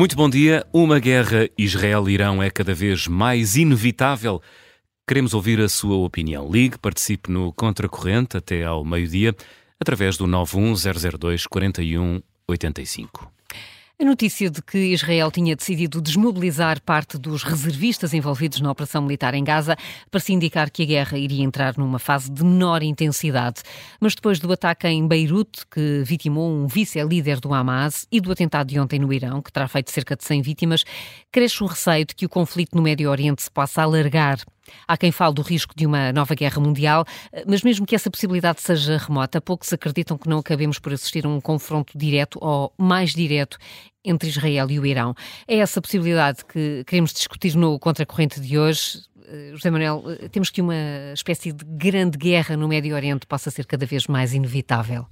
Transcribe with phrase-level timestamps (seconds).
[0.00, 0.66] Muito bom dia.
[0.72, 4.40] Uma guerra Israel-Irão é cada vez mais inevitável.
[5.06, 6.50] Queremos ouvir a sua opinião.
[6.50, 9.36] Ligue, participe no Contracorrente até ao meio-dia
[9.78, 13.30] através do 91002 4185.
[14.00, 19.34] A notícia de que Israel tinha decidido desmobilizar parte dos reservistas envolvidos na operação militar
[19.34, 19.76] em Gaza
[20.10, 23.60] parecia indicar que a guerra iria entrar numa fase de menor intensidade.
[24.00, 28.68] Mas depois do ataque em Beirute, que vitimou um vice-líder do Hamas, e do atentado
[28.68, 30.82] de ontem no Irão, que terá feito cerca de 100 vítimas,
[31.30, 34.38] cresce o receio de que o conflito no Médio Oriente se possa alargar.
[34.86, 37.04] Há quem fale do risco de uma nova guerra mundial,
[37.46, 41.28] mas mesmo que essa possibilidade seja remota, poucos acreditam que não acabemos por assistir a
[41.28, 43.58] um confronto direto ou mais direto
[44.04, 45.14] entre Israel e o Irão.
[45.46, 49.02] É essa possibilidade que queremos discutir no Contracorrente de hoje.
[49.26, 53.50] Eh, José Manuel, eh, temos que uma espécie de grande guerra no Médio Oriente possa
[53.50, 55.06] ser cada vez mais inevitável.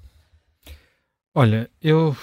[1.35, 2.17] Olha, eu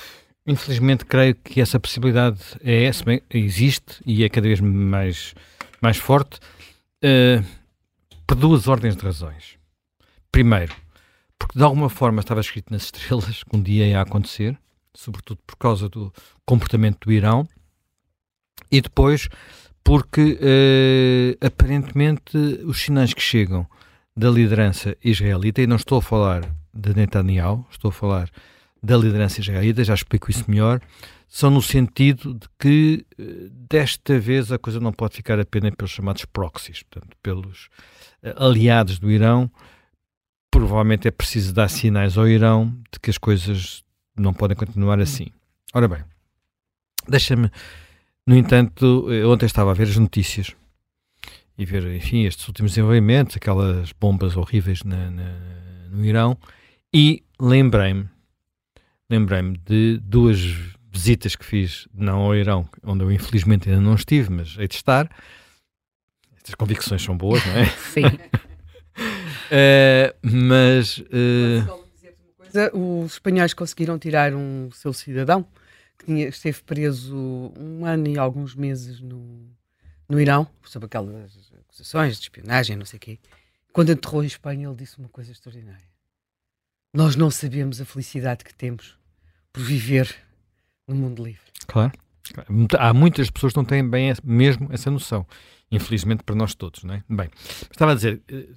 [0.46, 5.34] infelizmente creio que essa possibilidade é essa, existe e é cada vez mais,
[5.82, 6.40] mais forte
[7.04, 7.44] uh,
[8.28, 9.58] por duas ordens de razões.
[10.32, 10.76] Primeiro,
[11.40, 14.58] porque de alguma forma estava escrito nas estrelas que um dia ia acontecer,
[14.96, 16.12] sobretudo por causa do
[16.46, 17.48] comportamento do Irão,
[18.72, 19.30] e depois
[19.84, 23.68] porque uh, aparentemente os sinais que chegam
[24.18, 26.42] da liderança israelita, e não estou a falar
[26.74, 28.30] de Netanyahu, estou a falar
[28.82, 30.82] da liderança israelita, já explico isso melhor,
[31.28, 35.92] são no sentido de que eh, desta vez a coisa não pode ficar apenas pelos
[35.92, 37.66] chamados proxies, portanto, pelos
[38.24, 39.52] uh, aliados do Irão.
[40.50, 43.84] Provavelmente é preciso dar sinais ao Irão de que as coisas
[44.16, 45.28] não podem continuar assim.
[45.74, 46.04] Ora bem,
[47.08, 47.52] deixa-me,
[48.26, 50.56] no entanto, ontem estava a ver as notícias
[51.58, 55.32] e ver, enfim, estes últimos desenvolvimentos, aquelas bombas horríveis na, na,
[55.90, 56.38] no Irão,
[56.94, 58.10] e lembrei-me,
[59.10, 60.40] lembrei-me de duas
[60.92, 64.76] visitas que fiz, não ao Irão, onde eu infelizmente ainda não estive, mas hei de
[64.76, 65.10] estar.
[66.38, 67.66] Estas convicções são boas, não é?
[67.66, 68.06] Sim.
[68.06, 68.10] uh,
[70.48, 71.00] mas.
[71.00, 71.85] Uh,
[72.74, 75.46] os espanhóis conseguiram tirar um seu cidadão
[75.98, 77.16] que tinha, esteve preso
[77.58, 79.50] um ano e alguns meses no,
[80.10, 81.32] no Irão, sob aquelas
[81.68, 83.20] acusações de espionagem, não sei o quê.
[83.72, 85.86] Quando enterrou em Espanha, ele disse uma coisa extraordinária.
[86.94, 88.98] Nós não sabemos a felicidade que temos
[89.52, 90.16] por viver
[90.88, 91.42] no mundo livre.
[91.68, 91.92] Claro.
[92.80, 95.26] Há muitas pessoas que não têm bem mesmo essa noção.
[95.72, 97.04] Infelizmente para nós todos, não é?
[97.10, 97.30] Bem,
[97.70, 98.48] estava a dizer, eh,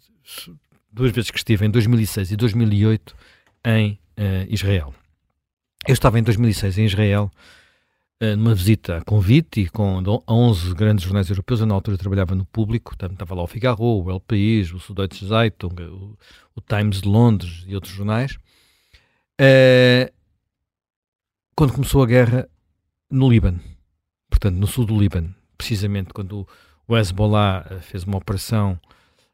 [0.92, 3.16] duas vezes que estive, em 2006 e 2008,
[3.68, 4.94] em uh, Israel.
[5.86, 7.30] Eu estava em 2006 em Israel,
[8.22, 11.60] uh, numa visita a convite e com 11 grandes jornais europeus.
[11.60, 15.26] Eu, na altura, trabalhava no público, estava lá o Figaro, o El País, o Süddeutsche
[15.26, 16.16] Zeitung, o,
[16.54, 18.38] o, Times de Londres e outros jornais.
[19.40, 20.10] Uh,
[21.54, 22.48] quando começou a guerra
[23.10, 23.60] no Líbano,
[24.30, 26.46] portanto, no sul do Líbano, precisamente quando
[26.86, 28.80] o Hezbollah fez uma operação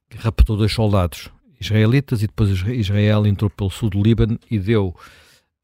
[0.08, 1.30] que raptou dois soldados
[1.64, 4.94] israelitas e depois Israel entrou pelo sul do Líbano e deu,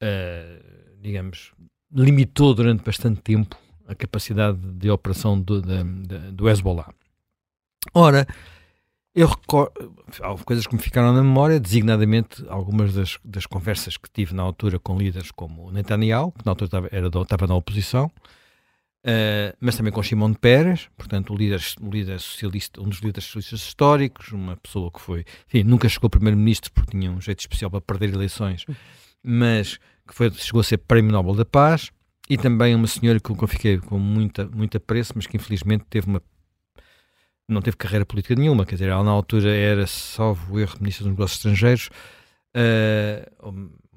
[0.03, 1.51] uh, digamos,
[1.93, 3.57] limitou durante bastante tempo
[3.87, 6.93] a capacidade de operação do, de, de, do Hezbollah.
[7.93, 8.25] Ora,
[9.13, 9.93] eu recordo,
[10.45, 14.79] coisas que me ficaram na memória, designadamente algumas das, das conversas que tive na altura
[14.79, 18.09] com líderes como Netanyahu, que na altura estava, era, estava na oposição,
[19.03, 23.23] Uh, mas também com Shimon Peres, portanto, o líder, o líder socialista, um dos líderes
[23.23, 27.71] socialistas históricos, uma pessoa que foi, enfim, nunca chegou primeiro-ministro porque tinha um jeito especial
[27.71, 28.63] para perder eleições,
[29.23, 31.91] mas que foi, chegou a ser Prémio Nobel da Paz,
[32.29, 35.83] e também uma senhora com que eu fiquei com muita, muita apreço, mas que infelizmente
[35.89, 36.21] teve uma
[37.47, 41.11] não teve carreira política nenhuma, quer dizer, ela na altura era, salvo erro, Ministra dos
[41.11, 41.89] Negócios Estrangeiros,
[42.55, 43.51] uh,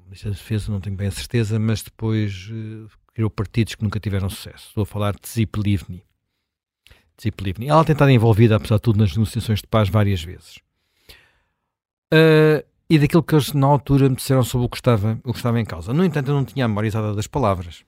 [0.05, 3.99] Ministra da Defesa, não tenho bem a certeza, mas depois uh, criou partidos que nunca
[3.99, 4.67] tiveram sucesso.
[4.67, 6.03] Estou a falar de Zip Livni.
[7.19, 7.69] Zip Livni.
[7.69, 10.57] Ela tem estado envolvida, apesar de tudo, nas negociações de paz várias vezes.
[12.13, 15.39] Uh, e daquilo que eles na altura me disseram sobre o que, estava, o que
[15.39, 15.93] estava em causa.
[15.93, 17.85] No entanto, eu não tinha a memória exata das palavras.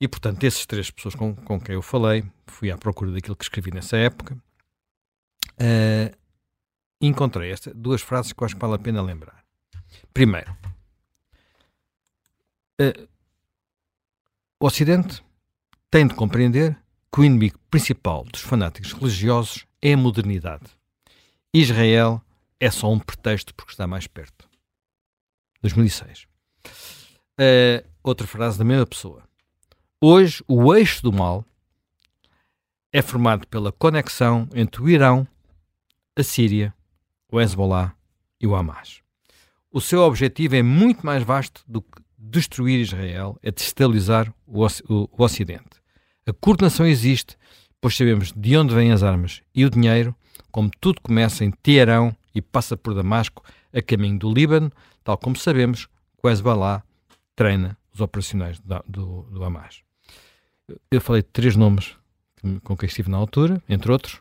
[0.00, 3.44] E, portanto, essas três pessoas com, com quem eu falei, fui à procura daquilo que
[3.44, 4.36] escrevi nessa época,
[5.54, 6.16] uh,
[7.00, 9.44] encontrei esta, duas frases que eu acho que vale a pena lembrar.
[10.12, 10.50] Primeiro,
[12.80, 13.08] uh,
[14.60, 15.24] o Ocidente
[15.90, 16.76] tem de compreender
[17.12, 20.66] que o inimigo principal dos fanáticos religiosos é a modernidade.
[21.54, 22.20] Israel
[22.58, 24.48] é só um pretexto porque está mais perto.
[25.62, 26.24] 2006.
[26.24, 26.26] Uh,
[27.38, 29.22] eh, outra frase da mesma pessoa.
[30.00, 31.44] Hoje, o eixo do mal
[32.92, 35.26] é formado pela conexão entre o Irão,
[36.16, 36.74] a Síria,
[37.30, 37.94] o Hezbollah
[38.40, 39.02] e o Hamas.
[39.70, 45.08] O seu objetivo é muito mais vasto do que destruir Israel, é destabilizar o, o,
[45.10, 45.80] o Ocidente.
[46.26, 47.36] A coordenação existe,
[47.80, 50.14] pois sabemos de onde vêm as armas e o dinheiro,
[50.50, 53.42] como tudo começa em Teherão e passa por Damasco
[53.72, 54.70] a caminho do Líbano,
[55.02, 56.82] tal como sabemos que o Hezbollah
[57.34, 59.82] treina os operacionais do, do, do Hamas.
[60.90, 61.96] Eu falei de três nomes
[62.62, 64.20] com quem estive na altura, entre outros,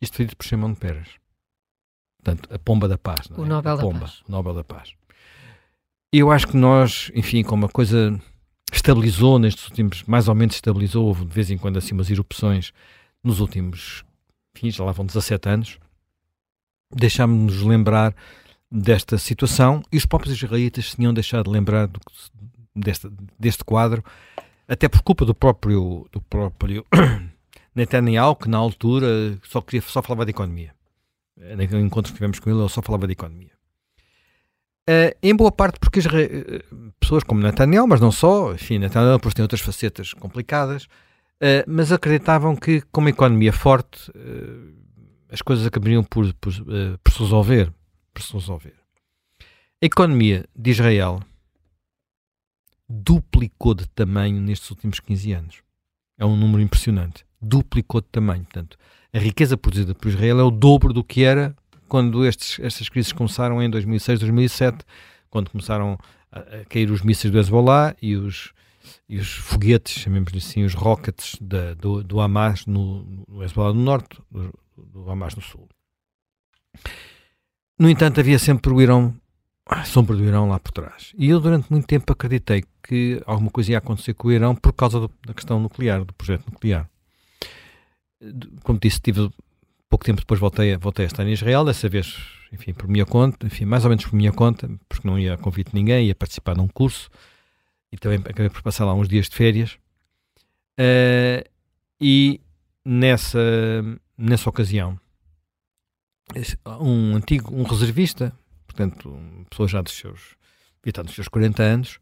[0.00, 1.08] isto foi dito por Shimon Peres.
[2.22, 3.26] Portanto, a pomba da paz.
[3.36, 3.48] O é?
[3.48, 4.22] Nobel a pomba, da Paz.
[4.26, 4.94] O Nobel da Paz.
[6.16, 8.16] Eu acho que nós, enfim, como a coisa
[8.72, 12.72] estabilizou nestes últimos, mais ou menos estabilizou, houve de vez em quando assim umas erupções
[13.20, 14.04] nos últimos,
[14.54, 15.78] enfim, já lá vão 17 anos,
[16.88, 18.14] deixámos-nos lembrar
[18.70, 21.98] desta situação e os próprios israelitas tinham deixado de lembrar do,
[22.76, 24.04] deste, quadro,
[24.68, 26.86] até por culpa do próprio, do próprio
[27.74, 30.72] Netanyahu, que na altura só, queria, só falava de economia.
[31.56, 33.53] Naquele encontro que tivemos com ele, ele só falava de economia.
[34.88, 39.16] Uh, em boa parte porque as uh, pessoas como Netanyahu, mas não só, enfim, Netanyahu
[39.16, 44.12] depois tem outras facetas complicadas, uh, mas acreditavam que com uma economia forte
[45.30, 46.52] as coisas acabariam por, por,
[47.02, 47.72] por, se resolver,
[48.12, 48.74] por se resolver.
[49.82, 51.20] A economia de Israel
[52.88, 55.62] duplicou de tamanho nestes últimos 15 anos.
[56.16, 57.24] É um número impressionante.
[57.40, 58.44] Duplicou de tamanho.
[58.44, 58.78] Portanto,
[59.12, 61.56] a riqueza produzida por Israel é o dobro do que era
[61.94, 64.78] quando estes, estas crises começaram em 2006, 2007,
[65.30, 65.96] quando começaram
[66.32, 68.52] a, a cair os mísseis do Hezbollah e os,
[69.08, 73.78] e os foguetes, chamemos-lhe assim, os rockets da, do, do Hamas no, no Hezbollah do
[73.78, 75.68] Norte, do, do Hamas no Sul.
[77.78, 79.14] No entanto, havia sempre o Irão,
[79.64, 81.12] a sombra do Irão lá por trás.
[81.16, 84.72] E eu, durante muito tempo, acreditei que alguma coisa ia acontecer com o Irão por
[84.72, 86.90] causa do, da questão nuclear, do projeto nuclear.
[88.64, 89.30] Como disse, tive
[89.94, 92.16] pouco tempo depois voltei, voltei a estar em Israel, dessa vez,
[92.52, 95.38] enfim, por minha conta, enfim, mais ou menos por minha conta, porque não ia a
[95.38, 97.08] convite de ninguém, ia participar de um curso
[97.92, 99.78] e também acabei por passar lá uns dias de férias.
[100.76, 101.48] Uh,
[102.00, 102.40] e
[102.84, 103.38] nessa,
[104.18, 104.98] nessa ocasião,
[106.80, 108.36] um antigo, um reservista,
[108.66, 110.34] portanto, uma pessoa já dos seus,
[110.82, 112.00] devia estar nos seus 40 anos,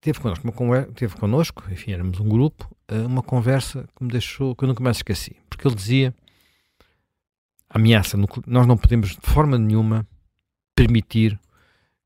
[0.00, 0.54] teve connosco,
[0.94, 4.84] teve connosco, enfim, éramos um grupo, eh, uma conversa que me deixou, que eu nunca
[4.84, 6.14] mais esqueci, porque ele dizia
[7.68, 8.44] ameaça nuclear.
[8.48, 10.06] Nós não podemos, de forma nenhuma,
[10.74, 11.38] permitir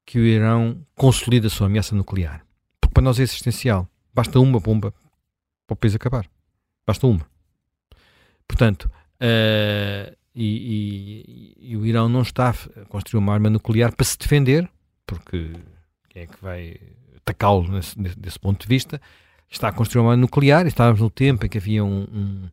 [0.05, 2.45] que o Irão consolide a sua ameaça nuclear.
[2.81, 3.89] Porque para nós é existencial.
[4.13, 4.93] Basta uma bomba
[5.67, 6.27] para o país acabar.
[6.87, 7.27] Basta uma.
[8.47, 8.91] Portanto,
[9.21, 14.19] uh, e, e, e, o Irão não está a construir uma arma nuclear para se
[14.19, 14.69] defender,
[15.07, 15.53] porque
[16.09, 16.77] quem é que vai
[17.17, 17.69] atacá-lo
[18.17, 19.01] desse ponto de vista?
[19.49, 20.67] Está a construir uma arma nuclear.
[20.67, 22.51] Estávamos no tempo em que havia um, um,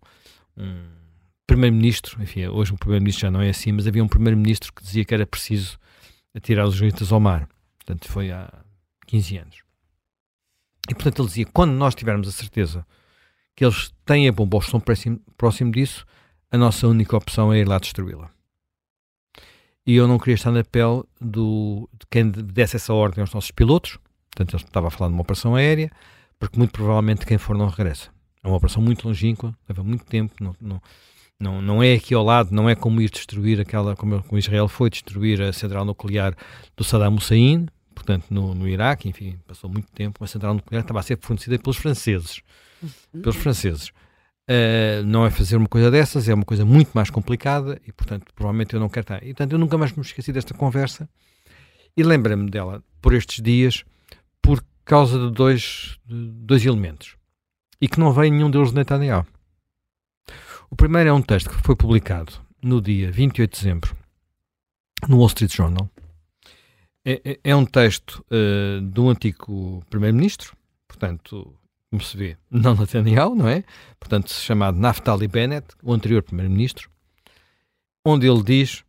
[0.58, 0.97] um
[1.48, 5.06] primeiro-ministro, enfim, hoje o primeiro-ministro já não é assim, mas havia um primeiro-ministro que dizia
[5.06, 5.80] que era preciso
[6.36, 7.48] atirar os juízes ao mar.
[7.78, 8.54] Portanto, foi há
[9.08, 9.64] 15 anos.
[10.90, 12.86] E, portanto, ele dizia, quando nós tivermos a certeza
[13.56, 14.82] que eles têm a bomba ou estão
[15.36, 16.06] próximo disso,
[16.52, 18.30] a nossa única opção é ir lá destruí-la.
[19.86, 23.52] E eu não queria estar na pele do, de quem desse essa ordem aos nossos
[23.52, 23.98] pilotos,
[24.30, 25.90] portanto, ele estava a falar de uma operação aérea,
[26.38, 28.10] porque muito provavelmente quem for não regressa.
[28.44, 30.82] É uma operação muito longínqua, leva muito tempo, não, não,
[31.40, 34.68] não, não é aqui ao lado, não é como ir destruir aquela, como, como Israel
[34.68, 36.36] foi destruir a central nuclear
[36.76, 41.00] do Saddam Hussein, portanto, no, no Iraque, enfim, passou muito tempo, uma central nuclear estava
[41.00, 42.42] a ser fornecida pelos franceses.
[42.82, 43.22] Uhum.
[43.22, 43.90] Pelos franceses.
[44.50, 48.26] Uh, não é fazer uma coisa dessas, é uma coisa muito mais complicada e, portanto,
[48.34, 49.24] provavelmente eu não quero estar.
[49.24, 51.08] E, portanto, eu nunca mais me esqueci desta conversa
[51.96, 53.84] e lembrei-me dela por estes dias
[54.42, 57.18] por causa de dois, de dois elementos
[57.82, 59.26] e que não veio nenhum deles de Netanyahu.
[60.70, 63.96] O primeiro é um texto que foi publicado no dia 28 de dezembro
[65.08, 65.90] no Wall Street Journal.
[67.06, 70.58] É, é, é um texto uh, de um antigo primeiro-ministro,
[70.88, 71.54] portanto,
[71.90, 73.64] como se vê, não Netanyahu, não é?
[73.98, 76.90] Portanto, chamado Naftali Bennett, o anterior primeiro-ministro,
[78.06, 78.84] onde ele diz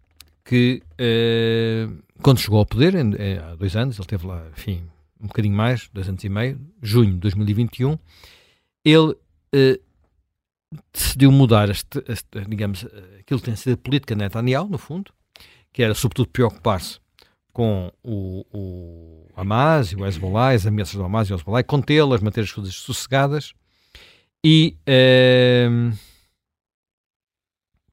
[0.45, 4.83] que uh, quando chegou ao poder, em, em, há dois anos, ele teve lá, enfim,
[5.21, 7.97] um bocadinho mais, dois anos e meio, junho de 2021,
[8.85, 9.88] ele uh,
[10.93, 12.85] decidiu mudar, este, este, digamos,
[13.21, 15.13] aquilo que tem sido a política de Netanyahu, no fundo,
[15.73, 17.01] que era sobretudo preocupar-se
[17.53, 22.21] com o, o Hamas e o Hezbollah, as ameaças do Hamas e o Hezbollah, contê-las,
[22.21, 23.55] manter as coisas sossegadas
[24.45, 25.69] e, eh,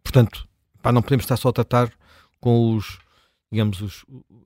[0.03, 0.47] portanto,
[0.81, 1.91] pá, não podemos estar só a tratar
[2.39, 2.99] com os,
[3.51, 4.05] digamos, os,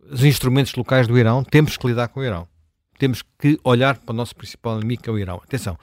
[0.10, 2.48] os instrumentos locais do Irão, temos que lidar com o Irão.
[2.98, 5.38] Temos que olhar para o nosso principal inimigo, que é o Irão.
[5.44, 5.78] Atenção,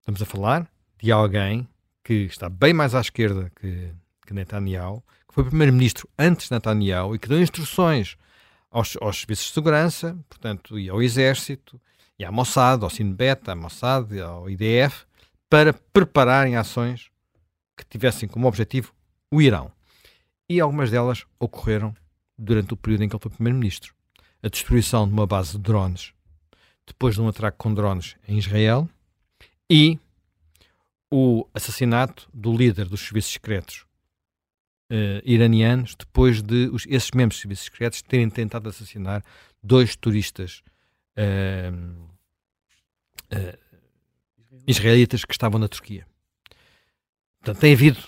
[0.00, 0.68] estamos a falar
[1.04, 1.68] de alguém
[2.02, 3.90] que está bem mais à esquerda que,
[4.26, 8.16] que Netanyahu, que foi primeiro-ministro antes de Netanyahu e que deu instruções
[8.70, 11.78] aos, aos serviços de segurança, portanto, e ao exército,
[12.18, 15.04] e à Mossad, ao Shin Bet, à Mossad, ao IDF,
[15.50, 17.10] para prepararem ações
[17.76, 18.94] que tivessem como objetivo
[19.30, 19.70] o Irão.
[20.48, 21.94] E algumas delas ocorreram
[22.38, 23.94] durante o período em que ele foi primeiro-ministro.
[24.42, 26.14] A destruição de uma base de drones
[26.86, 28.88] depois de um atraco com drones em Israel
[29.68, 29.98] e
[31.10, 33.84] o assassinato do líder dos serviços secretos
[34.90, 39.22] uh, iranianos depois de os, esses mesmos serviços secretos terem tentado assassinar
[39.62, 40.62] dois turistas
[41.18, 42.14] uh,
[44.66, 46.06] israelitas que estavam na Turquia.
[47.40, 47.98] Portanto, tem havido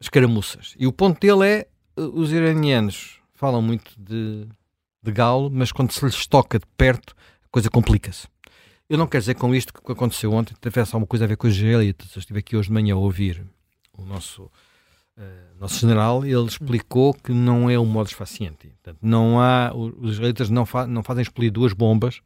[0.00, 0.74] escaramuças.
[0.78, 4.46] E o ponto dele é, os iranianos falam muito de,
[5.02, 8.28] de galo, mas quando se lhes toca de perto, a coisa complica-se.
[8.88, 11.46] Eu não quero dizer com isto que aconteceu ontem tivesse alguma coisa a ver com
[11.46, 12.14] os israelitas.
[12.14, 13.44] Eu estive aqui hoje de manhã a ouvir
[13.96, 14.50] o nosso
[15.18, 18.68] Uh, nosso general ele explicou que não é um modo esfaciente.
[18.68, 22.20] Portanto, não há, os israelitas não, fa não fazem explodir duas bombas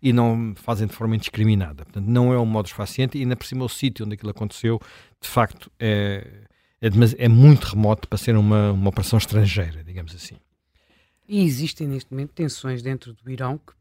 [0.00, 1.84] e não fazem de forma indiscriminada.
[1.84, 4.80] Portanto, não é um modo esfaciente e ainda por cima o sítio onde aquilo aconteceu,
[5.20, 6.44] de facto, é,
[6.80, 10.36] é, é muito remoto para ser uma, uma operação estrangeira, digamos assim.
[11.28, 13.72] E existem neste momento tensões dentro do Irão que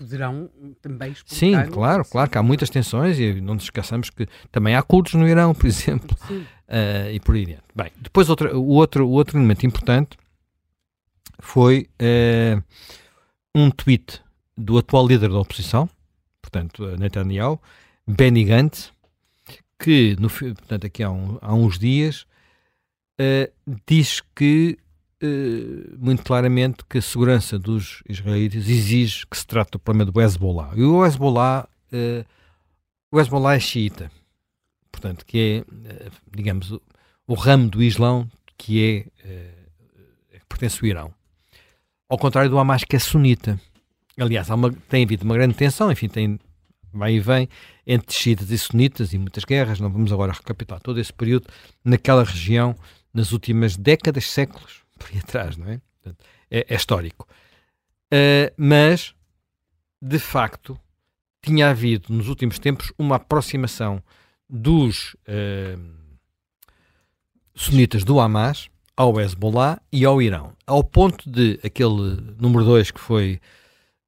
[0.00, 0.48] poderão
[0.80, 1.38] também exportar.
[1.38, 5.12] Sim, claro, claro que há muitas tensões e não nos esqueçamos que também há cultos
[5.12, 7.64] no Irão, por exemplo, uh, e por aí adiante.
[7.74, 10.16] Bem, depois outra, o, outro, o outro elemento importante
[11.38, 12.62] foi uh,
[13.54, 14.22] um tweet
[14.56, 15.88] do atual líder da oposição,
[16.40, 17.60] portanto, Netanyahu,
[18.06, 18.90] Benny Gantz,
[19.78, 22.26] que, no, portanto, aqui há, um, há uns dias,
[23.20, 23.52] uh,
[23.86, 24.89] diz que eh,
[25.98, 30.72] muito claramente que a segurança dos israelitas exige que se trate do problema do Hezbollah.
[30.74, 32.26] E o Hezbollah, uh,
[33.10, 34.10] o Hezbollah é xiita,
[34.90, 36.82] portanto, que é, uh, digamos, o,
[37.26, 39.28] o, ramo do Islão que é,
[40.38, 41.14] que pertence ao Irão.
[42.08, 43.58] Ao contrário do Hamas, que é sunita.
[44.18, 46.38] Aliás, uma, tem havido uma grande tensão, enfim, tem
[46.92, 47.48] vai e vem
[47.86, 51.46] entre xiitas e sunitas e muitas guerras, não vamos agora recapitular todo esse período
[51.84, 52.74] naquela região
[53.12, 55.80] nas últimas décadas, séculos, por aí atrás, não é?
[56.02, 57.26] Portanto, é, é, histórico.
[58.12, 59.14] Uh, mas,
[60.00, 60.78] de facto,
[61.42, 64.02] tinha havido nos últimos tempos uma aproximação
[64.48, 65.80] dos uh,
[67.54, 73.00] sunitas do Hamas ao Hezbollah e ao Irão, ao ponto de aquele número 2 que
[73.00, 73.40] foi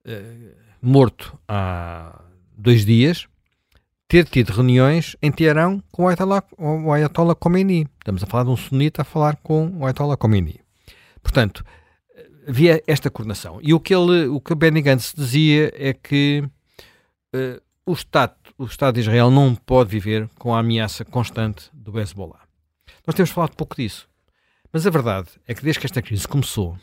[0.06, 2.20] uh, morto há
[2.56, 3.26] dois dias
[4.12, 7.88] ter tido reuniões em Teherão com o Ayatollah, o Ayatollah Khomeini.
[7.98, 10.61] Estamos a falar de um sunita a falar com o Ayatollah Khomeini.
[11.22, 11.64] Portanto,
[12.46, 13.58] havia esta coordenação.
[13.62, 16.42] E o que, ele, o que Benny Gantz dizia é que
[17.34, 21.98] uh, o, Estado, o Estado de Israel não pode viver com a ameaça constante do
[21.98, 22.42] Hezbollah.
[23.06, 24.08] Nós temos falado pouco disso.
[24.72, 26.78] Mas a verdade é que desde que esta crise começou,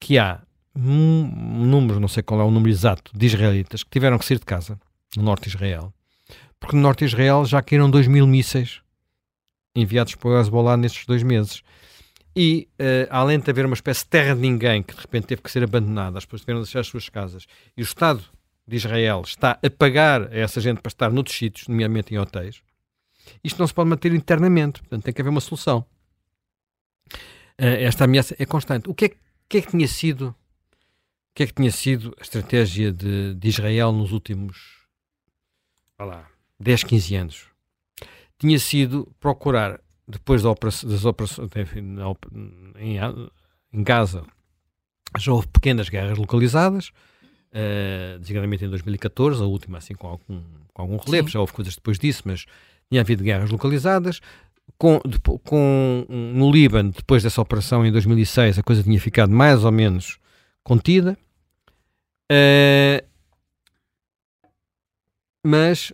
[0.00, 0.40] que há
[0.74, 4.38] um número, não sei qual é o número exato, de israelitas que tiveram que sair
[4.38, 4.78] de casa,
[5.16, 5.92] no norte de Israel,
[6.60, 8.80] porque no norte de Israel já caíram 2 mil mísseis
[9.74, 11.62] enviados para o Hezbollah nestes dois meses.
[12.40, 15.42] E uh, além de haver uma espécie de terra de ninguém que de repente teve
[15.42, 18.22] que ser abandonada, as pessoas tiveram de deixar as suas casas, e o Estado
[18.64, 22.62] de Israel está a pagar a essa gente para estar noutros sítios, nomeadamente em hotéis,
[23.42, 24.78] isto não se pode manter internamente.
[24.78, 25.84] Portanto, tem que haver uma solução.
[27.60, 28.88] Uh, esta ameaça é constante.
[28.88, 29.08] O que é,
[29.48, 33.48] que, é que tinha sido o que é que tinha sido a estratégia de, de
[33.48, 34.86] Israel nos últimos
[35.98, 36.24] lá,
[36.60, 37.46] 10, 15 anos?
[38.38, 41.96] Tinha sido procurar depois da operação, das operações enfim,
[42.78, 42.98] em,
[43.72, 44.24] em Gaza,
[45.18, 50.82] já houve pequenas guerras localizadas, uh, designadamente em 2014, a última assim com algum, com
[50.82, 51.32] algum relevo, Sim.
[51.34, 52.46] já houve coisas depois disso, mas
[52.90, 54.20] tinha havido guerras localizadas.
[54.76, 59.64] Com, de, com, no Líbano, depois dessa operação em 2006, a coisa tinha ficado mais
[59.64, 60.18] ou menos
[60.62, 61.16] contida.
[62.30, 63.02] Uh,
[65.44, 65.92] mas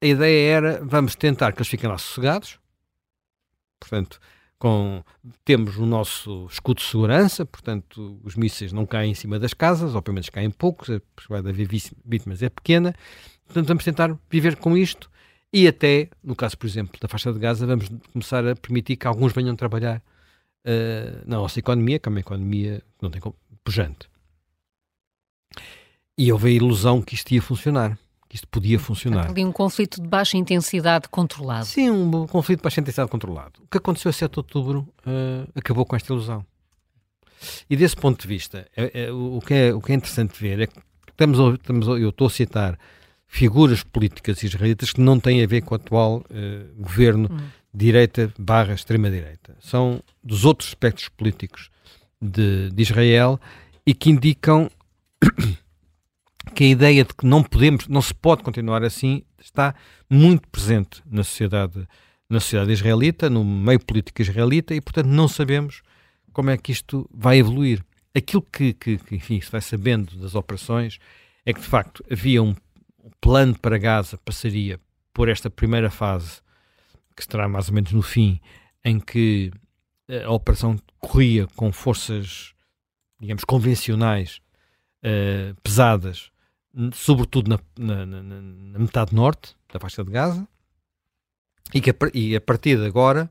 [0.00, 2.60] a ideia era vamos tentar que eles fiquem lá sossegados,
[3.88, 4.18] Portanto,
[4.58, 5.04] com,
[5.44, 9.94] temos o nosso escudo de segurança, portanto, os mísseis não caem em cima das casas,
[9.94, 12.94] ou pelo menos caem poucos, a possibilidade de haver vítimas é pequena.
[13.46, 15.10] Portanto, vamos tentar viver com isto
[15.52, 19.06] e até, no caso, por exemplo, da faixa de Gaza, vamos começar a permitir que
[19.06, 23.22] alguns venham trabalhar uh, na nossa economia, que é uma economia que não tem
[23.62, 24.08] pujante.
[26.18, 27.96] E houve a ilusão que isto ia funcionar
[28.34, 29.30] isto podia funcionar.
[29.30, 31.66] Ali um conflito de baixa intensidade controlado.
[31.66, 33.60] Sim, um conflito de baixa intensidade controlado.
[33.62, 36.44] O que aconteceu a 7 de outubro uh, acabou com esta ilusão.
[37.70, 40.60] E desse ponto de vista, é, é, o, que é, o que é interessante ver
[40.60, 40.74] é que
[41.08, 42.78] estamos, estamos, eu estou a citar
[43.28, 47.38] figuras políticas israelitas que não têm a ver com o atual uh, governo hum.
[47.72, 49.56] direita barra extrema-direita.
[49.60, 51.70] São dos outros aspectos políticos
[52.20, 53.38] de, de Israel
[53.86, 54.68] e que indicam
[56.54, 59.74] que a ideia de que não podemos, não se pode continuar assim, Está
[60.08, 61.86] muito presente na sociedade,
[62.30, 65.82] na sociedade israelita, no meio político israelita, e portanto não sabemos
[66.32, 67.84] como é que isto vai evoluir.
[68.14, 70.98] Aquilo que, que, que enfim, se vai sabendo das operações
[71.44, 72.56] é que de facto havia um
[73.20, 74.80] plano para Gaza passaria
[75.12, 76.40] por esta primeira fase,
[77.14, 78.40] que estará mais ou menos no fim,
[78.82, 79.52] em que
[80.24, 82.54] a operação corria com forças,
[83.20, 84.40] digamos, convencionais,
[85.04, 86.30] uh, pesadas,
[86.92, 90.46] sobretudo na, na, na, na, metade norte da faixa de Gaza,
[91.72, 93.30] e que a, e a partir de agora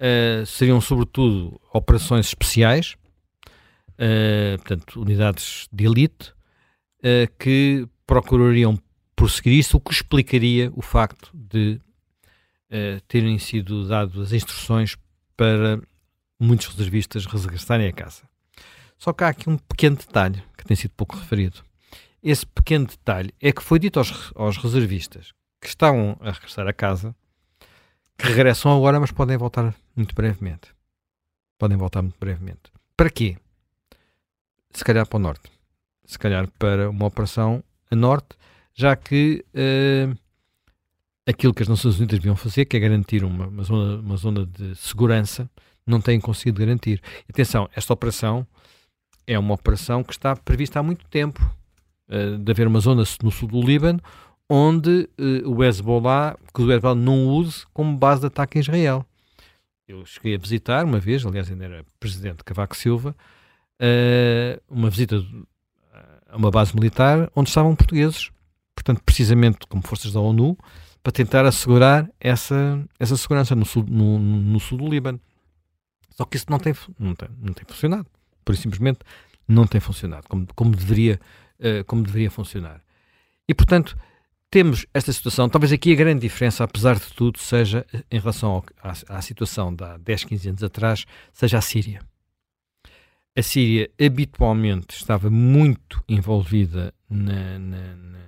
[0.00, 2.96] uh, seriam sobretudo operações especiais,
[3.94, 6.32] uh, portanto, unidades de elite,
[7.38, 8.78] que procurariam
[9.16, 11.80] prosseguir isso, o que explicaria o facto de
[13.08, 14.98] terem sido dadas as instruções
[15.34, 15.80] para
[16.38, 18.28] muitos reservistas regressarem a casa.
[18.98, 21.62] Só que há aqui um pequeno detalhe que tem sido pouco referido.
[22.22, 26.72] Esse pequeno detalhe é que foi dito aos, aos reservistas que estão a regressar a
[26.72, 27.14] casa
[28.16, 30.68] que regressam agora, mas podem voltar muito brevemente.
[31.58, 32.70] Podem voltar muito brevemente.
[32.94, 33.36] Para quê?
[34.72, 35.50] Se calhar para o norte.
[36.04, 38.36] Se calhar para uma operação a norte,
[38.74, 40.16] já que uh,
[41.26, 44.46] aquilo que as Nações Unidas deviam fazer, que é garantir uma, uma, zona, uma zona
[44.46, 45.50] de segurança,
[45.86, 47.02] não têm conseguido garantir.
[47.28, 48.46] Atenção, esta operação
[49.26, 51.40] é uma operação que está prevista há muito tempo,
[52.10, 54.00] uh, de haver uma zona no sul do Líbano
[54.48, 59.06] onde uh, o Hezbollah, que o Hezbollah não use como base de ataque em Israel.
[59.86, 63.14] Eu cheguei a visitar uma vez, aliás ainda era presidente de Cavaco Silva,
[63.80, 65.24] uh, uma visita
[66.28, 68.30] a uma base militar onde estavam portugueses,
[68.74, 70.56] portanto precisamente como forças da ONU,
[71.02, 75.20] para tentar assegurar essa, essa segurança no sul, no, no sul do Líbano.
[76.10, 78.06] Só que isso não tem, não tem, não tem funcionado.
[78.44, 78.98] Por simplesmente
[79.48, 81.18] não tem funcionado como, como, deveria,
[81.60, 82.82] uh, como deveria funcionar.
[83.48, 83.96] E, portanto,
[84.50, 85.48] temos esta situação.
[85.48, 89.74] Talvez aqui a grande diferença, apesar de tudo, seja em relação ao, à, à, situação
[89.74, 92.00] de há 10, 15 anos atrás, seja a Síria.
[93.36, 98.18] A Síria habitualmente estava muito envolvida na, na, na,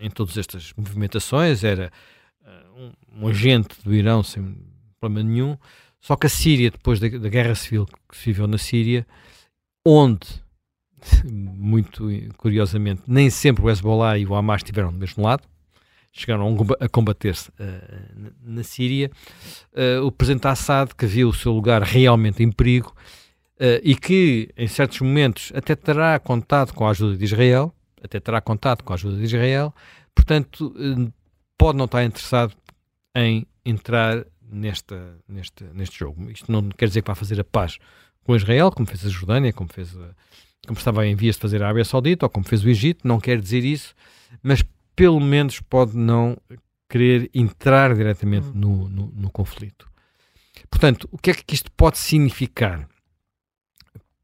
[0.00, 1.92] em todas estas movimentações, era
[2.40, 4.56] uh, um, um, agente do Irão sem
[4.98, 5.58] problema nenhum,
[6.00, 9.06] só que a Síria, depois da, da guerra civil que se viveu na Síria,
[9.86, 10.42] onde,
[11.24, 15.42] muito curiosamente, nem sempre o Hezbollah e o Hamas estiveram do mesmo lado,
[16.12, 19.10] chegaram a combater-se uh, na Síria,
[19.72, 22.94] uh, o presidente Assad, que viu o seu lugar realmente em perigo
[23.56, 28.20] uh, e que, em certos momentos, até terá contato com a ajuda de Israel, até
[28.20, 29.74] terá contato com a ajuda de Israel,
[30.14, 30.74] portanto,
[31.56, 32.52] pode não estar interessado
[33.14, 36.30] em entrar nesta, neste, neste jogo.
[36.30, 37.78] Isto não quer dizer que vá fazer a paz
[38.24, 40.10] com Israel, como fez a Jordânia, como, fez a,
[40.66, 43.20] como estava em vias de fazer a Arábia Saudita, ou como fez o Egito, não
[43.20, 43.94] quer dizer isso,
[44.42, 44.62] mas
[44.94, 46.36] pelo menos pode não
[46.88, 48.52] querer entrar diretamente hum.
[48.54, 49.90] no, no, no conflito.
[50.70, 52.88] Portanto, o que é que isto pode significar?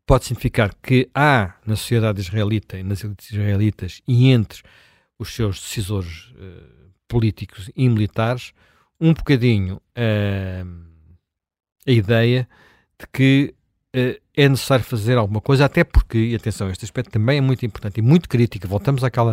[0.06, 4.62] Pode significar que há na sociedade israelita e nas elites israelitas e entre
[5.18, 8.52] os seus decisores uh, políticos e militares
[9.00, 10.88] um bocadinho uh,
[11.86, 12.48] a ideia
[12.98, 13.54] de que
[13.94, 17.66] uh, é necessário fazer alguma coisa, até porque, e atenção, este aspecto também é muito
[17.66, 18.68] importante e muito crítico.
[18.68, 19.32] Voltamos àquela,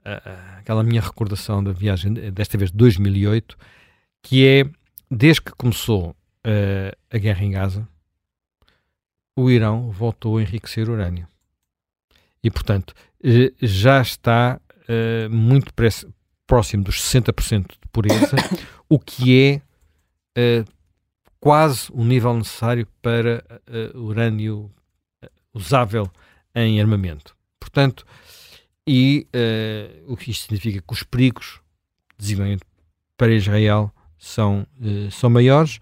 [0.00, 3.58] uh, àquela minha recordação da viagem, desta vez de 2008,
[4.22, 4.64] que é,
[5.10, 6.16] desde que começou
[7.12, 7.86] a guerra em Gaza,
[9.36, 11.28] o Irão voltou a enriquecer urânio.
[12.42, 12.94] E, portanto,
[13.60, 14.58] já está
[15.30, 15.74] muito
[16.46, 18.36] próximo dos 60% de pureza,
[18.88, 19.62] o que
[20.34, 20.77] é uh,
[21.48, 23.42] quase o nível necessário para
[23.94, 24.70] uh, urânio
[25.22, 26.06] eh, usável
[26.54, 27.34] em armamento.
[27.58, 28.04] Portanto,
[28.86, 31.58] e uh, o que isto significa que os perigos,
[32.18, 32.66] desenvolvimento
[33.16, 34.66] para Israel, são,
[35.10, 35.78] são maiores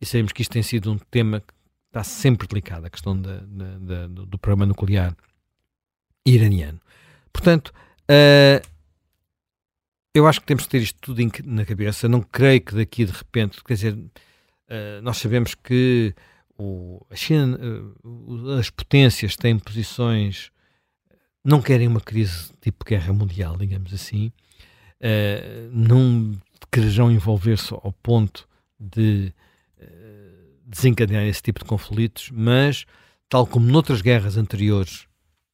[0.00, 1.54] e sabemos que isto tem sido um tema que
[1.86, 5.16] está sempre delicado, a questão da, da, da, do programa nuclear
[6.26, 6.80] iraniano.
[7.32, 7.72] Portanto,
[8.10, 8.68] uh,
[10.12, 12.08] eu acho que temos que ter isto tudo na cabeça.
[12.08, 13.96] Não creio que daqui de repente, quer dizer,
[14.74, 16.14] uh, nós sabemos que
[16.58, 17.58] o, a China,
[18.04, 20.50] uh, as potências têm posições,
[21.44, 24.32] não querem uma crise tipo guerra mundial, digamos assim,
[25.00, 26.32] uh, não
[26.70, 29.32] quererão envolver-se ao ponto de
[30.66, 32.84] desencadear esse tipo de conflitos, mas,
[33.28, 35.06] tal como noutras guerras anteriores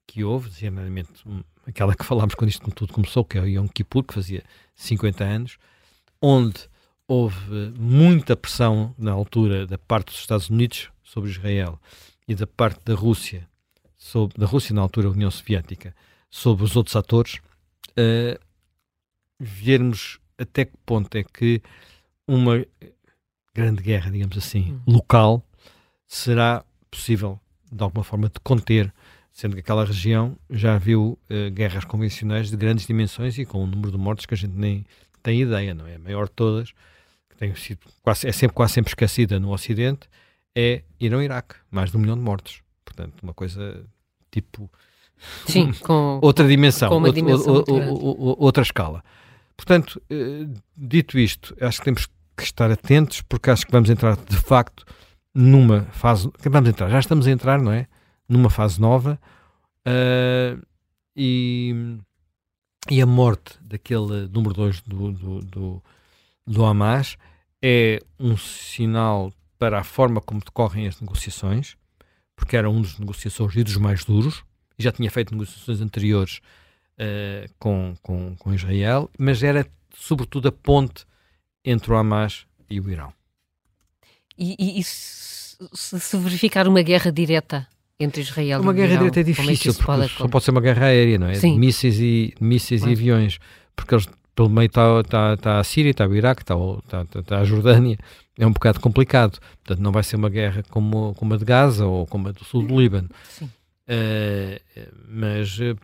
[0.07, 1.23] que houve, geralmente
[1.67, 4.43] aquela que falámos quando isto tudo começou, que é o Yom Kippur, que fazia
[4.77, 5.59] 50 anos,
[6.23, 6.69] onde
[7.11, 11.77] houve muita pressão na altura da parte dos Estados Unidos sobre Israel
[12.29, 13.49] e da parte da Rússia,
[13.99, 15.93] sobre, da Rússia na altura a União Soviética,
[16.31, 17.41] sobre os outros atores,
[17.99, 18.39] uh,
[19.41, 21.61] vermos até que ponto é que
[22.29, 22.65] uma
[23.53, 24.93] grande guerra, digamos assim, hum.
[24.93, 25.45] local,
[26.07, 27.41] será possível,
[27.73, 28.95] de alguma forma, de conter,
[29.33, 33.67] sendo que aquela região já viu uh, guerras convencionais de grandes dimensões e com um
[33.67, 34.87] número de mortes que a gente nem
[35.25, 35.97] tem ideia, não é?
[35.97, 36.73] A maior de todas,
[37.41, 40.07] tem sido quase, é sempre, quase sempre esquecida no Ocidente,
[40.55, 42.63] é Irão-Iraque, mais de um milhão de mortos.
[42.85, 43.83] Portanto, uma coisa
[44.31, 44.71] tipo.
[45.47, 47.65] Sim, com outra dimensão, com outra, dimensão
[48.39, 49.03] outra escala.
[49.57, 54.17] Portanto, eh, dito isto, acho que temos que estar atentos, porque acho que vamos entrar
[54.17, 54.85] de facto
[55.35, 56.31] numa fase.
[56.45, 57.87] Vamos entrar, já estamos a entrar, não é?
[58.29, 59.19] Numa fase nova.
[59.87, 60.61] Uh,
[61.17, 61.97] e,
[62.91, 65.83] e a morte daquele número 2 do, do, do,
[66.47, 67.17] do Hamas
[67.63, 71.77] é um sinal para a forma como decorrem as negociações,
[72.35, 74.43] porque era um dos negociações e dos mais duros,
[74.79, 76.41] e já tinha feito negociações anteriores
[76.99, 81.05] uh, com, com, com Israel, mas era sobretudo a ponte
[81.65, 83.13] entre o Hamas e o Irão.
[84.39, 87.69] E, e, e se, se, verificar uma guerra direta
[87.99, 88.87] entre Israel uma e Irão?
[88.87, 91.19] Uma guerra direta é, é difícil, é porque pode só pode ser uma guerra aérea,
[91.19, 91.35] não é?
[91.35, 91.53] Sim.
[91.53, 93.39] De mísseis e, mísseis e aviões,
[93.77, 94.09] porque eles,
[94.41, 97.99] pelo meio está tá, tá a Síria, está o Iraque, está, a Jordânia,
[98.39, 99.39] é um bocado complicado.
[99.63, 102.43] Portanto, não vai ser uma guerra como, como a de Gaza ou como a do
[102.43, 103.11] sul do Líbano.
[103.29, 103.45] Sim.
[103.45, 104.59] Uh,
[105.11, 105.77] mas uh,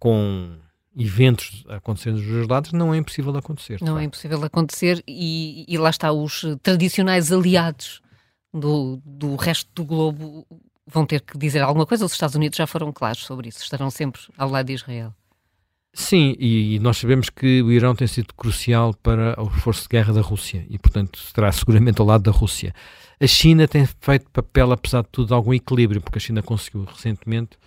[0.00, 0.56] com
[0.98, 3.78] eventos acontecendo dos dois lados, não é impossível acontecer.
[3.80, 8.02] Não é impossível acontecer e, e, lá está, os tradicionais aliados
[8.52, 10.44] do, do resto do globo
[10.84, 12.04] vão ter que dizer alguma coisa.
[12.04, 15.14] Os Estados Unidos já foram claros sobre isso, estarão sempre ao lado de Israel.
[15.92, 20.12] Sim, e, nós sabemos que o Irão tem sido crucial para o esforço de guerra
[20.12, 22.72] da Rússia e, portanto, estará seguramente ao lado da Rússia.
[23.20, 26.84] A China tem feito papel, apesar de tudo, de algum equilíbrio, porque a China conseguiu
[26.84, 27.58] recentemente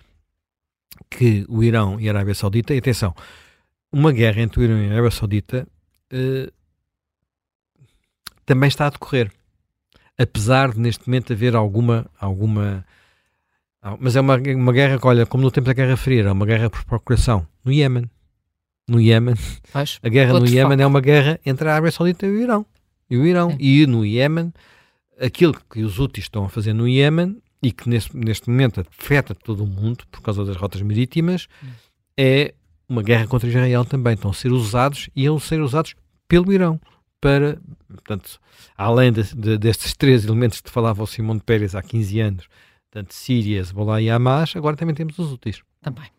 [1.09, 3.13] que o Irão e a Arábia Saudita, e atenção,
[3.91, 5.67] uma guerra entre o Irão e a Arábia Saudita
[6.12, 6.51] uh,
[8.45, 9.31] também está a decorrer.
[10.17, 12.05] Apesar de neste momento haver alguma.
[12.19, 12.86] alguma
[13.99, 16.45] mas é uma, uma guerra que, olha, como no tempo da Guerra Fria, é uma
[16.45, 17.45] guerra por procuração.
[17.65, 18.09] No Iémen.
[18.88, 19.36] No Iémen.
[20.02, 22.65] A guerra no Iémen é uma guerra entre a Arábia Saudita e o Irão.
[23.10, 23.56] E o Irão.
[23.60, 24.54] E no Iémen,
[25.19, 29.34] aquilo que os úteis estão a fazer no Iémen e que neste, neste momento afeta
[29.34, 31.67] todo o mundo por causa das rotas marítimas, hum.
[32.17, 32.54] é
[32.89, 34.13] uma guerra contra Israel também.
[34.15, 35.96] Estão a ser usados e eles ser usados
[36.28, 36.80] pelo Irão
[37.22, 38.38] para, portanto,
[38.78, 42.48] além de, de, destes três elementos que falava o Simão de Pérez há 15 anos,
[42.91, 45.62] portanto, Síria, Hezbollah e Hamas, agora também temos os úteis.
[45.82, 46.10] Também.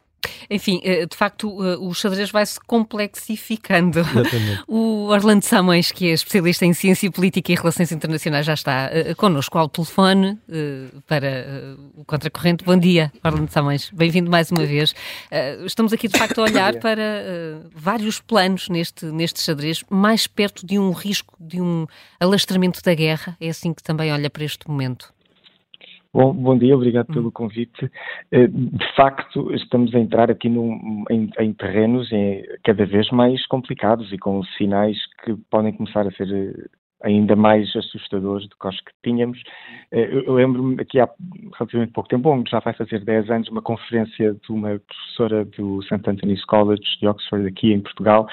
[0.51, 4.01] Enfim, eh, de facto, eh, o xadrez vai se complexificando.
[4.01, 4.65] Exatamente.
[4.75, 9.15] O Orlando Samões, que é especialista em ciência política e relações internacionais, já está eh,
[9.15, 10.39] connosco ao telefone
[11.07, 12.65] para o Contracorrente.
[12.65, 13.91] Bom dia, Orlando Samões.
[13.93, 14.95] Bem-vindo mais uma vez.
[15.65, 17.03] Estamos aqui, de facto, a olhar para
[17.75, 21.87] vários planos neste, neste xadrez, mais perto de um risco de um
[22.19, 23.37] alastramento da guerra.
[23.41, 25.15] É assim que também olha para este momento.
[26.15, 27.33] Bom, bom dia, obrigado pelo hum.
[27.33, 27.91] convite.
[28.31, 32.09] Eh, de facto, estamos a entrar aqui num, em, em, terrenos
[32.63, 36.69] cada vez mais complicados e com sinais que podem começar a ser eh,
[37.03, 39.43] ainda mais assustadores do que os que tínhamos.
[39.91, 41.09] Eh, eu lembro-me aqui há
[41.59, 45.83] relativamente pouco tempo, bom, já vai fazer 10 anos, uma conferência de uma professora do
[45.83, 45.95] St.
[45.95, 48.29] Anthony's College de Oxford, aqui em Portugal,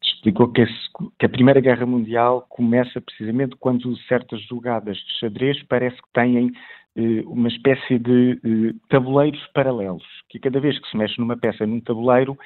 [0.00, 5.18] que explicou que, esse, que a Primeira Guerra Mundial começa precisamente quando certas jogadas de
[5.18, 6.52] xadrez parece que têm
[7.26, 11.80] uma espécie de eh, tabuleiros paralelos, que cada vez que se mexe numa peça num
[11.80, 12.38] tabuleiro,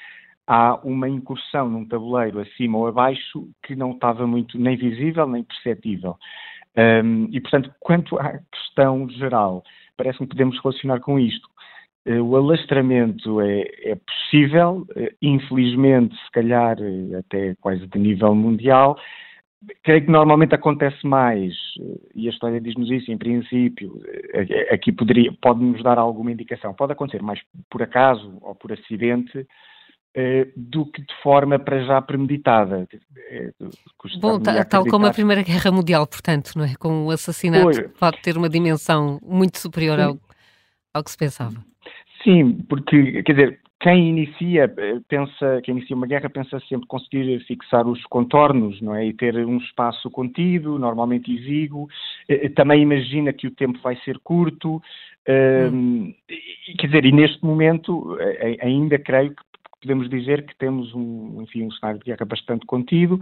[0.47, 5.45] há uma incursão num tabuleiro acima ou abaixo que não estava muito nem visível nem
[5.45, 6.17] perceptível.
[6.77, 9.63] Um, e, portanto, quanto à questão geral,
[9.97, 11.47] parece-me que podemos relacionar com isto.
[12.07, 14.87] Uh, o alastramento é, é possível,
[15.21, 16.77] infelizmente, se calhar
[17.19, 18.99] até quase de nível mundial,
[19.83, 21.55] creio que normalmente acontece mais,
[22.15, 24.01] e a história diz-nos isso, em princípio,
[24.33, 26.73] eh, aqui poderia, pode-nos dar alguma indicação.
[26.75, 27.41] Pode acontecer mais
[27.71, 29.47] por acaso ou por acidente,
[30.15, 32.89] eh, do que de forma para já premeditada.
[33.31, 33.53] Eh,
[34.21, 36.75] Bom, tal como a Primeira Guerra Mundial, portanto, não é?
[36.79, 37.89] Com o assassinato Foi.
[37.89, 40.19] pode ter uma dimensão muito superior ao,
[40.95, 41.57] ao que se pensava.
[42.23, 47.39] Sim, porque, quer dizer, quem inicia, eh, pensa, quem inicia uma guerra pensa sempre conseguir
[47.45, 49.07] fixar os contornos, não é?
[49.07, 51.89] E ter um espaço contido, normalmente exíguo.
[52.29, 54.83] Eh, eh, também imagina que o tempo vai ser curto.
[55.31, 56.15] Hum.
[56.79, 58.17] quer dizer, e neste momento
[58.63, 59.43] ainda creio que
[59.83, 63.19] podemos dizer que temos um, enfim, um cenário de guerra bastante contido.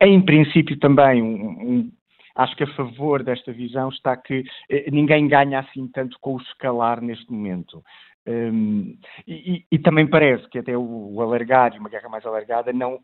[0.00, 1.92] Em princípio também um, um
[2.34, 4.42] acho que a favor desta visão está que
[4.90, 7.84] ninguém ganha assim tanto com o escalar neste momento.
[8.26, 12.72] Um, e, e, também parece que até o, o alargar e uma guerra mais alargada
[12.72, 12.98] não,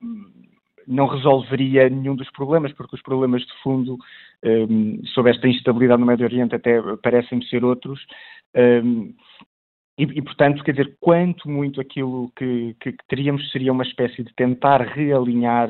[0.86, 3.98] não resolveria nenhum dos problemas, porque os problemas de fundo
[4.42, 8.00] um, sobre esta instabilidade no Médio Oriente até parecem ser outros.
[8.56, 9.14] Um,
[9.98, 14.22] e, e, portanto, quer dizer, quanto muito aquilo que, que, que, teríamos seria uma espécie
[14.22, 15.68] de tentar realinhar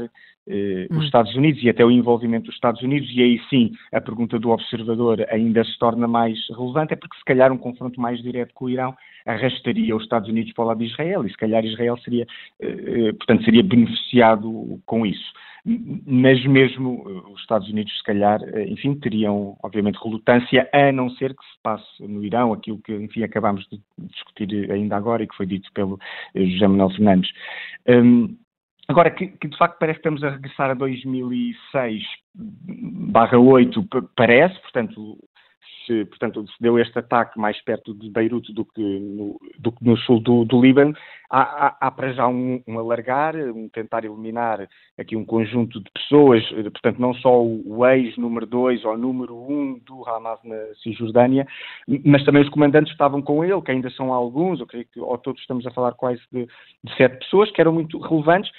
[0.51, 0.99] eh, hum.
[0.99, 4.39] os Estados Unidos e até o envolvimento dos Estados Unidos, e aí sim a pergunta
[4.39, 8.53] do observador ainda se torna mais relevante, é porque se calhar um confronto mais direto
[8.55, 11.65] com o Irão arrastaria os Estados Unidos para o lado de Israel, e se calhar
[11.65, 12.27] Israel seria,
[12.61, 15.33] eh, eh portanto, seria beneficiado com isso
[15.65, 21.11] mas mesmo eh, os Estados Unidos, se calhar, eh, enfim, teriam, obviamente, relutância, a não
[21.11, 25.29] ser que se passe no Irão aquilo que, enfim, acabámos de discutir ainda agora e
[25.29, 25.99] que foi dito pelo
[26.35, 27.31] José Manuel Fernandes.
[27.87, 28.37] Um,
[28.91, 32.03] agora, que, que, de facto parece que estamos a regressar a 2006
[32.35, 35.19] barra 8, parece, portanto,
[35.91, 39.85] se, portanto, se deu este ataque mais perto de Beirute do que no, do que
[39.85, 40.95] no sul do, do Líbano,
[41.29, 45.91] há, há, há, para já um, um, alargar, um tentar eliminar aqui um conjunto de
[45.91, 51.47] pessoas, portanto, não só o, ex-número 2 ou número 1 um do Hamas na Cisjordânia,
[52.05, 55.01] mas também os comandantes que estavam com ele, que ainda são alguns, eu creio que
[55.01, 56.47] ou todos estamos a falar quase de,
[56.85, 58.51] de sete pessoas, que eram muito relevantes,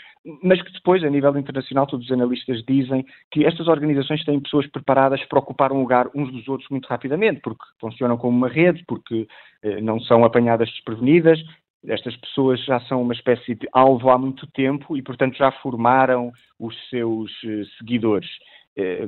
[0.44, 4.68] mas que depois, a nível internacional, todos os analistas dizem que estas organizações têm pessoas
[4.68, 8.84] preparadas para ocupar um lugar uns dos outros muito rapidamente, porque funcionam como uma rede,
[8.88, 9.28] porque
[9.64, 11.40] eh, não são apanhadas desprevenidas.
[11.88, 16.32] Estas pessoas já são uma espécie de alvo há muito tempo e, portanto, já formaram
[16.60, 18.30] os seus eh, seguidores.
[18.78, 19.08] Eh,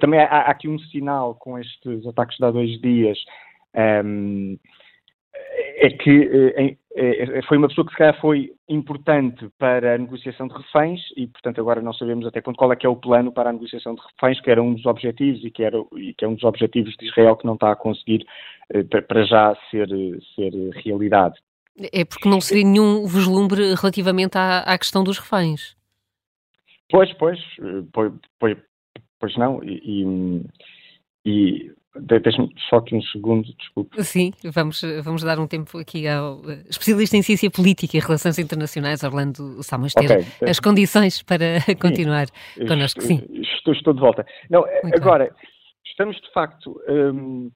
[0.00, 3.18] também há, aqui um sinal com estes ataques de há dois dias.
[4.04, 4.58] Um,
[5.80, 6.10] é que
[6.56, 11.00] eh, é, foi uma pessoa que se calhar foi importante para a negociação de reféns
[11.16, 13.52] e, portanto, agora não sabemos até quando, qual é que é o plano para a
[13.52, 16.34] negociação de reféns, que era um dos objetivos e que, era, e que é um
[16.34, 18.26] dos objetivos de Israel que não está a conseguir
[18.70, 19.88] eh, para já ser,
[20.34, 20.52] ser
[20.84, 21.38] realidade.
[21.92, 25.76] É porque não seria nenhum vislumbre relativamente à, à questão dos reféns.
[26.90, 28.58] Pois, pois, eh, pois, pois,
[29.18, 30.44] pois não, e,
[31.24, 34.02] e Deixa-me só aqui um segundo, desculpe.
[34.04, 38.38] Sim, vamos, vamos dar um tempo aqui ao eh, especialista em ciência política e relações
[38.38, 40.48] internacionais, Orlando Salmas, ter okay.
[40.48, 42.26] as condições para sim, continuar
[42.68, 43.00] connosco.
[43.00, 43.20] Sim.
[43.32, 44.24] Estou, estou de volta.
[44.48, 45.32] Não, Muito agora, bem.
[45.84, 47.50] estamos de facto um,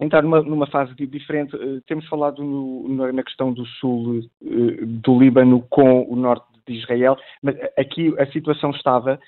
[0.00, 1.56] a entrar numa, numa fase diferente.
[1.56, 6.74] Uh, temos falado no, na questão do sul uh, do Líbano com o norte de
[6.74, 9.18] Israel, mas aqui a situação estava eh,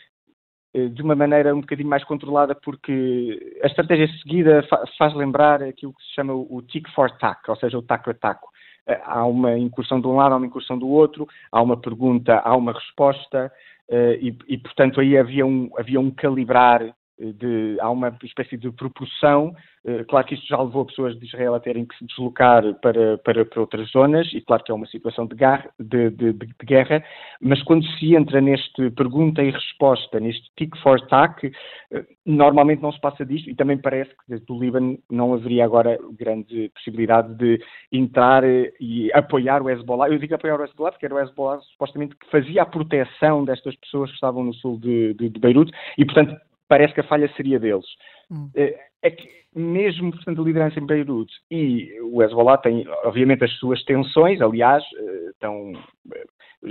[0.74, 4.62] de uma maneira um bocadinho mais controlada, porque a estratégia seguida
[4.98, 8.14] faz lembrar aquilo que se chama o tick for tack, ou seja, o taco a
[8.14, 8.48] taco.
[8.86, 12.40] Eh, há uma incursão de um lado, há uma incursão do outro, há uma pergunta,
[12.44, 13.52] há uma resposta,
[13.88, 18.70] eh, e, e portanto aí havia um, havia um calibrar de, há uma espécie de
[18.70, 19.54] proporção.
[19.84, 23.18] Eh, claro que isto já levou pessoas de Israel a terem que se deslocar para,
[23.18, 25.36] para, para outras zonas, e claro que é uma situação de,
[25.78, 27.02] de, de, de, guerra,
[27.40, 31.50] mas quando se entra neste pergunta e resposta, neste tick for tack,
[31.90, 35.98] eh, normalmente não se passa disto, e também parece que o Líbano não haveria agora
[36.18, 37.60] grande possibilidade de
[37.92, 40.08] entrar eh, e apoiar o Hezbollah.
[40.08, 43.74] Eu digo apoiar o Hezbollah porque era o Hezbollah supostamente que fazia a proteção destas
[43.76, 46.36] pessoas que estavam no sul de, de, de Beirute, e portanto
[46.68, 47.86] parece que a falha seria deles.
[48.30, 48.50] Hum.
[48.54, 53.52] É, é que mesmo, portanto, a liderança em Beirute e o Hezbollah tem, obviamente, as
[53.58, 55.72] suas tensões, aliás, eh, estão,
[56.14, 56.24] eh,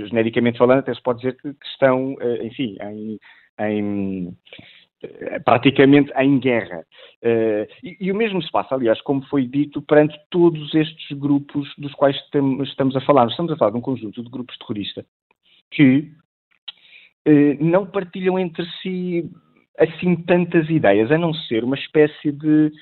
[0.06, 3.18] genericamente falando, até se pode dizer que, estão, eh, enfim, em,
[3.60, 4.36] em
[5.44, 6.84] praticamente em guerra.
[7.84, 11.94] E, e, o mesmo se passa, aliás, como foi dito, perante todos estes grupos dos
[11.94, 12.16] quais
[12.64, 13.28] estamos a falar.
[13.28, 15.04] Estamos a falar de um conjunto de grupos terroristas
[15.70, 16.10] que
[17.60, 19.30] não partilham entre si
[19.78, 22.72] assim tantas ideias, a não ser uma espécie de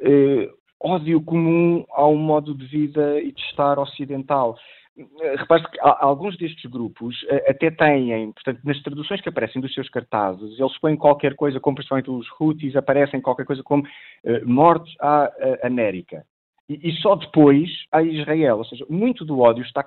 [0.00, 0.48] uh,
[0.80, 4.56] ódio comum ao modo de vida e de estar ocidental.
[4.98, 9.72] Eh, repare que alguns destes grupos uh, até têm, portanto, nas traduções que aparecem dos
[9.72, 14.48] seus cartazes, eles põem qualquer coisa, como principalmente os Houthis, aparecem qualquer coisa como uh,
[14.48, 15.30] mortes à
[15.62, 16.24] América.
[16.68, 19.84] E, só depois a Israel, ou seja, muito do ódio está,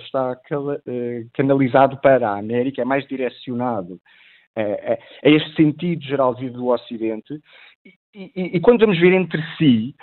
[0.00, 0.38] está
[1.32, 3.98] canalizado para a América, é mais direcionado
[4.56, 7.40] é, é, é este sentido geral vivo do Ocidente.
[7.84, 9.94] E, e, e, quando vamos ver entre si,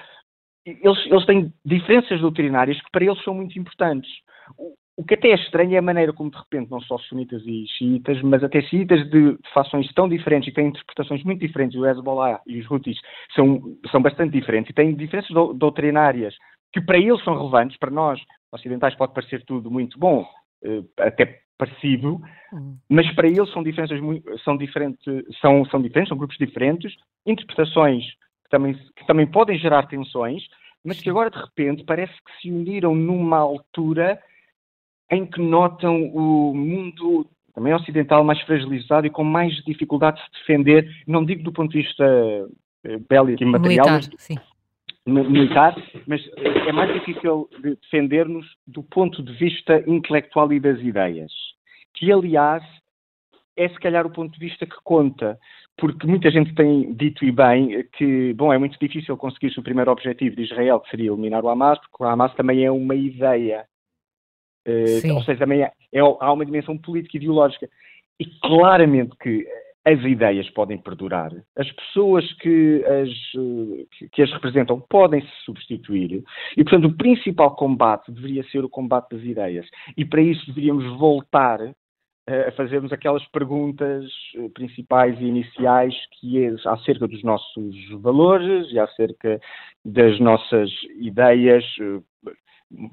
[0.66, 4.10] eles, eles têm diferenças doutrinárias que para eles são muito importantes.
[4.58, 7.42] O, o que até é estranho é a maneira como, de repente, não só sunitas
[7.46, 11.86] e xiitas, mas até xiitas de, fações tão diferentes e têm interpretações muito diferentes, o
[11.86, 13.00] Hezbollah e os Houthis
[13.34, 16.36] são, são bastante diferentes e têm diferenças doutrinárias
[16.74, 18.20] que para eles são relevantes, para nós
[18.52, 20.28] ocidentais pode parecer tudo muito bom,
[20.64, 22.20] eh, até parecido,
[22.52, 22.76] uhum.
[22.90, 24.00] mas para eles são diferenças
[24.44, 25.06] são diferentes,
[25.40, 28.04] são, são diferentes, são grupos diferentes, interpretações
[28.44, 30.42] que também, que também podem gerar tensões,
[30.84, 34.20] mas que agora de repente parece que se uniram numa altura
[35.12, 40.32] em que notam o mundo também ocidental, mais fragilizado e com mais dificuldade de se
[40.40, 42.04] defender, não digo do ponto de vista
[42.86, 44.36] eh, bélico e material, Militar, mas, sim.
[45.06, 45.76] Militar,
[46.08, 51.32] mas eh, é mais difícil de defender-nos do ponto de vista intelectual e das ideias,
[51.94, 52.64] que aliás
[53.58, 55.38] é se calhar o ponto de vista que conta,
[55.78, 59.92] porque muita gente tem dito e bem que, bom, é muito difícil conseguir-se o primeiro
[59.92, 63.66] objetivo de Israel, que seria eliminar o Hamas, porque o Hamas também é uma ideia.
[64.68, 67.68] Uh, ou seja, também é, é, há uma dimensão política e ideológica.
[68.20, 69.46] E claramente que
[69.84, 73.10] as ideias podem perdurar, as pessoas que as,
[74.12, 76.24] que as representam podem se substituir,
[76.56, 79.68] e portanto o principal combate deveria ser o combate das ideias.
[79.98, 81.60] E para isso deveríamos voltar
[82.48, 84.06] a fazermos aquelas perguntas
[84.54, 89.40] principais e iniciais que é acerca dos nossos valores e acerca
[89.84, 91.66] das nossas ideias,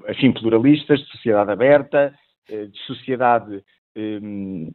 [0.09, 2.13] enfim, pluralistas, de sociedade aberta,
[2.49, 3.63] de sociedade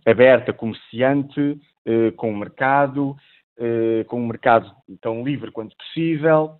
[0.07, 3.17] aberta, comerciante, uh, com o mercado,
[3.59, 6.59] uh, com um mercado tão livre quanto possível,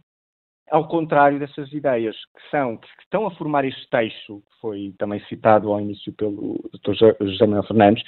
[0.71, 5.21] ao contrário dessas ideias que são, que estão a formar este texto, que foi também
[5.29, 6.95] citado ao início pelo Dr.
[7.21, 8.03] José Manuel Fernandes,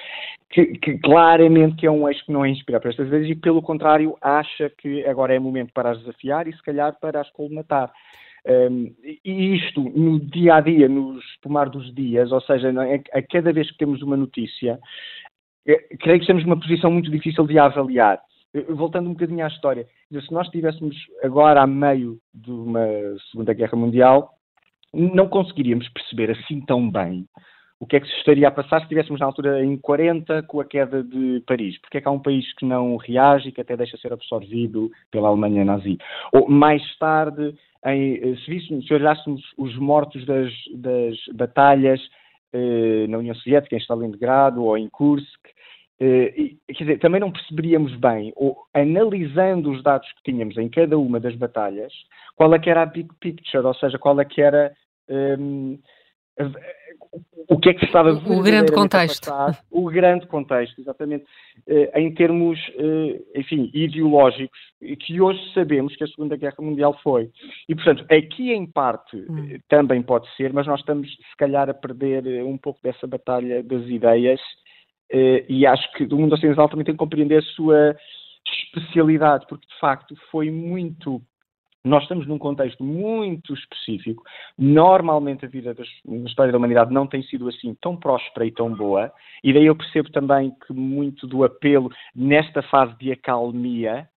[0.50, 3.34] que, que, claramente que é um eixo que não é inspirado por estas ideias e,
[3.34, 7.30] pelo contrário, acha que agora é momento para as desafiar e, se calhar, para as
[7.30, 7.92] colmatar.
[8.48, 13.22] Um, e isto, no dia a dia, no tomar dos dias, ou seja, é, a
[13.22, 14.78] cada vez que temos uma notícia,
[15.66, 18.20] é, creio que estamos numa posição muito difícil de avaliar.
[18.70, 22.86] Voltando um bocadinho à história, se nós estivéssemos agora a meio de uma
[23.30, 24.30] Segunda Guerra Mundial,
[24.94, 27.26] não conseguiríamos perceber assim tão bem
[27.78, 30.60] o que é que se estaria a passar se estivéssemos na altura em 40 com
[30.60, 31.78] a queda de Paris.
[31.80, 34.90] Porque é que há um país que não reage e que até deixa ser absorvido
[35.10, 35.98] pela Alemanha nazi?
[36.32, 42.00] Ou mais tarde, em, se, víssemos, se olhássemos os mortos das, das batalhas
[42.52, 45.46] eh, na União Soviética, em Stalingrado ou em Kursk,
[46.00, 50.98] eh, quer dizer, também não perceberíamos bem, ou analisando os dados que tínhamos em cada
[50.98, 51.92] uma das batalhas,
[52.34, 54.72] qual é que era a big picture, ou seja, qual é que era
[55.08, 55.78] um,
[57.48, 59.30] o que é que se estava o grande contexto.
[59.30, 61.24] passar, o grande contexto exatamente
[61.66, 64.58] eh, em termos eh, enfim ideológicos
[65.00, 67.30] que hoje sabemos que a Segunda Guerra Mundial foi.
[67.68, 69.58] E portanto aqui em parte hum.
[69.68, 73.62] também pode ser mas nós estamos se calhar a perder eh, um pouco dessa batalha
[73.62, 74.40] das ideias
[75.48, 77.96] e acho que o mundo ocidental também tem que compreender a sua
[78.44, 81.22] especialidade porque de facto foi muito
[81.86, 84.22] nós estamos num contexto muito específico.
[84.58, 88.50] Normalmente a vida das, na história da humanidade não tem sido assim tão próspera e
[88.50, 94.08] tão boa, e daí eu percebo também que muito do apelo nesta fase de acalmia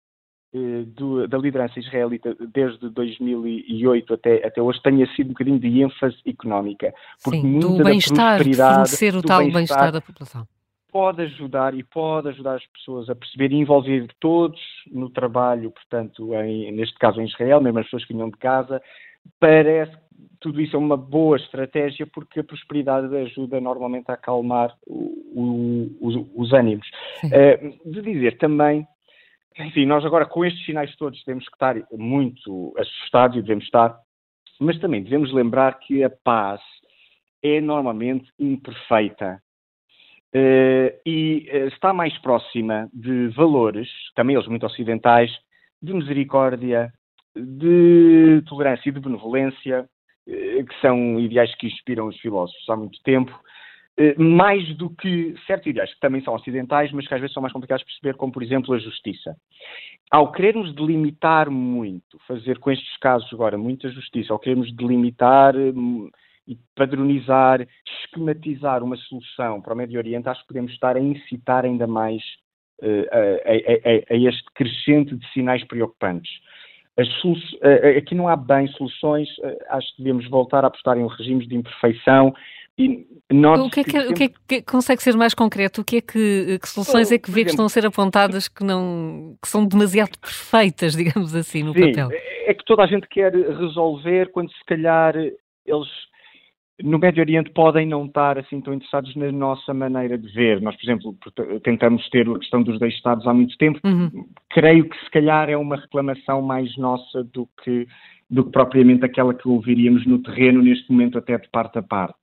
[0.53, 5.82] eh, do, da liderança israelita desde 2008 até, até hoje tenha sido um bocadinho de
[5.82, 6.91] ênfase económica.
[7.23, 10.47] Porque Sim, do bem-estar, fornecer o tal bem-estar da população
[10.91, 14.60] pode ajudar e pode ajudar as pessoas a perceber e envolver todos
[14.91, 18.82] no trabalho, portanto, em, neste caso em Israel, mesmo as pessoas que vinham de casa,
[19.39, 24.75] parece que tudo isso é uma boa estratégia porque a prosperidade ajuda normalmente a acalmar
[24.88, 26.88] o, o, os, os, ânimos.
[27.23, 28.88] Uh, de dizer também,
[29.58, 33.97] enfim, nós agora com estes sinais todos temos que estar muito assustados e devemos estar,
[34.60, 36.62] mas também devemos lembrar que a paz
[37.43, 39.41] é normalmente imperfeita.
[40.35, 45.31] Uh, e uh, está mais próxima de valores, também eles muito ocidentais,
[45.81, 46.93] de misericórdia,
[47.35, 49.89] de tolerância e de benevolência,
[50.27, 53.37] uh, que são ideais que inspiram os filósofos há muito tempo,
[54.17, 57.51] mais do que certos ideais que também são ocidentais, mas que às vezes são mais
[57.51, 59.35] complicados de perceber, como por exemplo a justiça.
[60.09, 65.53] Ao querermos delimitar muito, fazer com estes casos agora muita justiça, ao querermos delimitar
[66.49, 67.65] e padronizar,
[68.01, 72.24] esquematizar uma solução para o Médio Oriente, acho que podemos estar a incitar ainda mais
[72.82, 76.32] uh, a, a, a, este crescente de sinais preocupantes.
[76.97, 81.47] Uh, aqui não há bem soluções, uh, acho que devemos voltar a apostar em regimes
[81.47, 82.34] de imperfeição.
[82.78, 84.07] E o que, é que, sempre...
[84.07, 85.82] o que, é que consegue ser mais concreto?
[85.82, 88.47] O que é que, que soluções é que vê exemplo, que estão a ser apontadas
[88.47, 92.09] que, não, que são demasiado perfeitas, digamos assim, no sim, papel?
[92.45, 95.88] É que toda a gente quer resolver quando se calhar eles
[96.84, 100.61] no Médio Oriente podem não estar assim tão interessados na nossa maneira de ver.
[100.61, 101.17] Nós, por exemplo,
[101.63, 103.80] tentamos ter a questão dos dois Estados há muito tempo.
[103.86, 104.25] Uhum.
[104.49, 107.88] Creio que se calhar é uma reclamação mais nossa do que,
[108.30, 112.17] do que propriamente aquela que ouviríamos no terreno neste momento até de parte a parte.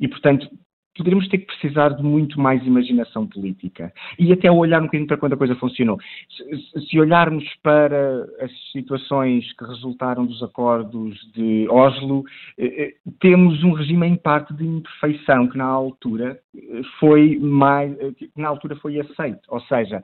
[0.00, 0.48] E, portanto,
[0.96, 5.16] poderíamos ter que precisar de muito mais imaginação política e até olhar um bocadinho para
[5.16, 5.98] quando a coisa funcionou.
[6.30, 12.24] Se, se olharmos para as situações que resultaram dos acordos de Oslo,
[12.58, 17.96] eh, eh, temos um regime em parte de imperfeição que na altura eh, foi mais,
[18.36, 20.02] na altura foi aceito, ou seja,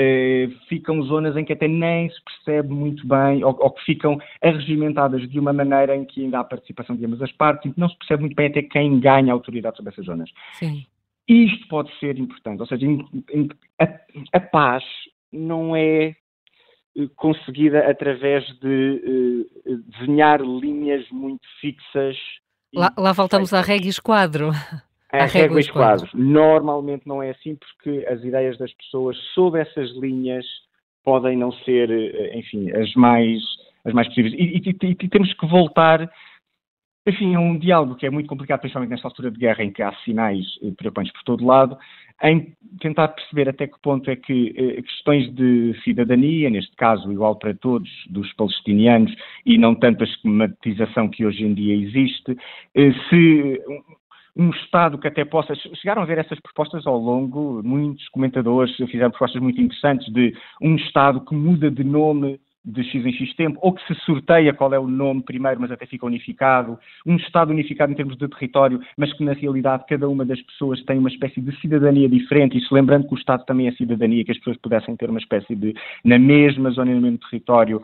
[0.00, 4.16] eh, ficam zonas em que até nem se percebe muito bem, ou, ou, que ficam
[4.40, 7.80] arregimentadas de uma maneira em que ainda há participação de ambas as partes, e que
[7.80, 10.30] não se percebe muito bem até quem ganha autoridade sobre essas zonas.
[10.52, 10.86] Sim.
[11.26, 12.86] Isto pode ser importante, ou seja,
[13.80, 13.88] a,
[14.34, 14.84] a paz
[15.32, 16.14] não é eh,
[17.16, 22.16] conseguida através de uh, desenhar linhas muito fixas.
[22.72, 24.50] Lá, lá voltamos à regra esquadro.
[25.10, 26.10] A régua e quadros.
[26.12, 30.44] Normalmente não é assim porque as ideias das pessoas sob essas linhas
[31.02, 33.40] podem não ser, eh, enfim, as mais,
[33.84, 34.34] as mais possíveis.
[34.34, 36.10] E, e, e, temos que voltar,
[37.06, 39.82] enfim, a um diálogo que é muito complicado, principalmente nesta altura de guerra em que
[39.82, 40.44] há sinais
[40.76, 41.78] preocupantes por todo lado,
[42.22, 47.36] em tentar perceber até que ponto é que eh, questões de cidadania, neste caso igual
[47.36, 49.14] para todos, dos palestinianos,
[49.46, 52.36] e não tanto a esquematização que hoje em dia existe,
[52.74, 53.62] eh, se
[54.38, 55.54] um Estado que até possa.
[55.74, 60.32] Chegaram a ver essas propostas ao longo, muitos comentadores fizeram propostas muito interessantes de
[60.62, 64.52] um Estado que muda de nome de X em X tempo, ou que se sorteia
[64.52, 68.28] qual é o nome primeiro, mas até fica unificado, um Estado unificado em termos de
[68.28, 72.58] território, mas que na realidade cada uma das pessoas tem uma espécie de cidadania diferente,
[72.58, 75.54] isso lembrando que o Estado também é cidadania, que as pessoas pudessem ter uma espécie
[75.54, 75.74] de,
[76.04, 77.82] na mesma zona, no mesmo território,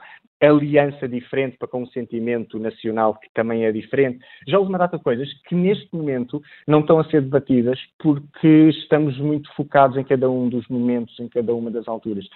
[0.48, 4.18] aliança diferente para com um sentimento nacional que também é diferente.
[4.46, 8.68] Já houve uma data de coisas que neste momento não estão a ser debatidas porque
[8.68, 12.26] estamos muito focados em cada um dos momentos, em cada uma das alturas.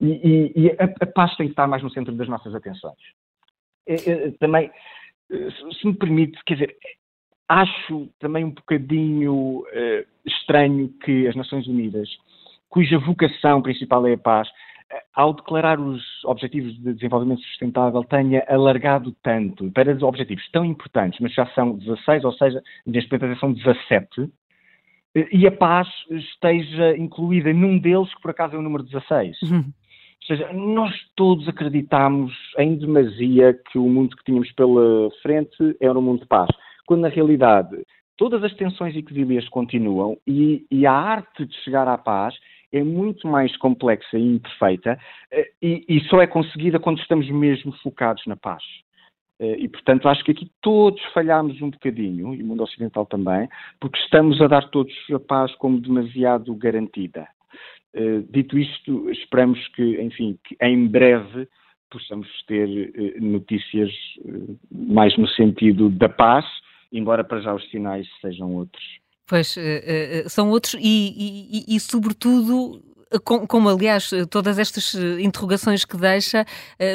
[0.00, 2.98] E, e, e a, a, paz tem que estar mais no centro das nossas atenções.
[4.38, 4.70] também,
[5.30, 6.76] se me permite, quer dizer,
[7.48, 12.08] acho também um bocadinho uh, estranho que as Nações Unidas,
[12.68, 14.48] cuja vocação principal é a paz,
[15.14, 21.32] ao declarar os Objetivos de Desenvolvimento Sustentável, tenha alargado tanto para objetivos tão importantes, mas
[21.32, 24.30] já são 16, ou seja, neste momento são 17,
[25.32, 29.40] e a paz esteja incluída num deles, que por acaso é o número 16.
[29.42, 29.58] Uhum.
[29.58, 35.98] Ou seja, nós todos acreditamos em demasia que o mundo que tínhamos pela frente era
[35.98, 36.48] um mundo de paz,
[36.84, 37.76] quando na realidade
[38.16, 42.34] todas as tensões e quesilhas continuam e, e a arte de chegar à paz
[42.72, 44.98] é muito mais complexa e imperfeita
[45.30, 48.62] eh, e, e só é conseguida quando estamos mesmo focados na paz.
[49.38, 53.48] Eh, e, portanto, acho que aqui todos falhamos um bocadinho, e o mundo ocidental também,
[53.80, 57.28] porque estamos a dar todos a paz como demasiado garantida.
[57.94, 61.48] Eh, dito isto, esperamos que, enfim, que em breve
[61.90, 62.68] possamos ter
[63.20, 63.92] notícias
[64.70, 66.44] mais no sentido da paz,
[66.92, 68.84] embora para já os sinais sejam outros.
[69.26, 72.80] Pois, uh, uh, são outros e, e, e, sobretudo,
[73.24, 76.44] com, como aliás todas estas interrogações que deixa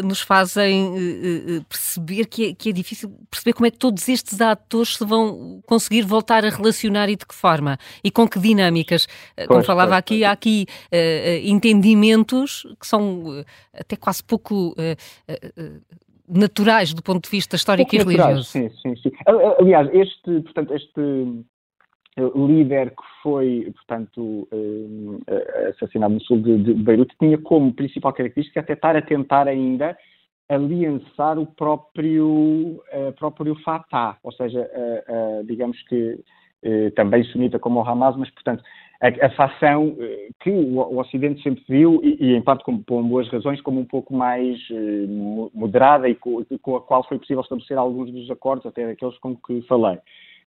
[0.04, 4.98] nos fazem perceber que é, que é difícil perceber como é que todos estes atores
[4.98, 9.08] se vão conseguir voltar a relacionar e de que forma e com que dinâmicas.
[9.36, 10.24] Pois, como falava pois, aqui, pois.
[10.24, 10.66] há aqui
[11.46, 14.76] entendimentos que são até quase pouco
[16.28, 18.44] naturais do ponto de vista histórico Pouco e religioso.
[18.44, 19.12] Sim, sim, sim.
[19.60, 21.46] Aliás, este, portanto, este
[22.18, 28.74] líder que foi, portanto, eh, assassinado no sul de, Beirute, tinha como principal característica até
[28.74, 29.98] estar a tentar ainda
[30.50, 34.70] aliançar o próprio, uh, próprio Fatah, ou seja,
[35.46, 36.20] digamos que
[36.94, 38.62] também sunita como o Hamas, mas, portanto,
[39.02, 39.96] a, a facção
[40.42, 43.80] que o, o, Ocidente sempre viu, e, e em parte com, por boas razões, como
[43.80, 44.60] um pouco mais
[45.54, 49.38] moderada e com, com, a qual foi possível estabelecer alguns dos acordos, até aqueles com
[49.38, 50.00] que falei.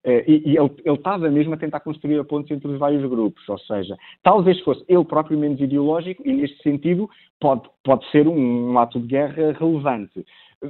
[0.04, 3.48] Uh, e, e ele, estava mesmo a tentar construir a ponte entre os vários grupos,
[3.48, 7.08] ou seja, talvez fosse ele próprio menos ideológico e, neste sentido,
[7.40, 10.24] pode, pode ser um, um, ato de guerra relevante.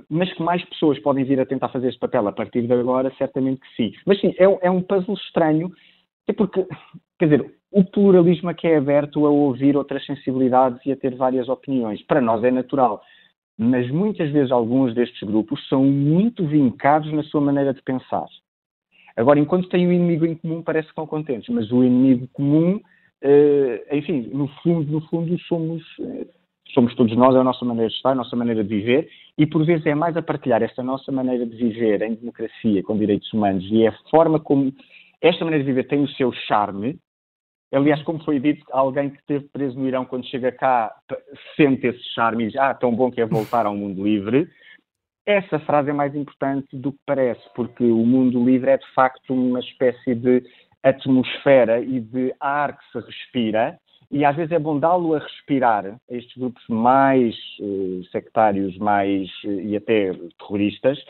[0.08, 3.12] Mas que mais pessoas podem vir a tentar fazer este papel a partir de agora,
[3.18, 3.92] certamente que sim.
[4.06, 5.72] Mas sim, é, é um puzzle estranho,
[6.28, 6.64] é porque,
[7.18, 11.48] quer dizer, o pluralismo aqui é aberto a ouvir outras sensibilidades e a ter várias
[11.48, 12.00] opiniões.
[12.02, 13.02] Para nós é natural.
[13.58, 18.26] Mas muitas vezes alguns destes grupos são muito vincados na sua maneira de pensar.
[19.16, 22.76] Agora, enquanto têm um inimigo em comum, parece que estão contentes, mas o inimigo comum,
[22.76, 26.26] uh, enfim, no fundo, no fundo, somos, uh,
[26.72, 29.08] somos todos nós, é a nossa maneira de estar, a nossa maneira de viver,
[29.38, 32.98] e por vezes é mais a partilhar esta nossa maneira de viver em democracia, com
[32.98, 34.72] direitos humanos, e é a forma como
[35.20, 36.98] esta maneira de viver tem o seu charme.
[37.72, 40.94] Aliás, como foi dito, alguém que esteve preso no Irão, quando chega cá,
[41.56, 44.48] sente esse charme e diz: Ah, tão bom que é voltar ao mundo livre.
[45.26, 49.32] Essa frase é mais importante do que parece, porque o mundo livre é de facto
[49.32, 50.42] uma espécie de
[50.82, 53.78] atmosfera e de ar que se respira,
[54.10, 59.30] e às vezes é bom dá-lo a respirar a estes grupos mais eh, sectários, mais
[59.46, 61.02] eh, e até terroristas,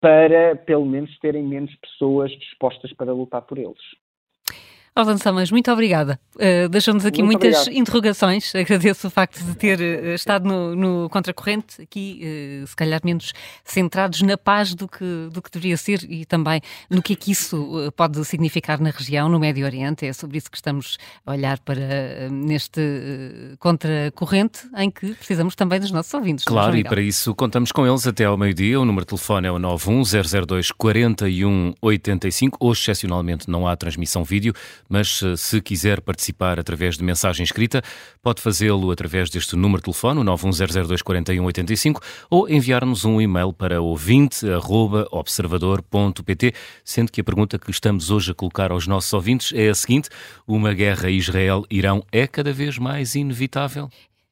[0.00, 3.82] para pelo menos terem menos pessoas dispostas para lutar por eles.
[5.00, 6.18] Orlando Samas, muito obrigada.
[6.34, 7.80] Uh, Deixou-nos aqui muito muitas obrigado.
[7.80, 8.54] interrogações.
[8.56, 13.32] Agradeço o facto de ter uh, estado no, no Contracorrente, aqui uh, se calhar menos
[13.64, 17.30] centrados na paz do que, do que deveria ser e também no que é que
[17.32, 20.06] isso pode significar na região, no Médio Oriente.
[20.06, 22.80] É sobre isso que estamos a olhar para neste
[23.58, 26.44] Contracorrente, em que precisamos também dos nossos ouvintes.
[26.44, 28.80] Claro, e para isso contamos com eles até ao meio-dia.
[28.80, 32.58] O número de telefone é o 91002 4185.
[32.60, 34.54] Hoje, excepcionalmente, não há transmissão vídeo
[34.88, 37.82] mas eh, se quiser participar através de mensagem escrita,
[38.22, 47.12] pode fazê-lo através deste número de telefone, 910024185, ou enviar-nos um e-mail para ouvinte.observador.pt, sendo
[47.12, 50.08] que a pergunta que estamos hoje a colocar aos nossos ouvintes é a seguinte:
[50.46, 53.90] uma guerra Israel-Irão é cada vez mais inevitável?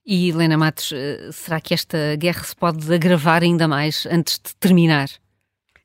[0.08, 4.54] E Helena Matos, eh, será que esta guerra se pode agravar ainda mais antes de
[4.54, 5.08] terminar?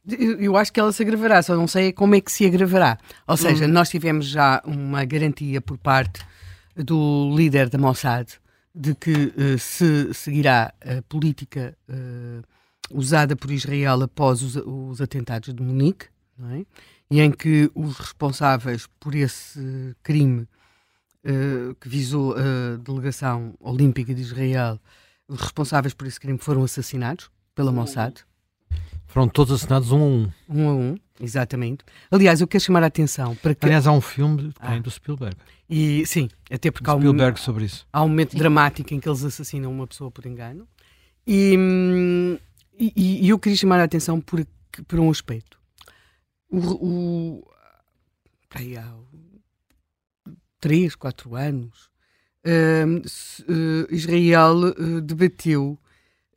[0.08, 2.98] Eu acho que ela se agravará, só não sei como é que se agravará.
[3.28, 3.72] Ou seja, uhum.
[3.72, 6.26] nós tivemos já uma garantia por parte
[6.76, 8.28] do líder da Mossad
[8.74, 12.42] de que uh, se seguirá a política uh,
[12.92, 16.08] usada por Israel após os, os atentados de Munique,
[16.52, 16.66] é?
[17.10, 20.48] e em que os responsáveis por esse crime
[21.26, 24.80] uh, que visou a delegação olímpica de Israel,
[25.28, 28.24] os responsáveis por esse crime foram assassinados pela Mossad.
[29.12, 30.32] Foram todos assinados um a um.
[30.48, 31.84] Um a um, exatamente.
[32.10, 33.66] Aliás, eu quero chamar a atenção para que.
[33.66, 34.80] Aliás, há um filme ah.
[34.80, 35.36] do Spielberg.
[35.70, 37.86] E, sim, até porque há um, sobre isso.
[37.92, 38.38] há um momento sim.
[38.38, 40.66] dramático em que eles assassinam uma pessoa por engano.
[41.28, 41.58] E,
[42.80, 44.48] e, e eu queria chamar a atenção por,
[44.88, 45.60] por um aspecto.
[46.50, 47.48] O, o,
[48.52, 48.94] aí há
[50.62, 51.90] três, quatro anos,
[52.46, 52.98] uh,
[53.52, 55.78] uh, Israel uh, debateu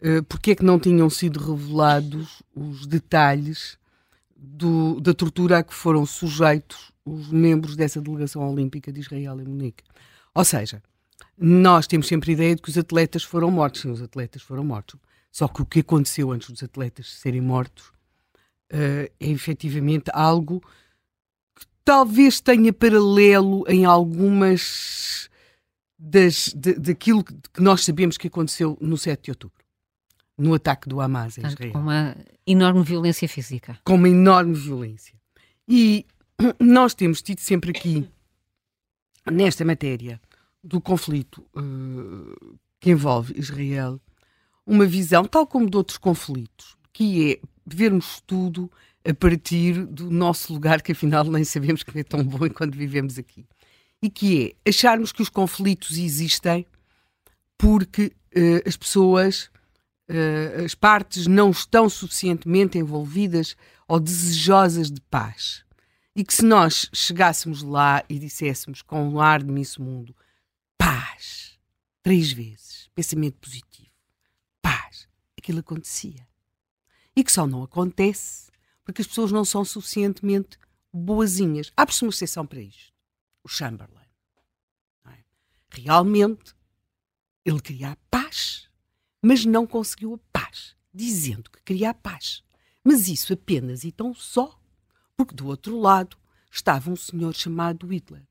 [0.05, 3.79] uh, porque é que não tinham sido revelados os detalhes
[4.37, 9.45] do, da tortura a que foram sujeitos os membros dessa delegação olímpica de Israel em
[9.45, 9.85] Munique.
[10.35, 10.83] Ou seja,
[11.37, 13.83] nós temos sempre a ideia de que os atletas foram mortos.
[13.83, 14.99] Sim, os atletas foram mortos.
[15.31, 17.89] Só que o que aconteceu antes dos atletas serem mortos
[18.73, 20.61] uh, é efetivamente algo
[21.55, 25.29] que talvez tenha paralelo em algumas
[25.99, 29.64] das, de, daquilo que nós sabemos que aconteceu no 7 de outubro
[30.37, 31.73] no ataque do Hamas em Israel.
[31.73, 32.17] Com uma
[32.47, 33.79] enorme violência física.
[33.85, 35.15] Com uma enorme violência.
[35.69, 36.07] E
[36.61, 38.09] nós temos tido sempre aqui,
[39.31, 40.21] nesta matéria
[40.63, 44.01] do conflito uh, que envolve Israel,
[44.67, 48.71] uma visão, tal como de outros conflitos, que é vermos tudo
[49.07, 53.19] a partir do nosso lugar, que afinal nem sabemos que é tão bom enquanto vivemos
[53.19, 53.47] aqui.
[54.03, 56.67] E que é acharmos que os conflitos existem
[57.57, 59.51] porque uh, as pessoas
[60.09, 63.57] uh, as partes não estão suficientemente envolvidas
[63.89, 65.65] ou desejosas de paz.
[66.17, 70.15] E que se nós chegássemos lá e disséssemos com um ar de Miss Mundo,
[70.79, 71.59] paz,
[72.03, 73.91] três vezes, pensamento positivo,
[74.63, 76.27] paz, aquilo acontecia.
[77.17, 78.53] E que só não acontece
[78.85, 80.59] porque as pessoas não são suficientemente
[80.93, 81.73] boazinhas.
[81.77, 82.93] Abre-se uma exceção para isto.
[83.43, 84.07] O Chamberlain.
[85.07, 85.19] É?
[85.71, 86.55] Realmente,
[87.45, 88.69] ele queria a paz
[89.25, 92.43] mas não conseguiu a paz, dizendo que queria a paz.
[92.85, 94.61] Mas isso apenas e tão só
[95.17, 96.17] porque do outro lado
[96.51, 98.27] estava um senhor chamado Hitler.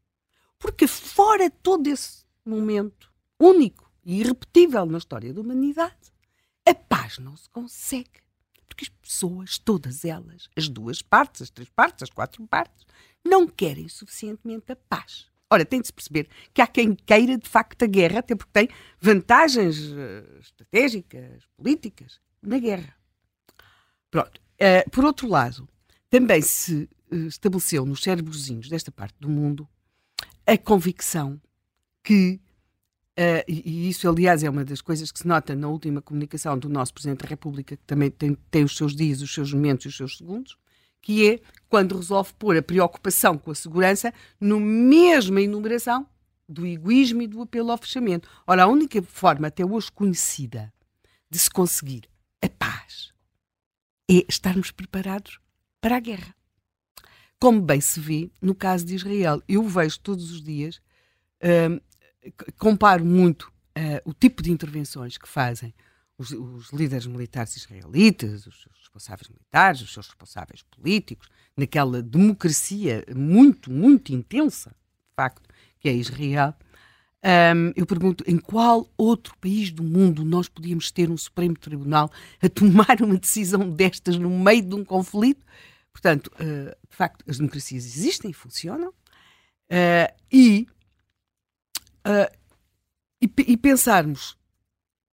[0.59, 6.13] Porque fora todo esse momento único e irrepetível na história da humanidade,
[6.63, 8.21] a paz não se consegue.
[8.67, 12.85] Porque as pessoas, todas elas, as duas partes, as três partes, as quatro partes,
[13.25, 15.27] não querem suficientemente a paz.
[15.53, 18.51] Ora, tem de se perceber que há quem queira de facto a guerra, até porque
[18.51, 18.67] tem
[18.99, 22.95] vantagens uh, estratégicas, políticas na guerra.
[24.09, 24.41] Pronto.
[24.59, 25.69] Uh, por outro lado,
[26.09, 29.69] também se uh, estabeleceu nos cérebrozinhos desta parte do mundo
[30.47, 31.39] a convicção
[32.03, 32.41] que,
[33.47, 36.67] e, e, isso aliás é uma das coisas que se nota na última comunicação do
[36.67, 39.89] nosso Presidente da República, que também tem, tem os seus dias, os seus momentos e
[39.89, 40.57] os seus segundos,
[41.03, 41.39] que é
[41.69, 46.07] quando resolve pôr a preocupação com a segurança no mesma enumeração
[46.47, 48.29] do egoísmo e do apelo ao fechamento.
[48.47, 50.73] Ora, a única forma até hoje conhecida
[51.29, 52.09] de se conseguir
[52.41, 53.13] a paz
[54.09, 55.39] é estarmos preparados
[55.81, 56.33] para a guerra.
[57.39, 59.41] Como bem se vê no caso de Israel.
[59.47, 60.79] Eu vejo todos os dias,
[61.41, 61.81] uh,
[62.57, 65.73] comparo muito uh, o tipo de intervenções que fazem
[66.24, 73.05] os, os, líderes militares israelitas, os seus responsáveis militares, os seus responsáveis políticos, naquela democracia
[73.15, 75.47] muito, muito intensa, de facto,
[75.80, 76.55] que é Israel,
[77.26, 82.11] um, eu pergunto em qual outro país do mundo nós podíamos ter um Supremo Tribunal
[82.41, 85.45] a tomar uma decisão destas no meio de um conflito?
[85.93, 88.89] Portanto, uh, de facto, as democracias existem funcionam.
[89.69, 90.67] Uh, e,
[92.05, 92.30] uh,
[93.21, 94.38] e, e, pensarmos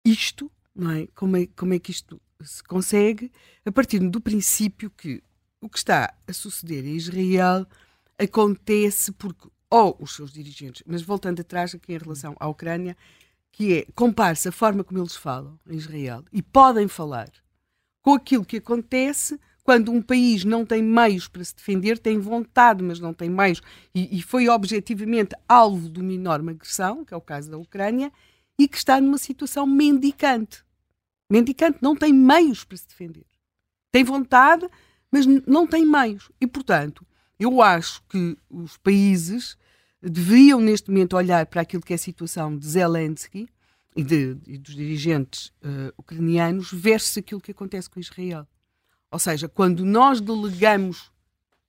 [0.05, 0.51] isto,
[0.81, 1.07] não é?
[1.15, 1.47] Como, é?
[1.57, 3.31] como é que isto se consegue,
[3.65, 5.23] a partir do princípio que
[5.61, 7.67] o que está a suceder em Israel
[8.19, 12.97] acontece porque ou os seus dirigentes, mas voltando atrás aqui em relação à Ucrânia,
[13.53, 17.31] que é compare-se a forma como eles falam em Israel e podem falar
[18.03, 22.83] com aquilo que acontece quando um país não tem meios para se defender, tem vontade,
[22.83, 23.61] mas não tem meios,
[23.95, 28.11] e, e foi objetivamente alvo de uma enorme agressão, que é o caso da Ucrânia,
[28.59, 30.65] e que está numa situação mendicante.
[31.31, 33.25] Mendicante não tem meios para se defender.
[33.93, 34.69] Tem vontade,
[35.11, 36.31] mas não tem meios.
[36.41, 37.07] E, portanto,
[37.39, 39.57] eu acho que os países
[40.03, 43.49] deveriam, neste momento, olhar para aquilo que é a situação de Zelensky
[43.97, 48.47] e, de, e dos dirigentes uh, ucranianos versus aquilo que acontece com Israel.
[49.11, 51.11] Ou seja, quando nós delegamos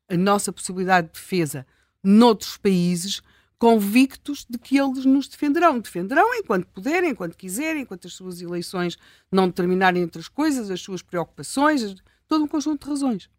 [0.10, 1.66] a nossa possibilidade de defesa
[2.04, 3.22] noutros países,
[3.62, 5.80] convictos de que eles nos defenderão.
[5.80, 8.98] Defenderão enquanto puderem, enquanto quiserem, enquanto as suas eleições
[9.32, 11.96] não determinarem outras coisas, as suas preocupações,
[12.28, 13.30] todo um conjunto de razões.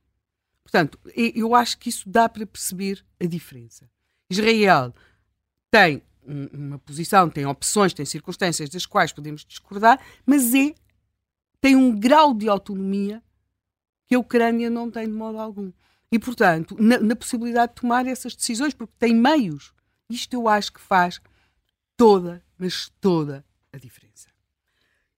[0.62, 3.90] Portanto, eu acho que isso dá para perceber a diferença.
[4.30, 4.94] Israel
[5.72, 10.72] tem uma posição, tem opções, tem circunstâncias das quais podemos discordar, mas é,
[11.60, 13.20] tem um grau de autonomia
[14.06, 15.72] que a Ucrânia não tem de modo algum.
[16.12, 19.74] E, portanto, na, na possibilidade de tomar essas decisões, porque tem meios.
[20.12, 21.20] Isto eu acho que faz
[21.96, 24.28] toda, mas toda a diferença.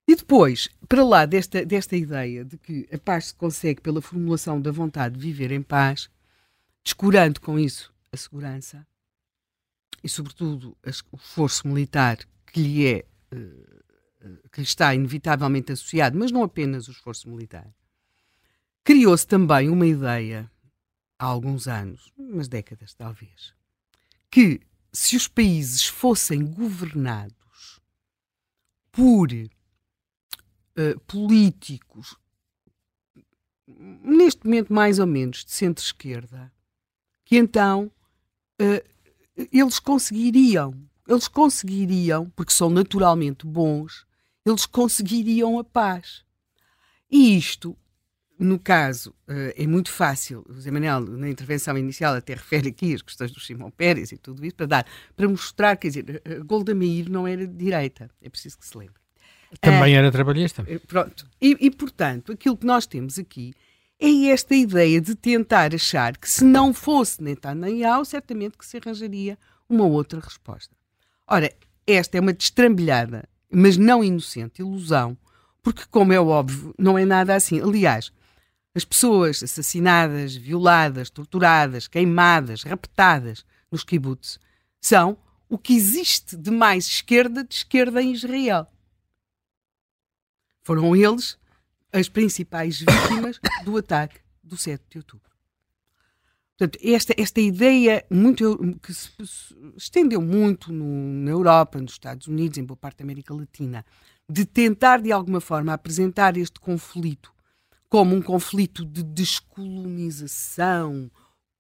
[0.07, 4.61] E depois, para lá desta, desta ideia de que a paz se consegue pela formulação
[4.61, 6.11] da vontade de viver em paz,
[6.83, 8.87] descurando com isso a segurança
[10.03, 10.77] e, sobretudo,
[11.11, 13.75] o esforço militar que lhe é eh,
[14.53, 17.69] que lhe está inevitavelmente associado, mas não apenas o esforço militar,
[18.83, 20.51] criou-se também uma ideia
[21.19, 23.55] há alguns anos, umas décadas talvez,
[24.31, 24.61] que
[24.95, 27.81] se os países fossem governados
[28.93, 32.17] por uh, políticos,
[33.67, 36.53] neste momento mais ou menos de centro-esquerda,
[37.25, 37.91] que então
[38.63, 44.07] uh, eles conseguiriam, eles conseguiriam, porque são naturalmente bons,
[44.47, 46.25] eles conseguiriam a paz.
[47.11, 47.77] E isto,
[48.39, 50.45] no caso, uh, é muito fácil.
[50.49, 54.17] O Zé Manuel, na intervenção inicial, até refere aqui as questões do Simão Pérez e
[54.17, 58.29] tudo isso, para dar, para mostrar, quer dizer, Golda Meir não era de direita, é
[58.29, 59.05] preciso que se lembre.
[59.61, 60.65] Também era trabalhista.
[60.67, 61.29] Eh, pronto.
[61.41, 63.55] E, e, portanto, aquilo que nós temos aqui
[64.01, 69.39] é esta ideia de tentar achar que se não fosse Netanyahu, certamente que se arranjaria
[69.69, 70.75] uma outra resposta.
[71.27, 71.53] Ora,
[71.87, 75.17] esta é uma destrambelhada, mas não inocente, ilusão,
[75.63, 77.61] porque, como é óbvio, não é nada assim.
[77.61, 78.13] Aliás,
[78.75, 84.39] as pessoas assassinadas, violadas, torturadas, queimadas, raptadas nos kibbutz
[84.81, 85.17] são
[85.49, 88.67] o que existe de mais esquerda de esquerda em Israel.
[90.63, 91.39] Foram eles
[91.93, 95.31] as principais vítimas do ataque do 7 de outubro.
[96.57, 99.11] Portanto, esta, esta ideia muito, que se,
[99.77, 100.85] estendeu muito no,
[101.25, 103.85] na Europa, nos Estados Unidos, em boa parte da América Latina,
[104.29, 107.34] de tentar de alguma forma apresentar este conflito
[107.95, 111.09] como um conflito de descolonização,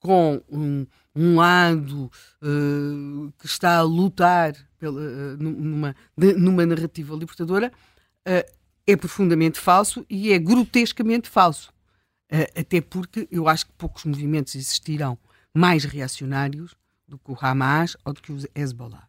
[0.01, 2.11] com um, um lado
[2.43, 5.95] uh, que está a lutar pela, uh, numa,
[6.37, 7.73] numa narrativa libertadora,
[8.27, 8.53] uh,
[8.85, 11.73] é profundamente falso e é grotescamente falso.
[12.57, 15.17] Até porque eu acho que poucos movimentos existirão
[15.55, 16.75] mais reacionários
[17.07, 19.09] do que o Hamas ou do que o Hezbollah.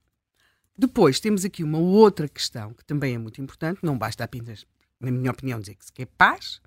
[0.78, 4.64] Depois temos aqui uma outra questão que também é muito importante, não basta apenas,
[5.00, 6.62] na minha opinião, dizer que se quer paz,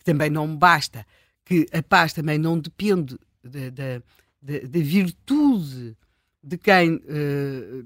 [0.00, 1.06] que também não basta
[1.44, 5.94] que a paz também não depende da virtude
[6.42, 7.84] de quem uh,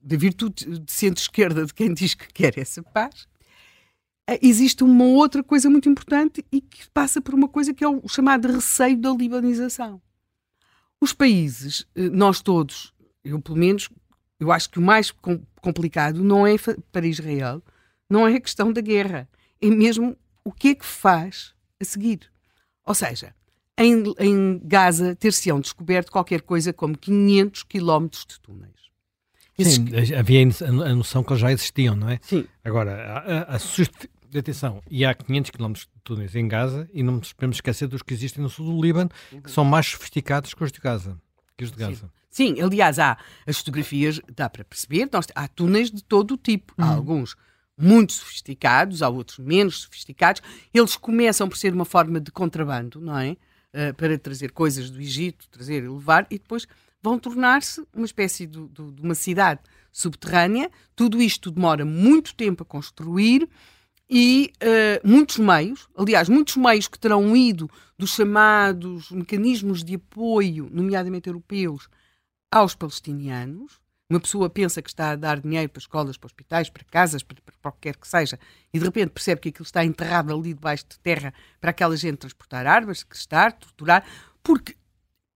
[0.00, 3.26] da virtude de centro-esquerda de quem diz que quer essa paz
[4.28, 7.88] eh, existe uma outra coisa muito importante e que passa por uma coisa que é
[7.88, 10.00] o chamado receio da libanização.
[11.00, 13.90] Os países, eh, nós todos, eu pelo menos,
[14.38, 15.12] eu acho que o mais
[15.60, 16.54] complicado não é
[16.92, 17.60] para Israel,
[18.08, 19.28] não é a questão da guerra,
[19.60, 22.30] é mesmo o que é que faz a seguir.
[22.84, 23.34] Ou seja,
[23.78, 28.74] em, em Gaza ter-se-ão descoberto qualquer coisa como 500 quilómetros de túneis.
[29.58, 29.86] Sim,
[30.18, 32.18] havia a noção que eles já existiam, não é?
[32.22, 32.44] Sim.
[32.64, 37.20] Agora, a, a, a atenção, e há 500 km de túneis em Gaza e não
[37.20, 39.10] podemos esquecer dos que existem no sul do Líbano,
[39.42, 41.16] que são mais sofisticados que os de Gaza.
[41.56, 42.10] Que os de Gaza.
[42.30, 42.54] Sim.
[42.56, 43.16] Sim, aliás, há
[43.46, 46.74] as fotografias, dá para perceber, nós, há túneis de todo o tipo.
[46.76, 46.92] Há uhum.
[46.96, 47.36] alguns
[47.76, 50.42] muito sofisticados, há outros menos sofisticados.
[50.72, 53.36] Eles começam por ser uma forma de contrabando, não é?
[53.72, 56.66] Uh, para trazer coisas do Egito, trazer e levar, e depois
[57.02, 59.60] vão tornar-se uma espécie de, de, de uma cidade
[59.90, 60.70] subterrânea.
[60.94, 63.48] Tudo isto demora muito tempo a construir
[64.08, 70.68] e uh, muitos meios, aliás, muitos meios que terão ido dos chamados mecanismos de apoio,
[70.70, 71.88] nomeadamente europeus,
[72.50, 73.83] aos palestinianos.
[74.08, 77.38] Uma pessoa pensa que está a dar dinheiro para escolas, para hospitais, para casas, para,
[77.62, 78.38] para, que que seja,
[78.72, 82.18] e de repente percebe que aquilo está enterrado ali debaixo de terra para aquela gente
[82.18, 84.04] transportar armas, crestar, torturar,
[84.42, 84.76] porque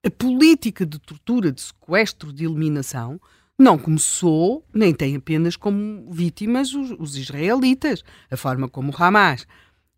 [0.05, 3.19] a política de tortura, de sequestro, de eliminação
[3.59, 8.05] não começou, nem tem apenas como vítimas os, os israelitas.
[8.31, 9.47] A forma como o Hamas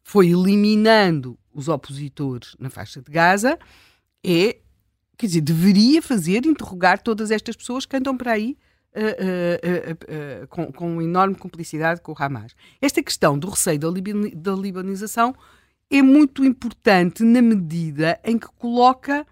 [0.03, 3.59] foi eliminando os opositores na faixa de Gaza
[4.25, 4.59] é,
[5.21, 8.57] quer dizer, deveria fazer interrogar todas estas pessoas que andam por aí
[8.97, 12.57] uh, uh, uh, com, com enorme cumplicidade com o Hamas.
[12.81, 13.89] Esta questão do receio da,
[14.35, 15.35] da libanização
[15.91, 19.27] é muito importante na medida em que coloca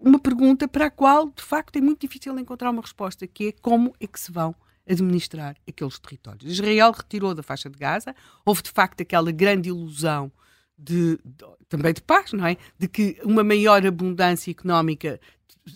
[0.00, 3.52] uma pergunta para a qual, de facto, é muito difícil encontrar uma resposta, que é
[3.52, 4.52] como é que se vão
[4.88, 6.50] administrar aqueles territórios.
[6.50, 10.32] Israel retirou da faixa de Gaza, houve de facto aquela grande ilusão
[10.78, 12.56] de, de, também de paz, não é?
[12.78, 15.20] De que uma maior abundância económica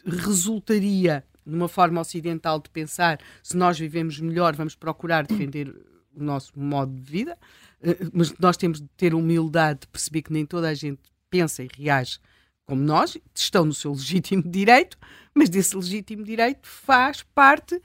[0.07, 5.69] resultaria numa forma ocidental de pensar se nós vivemos melhor, vamos procurar defender
[6.15, 7.39] o nosso modo de vida,
[7.83, 11.63] eh, mas nós temos de ter humildade de perceber que nem toda a gente pensa
[11.63, 12.21] e reage
[12.65, 14.97] como nós, estão no seu legítimo direito,
[15.35, 17.81] mas desse legítimo direito faz parte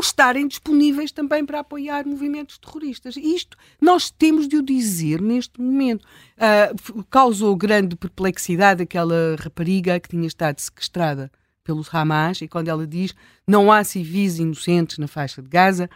[0.00, 3.16] estarem disponíveis também para apoiar movimentos terroristas.
[3.16, 6.04] Isto nós temos de o dizer neste momento.
[6.36, 11.30] Uh, causou grande perplexidade aquela rapariga que tinha estado sequestrada
[11.62, 13.14] pelos Hamas e quando ela diz
[13.46, 15.88] não há civis inocentes na faixa de Gaza,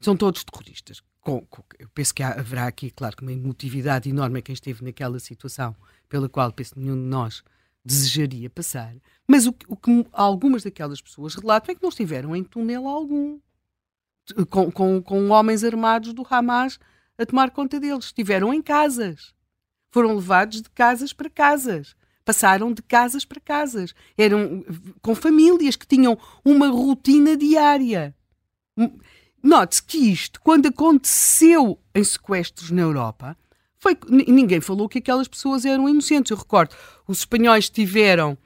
[0.00, 1.00] são todos terroristas.
[1.20, 4.84] Com, com, eu penso que há, haverá aqui, claro, uma emotividade enorme a quem esteve
[4.84, 5.76] naquela situação,
[6.08, 7.44] pela qual penso nenhum de nós
[7.84, 8.94] desejaria passar.
[9.26, 13.38] Mas o, o, que algumas daquelas pessoas relatam é que não estiveram em túnel algum,
[14.50, 16.78] com, com, com homens armados do Hamas
[17.18, 18.06] a tomar conta deles.
[18.06, 19.34] Estiveram em casas.
[19.90, 21.94] Foram levados de casas para casas.
[22.24, 23.94] Passaram de casas para casas.
[24.16, 24.64] Eram
[25.00, 28.14] com famílias que tinham uma rotina diária.
[29.42, 33.36] Note-se que isto, quando aconteceu em sequestros na Europa,
[33.82, 36.30] foi ninguém falou que aquelas pessoas eram inocentes.
[36.30, 36.72] Eu recordo,
[37.06, 38.38] os espanhóis tiveram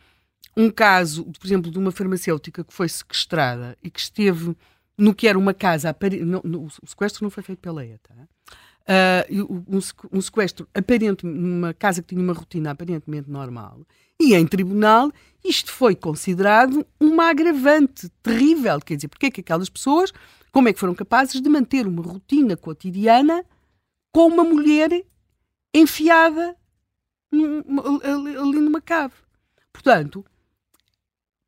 [0.56, 4.56] um caso, por exemplo, de uma farmacêutica que foi sequestrada e que esteve
[4.96, 8.14] no que era uma casa, no, no, o sequestro não foi feito pela ETA,
[8.88, 9.78] uh, um,
[10.10, 13.82] um sequestro aparentemente numa casa que tinha uma rotina aparentemente normal,
[14.18, 15.12] e em tribunal
[15.44, 20.10] isto foi considerado uma agravante terrível, quer dizer, porque é que aquelas pessoas,
[20.50, 23.44] como é que foram capazes de manter uma rotina cotidiana
[24.10, 25.04] com uma mulher
[25.76, 26.56] enfiada
[27.32, 29.14] ali numa cave.
[29.72, 30.24] Portanto,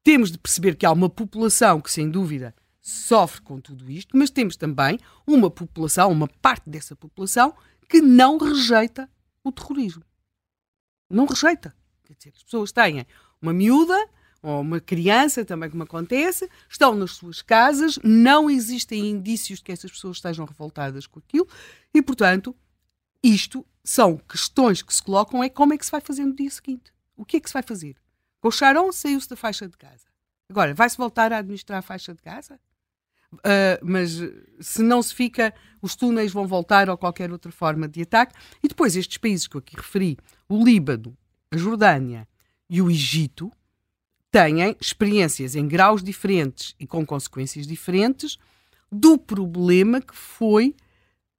[0.02, 4.30] temos de perceber que há uma população que, sem dúvida, sofre com tudo isto, mas
[4.30, 7.54] temos também uma população, uma parte dessa população,
[7.88, 9.10] que não rejeita
[9.42, 10.02] o terrorismo.
[11.10, 11.74] Não rejeita.
[12.04, 13.06] Quer dizer, as pessoas têm
[13.40, 13.96] uma miúda
[14.42, 19.72] ou uma criança, também como acontece, estão nas suas casas, não existem indícios de que
[19.72, 21.48] essas pessoas estejam revoltadas com aquilo
[21.92, 22.54] e, portanto,
[23.22, 26.50] isto são questões que se colocam é como é que se vai fazer no dia
[26.50, 26.92] seguinte.
[27.16, 27.96] O que é que se vai fazer?
[28.38, 30.04] Com o Sharon saiu-se da faixa de Gaza.
[30.50, 32.60] Agora, vai-se voltar a administrar a faixa de Gaza?
[33.32, 34.20] Uh, mas
[34.60, 38.34] se não se fica, os túneis vão voltar ou qualquer outra forma de ataque.
[38.62, 41.16] E depois estes países que eu aqui referi, o Líbano,
[41.50, 42.28] a Jordânia
[42.68, 43.50] e o Egito,
[44.30, 48.36] têm experiências em graus diferentes e com consequências diferentes
[48.92, 50.76] do problema que foi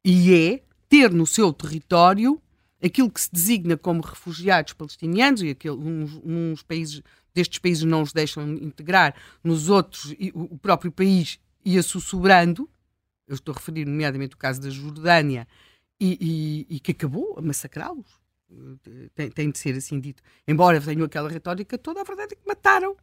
[0.03, 2.41] e é ter no seu território
[2.83, 7.01] aquilo que se designa como refugiados palestinianos e aquele, uns, uns países
[7.33, 12.69] destes países não os deixam integrar, nos outros o próprio país ia sussurrando,
[13.27, 15.47] eu estou a referir nomeadamente o caso da Jordânia,
[15.99, 18.19] e, e, e que acabou a massacrá-los.
[19.13, 20.23] Tem, tem, de ser assim dito.
[20.47, 22.95] Embora tenham aquela retórica toda, a verdade é que mataram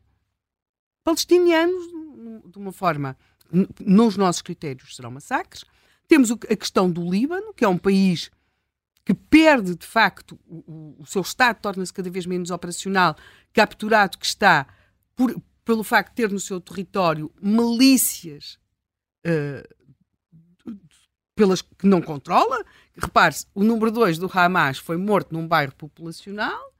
[1.04, 1.86] palestinianos
[2.50, 3.16] de uma forma,
[3.80, 5.64] nos nossos critérios serão massacres,
[6.06, 8.30] temos a questão do Líbano, que é um país
[9.04, 13.16] que perde, de facto, o, seu Estado, torna-se cada vez menos operacional,
[13.52, 14.66] capturado que está
[15.14, 18.58] por, pelo facto de ter no seu território milícias
[19.24, 19.76] uh,
[21.36, 22.64] pelas que não controla.
[22.96, 26.74] Repare-se, o número 2 do Hamas foi morto num bairro populacional.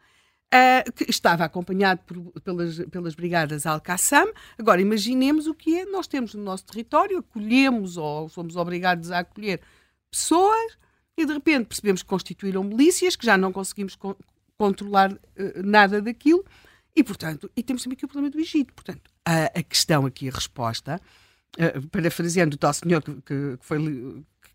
[0.57, 4.33] Uh, que estava acompanhado por, pelas, pelas brigadas Al-Qassam.
[4.57, 9.19] Agora, imaginemos o que é, nós temos no nosso território, acolhemos ou somos obrigados a
[9.19, 9.61] acolher
[10.11, 10.79] pessoas
[11.15, 14.17] e de repente percebemos que constituíram milícias, que já não conseguimos co
[14.57, 15.19] controlar uh,
[15.63, 16.43] nada daquilo
[16.95, 18.73] e, portanto, e temos também aqui o problema do Egito.
[18.73, 20.99] Portanto, a, a questão aqui, a resposta,
[21.59, 23.79] uh, parafraseando o tal senhor que, que, que foi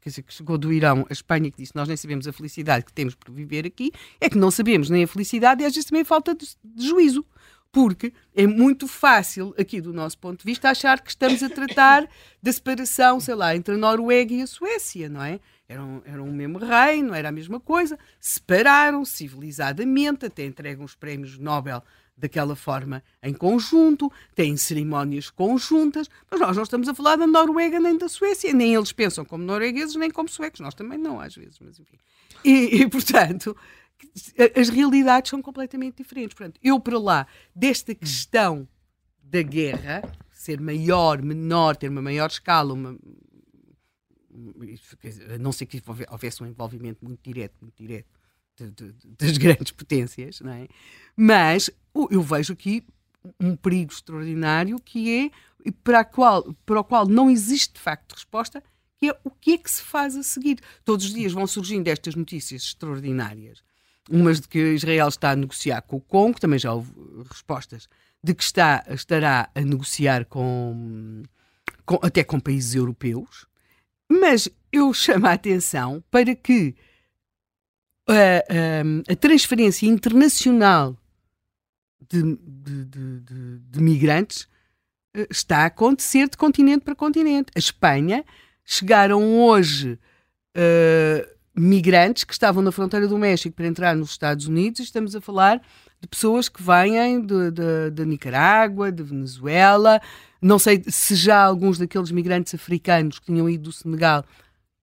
[0.02, 2.86] quer dizer, que chegou do Irão à Espanha, que disse nós nem sabemos a felicidade
[2.86, 5.90] que temos por viver aqui, é que não sabemos nem a felicidade e às vezes
[5.90, 7.26] também falta de, de juízo.
[7.72, 12.06] Porque é muito fácil, aqui do nosso ponto de vista, achar que estamos a tratar
[12.44, 15.40] da separação, sei lá, entre a Noruega e a Suécia, não é?
[15.70, 17.98] Eram, eram o mesmo reino, era a mesma coisa.
[18.20, 21.82] Separaram civilizadamente, até entregam os prémios Nobel
[22.22, 27.80] daquela forma em conjunto, têm cerimónias conjuntas, mas nós não estamos a falar da Noruega
[27.80, 31.36] nem da Suécia, nem eles pensam como noruegueses nem como suecos, nós também não, às
[31.36, 31.98] vezes, mas enfim.
[32.46, 33.58] E, e portanto,
[34.56, 36.36] as realidades são completamente diferentes.
[36.36, 38.68] Portanto, eu para lá, desta questão
[39.24, 42.98] da guerra, ser maior, menor, ter uma maior escala, uma,
[45.34, 48.21] a não ser que houvesse um envolvimento muito direto, muito direto
[48.70, 50.68] de, de, das grandes potências, não é?
[51.16, 51.70] Mas
[52.10, 52.84] eu vejo aqui
[53.40, 55.32] um perigo extraordinário que
[55.66, 58.64] é para, qual, para o qual não existe de facto resposta,
[58.98, 60.60] que é o que é que se faz a seguir.
[60.84, 63.64] Todos os dias vão surgindo estas notícias extraordinárias.
[64.10, 66.92] Umas de que Israel está a negociar com o Congo, também já houve
[67.30, 67.88] respostas,
[68.24, 71.24] de que está, estará a negociar com,
[71.86, 73.46] com até com países europeus,
[74.10, 76.76] mas eu chamo a atenção para que
[78.12, 80.98] a, a, a transferência internacional
[82.10, 84.48] de, de, de, de, migrantes
[85.16, 87.52] eh, está a acontecer de continente para continente.
[87.56, 88.26] A Espanha
[88.66, 89.98] chegaram hoje
[90.58, 95.22] uh, migrantes que estavam na fronteira do México para entrar nos Estados Unidos estamos a
[95.22, 95.62] falar
[96.02, 100.02] de pessoas que vêm de, Nicarágua, de Venezuela.
[100.42, 104.26] Não sei se já alguns daqueles migrantes africanos que tinham ido do Senegal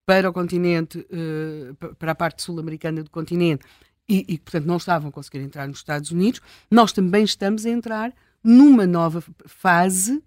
[0.09, 3.63] para o continente, uh, para a parte sul-americana do continente,
[4.09, 6.41] e, e, portanto, não estavam a conseguir entrar nos Estados Unidos.
[6.71, 8.11] Nós também estamos a entrar
[8.43, 10.23] numa nova fase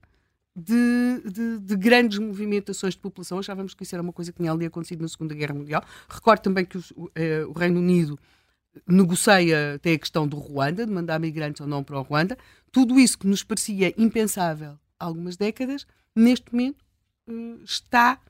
[0.55, 3.41] de, de, de, grandes movimentações de população.
[3.41, 5.83] Achávamos que isso era uma coisa que tinha ali acontecido na Segunda Guerra Mundial.
[6.09, 7.09] Recordo também que os, uh,
[7.49, 8.17] o Reino Unido
[8.87, 12.39] negocia até a questão do Ruanda, de mandar migrantes ou não para o Ruanda.
[12.71, 16.85] Tudo isso que nos parecia impensável há algumas décadas, neste momento
[17.29, 18.21] uh, está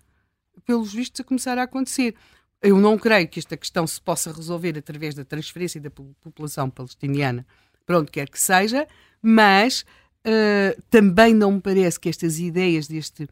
[0.65, 2.15] pelos vistos, a começar a acontecer.
[2.61, 7.47] Eu não creio que esta questão se possa resolver através da transferência da população palestiniana
[7.85, 8.87] para onde quer que seja,
[9.21, 9.85] mas
[10.27, 13.29] uh, também não me parece que estas ideias deste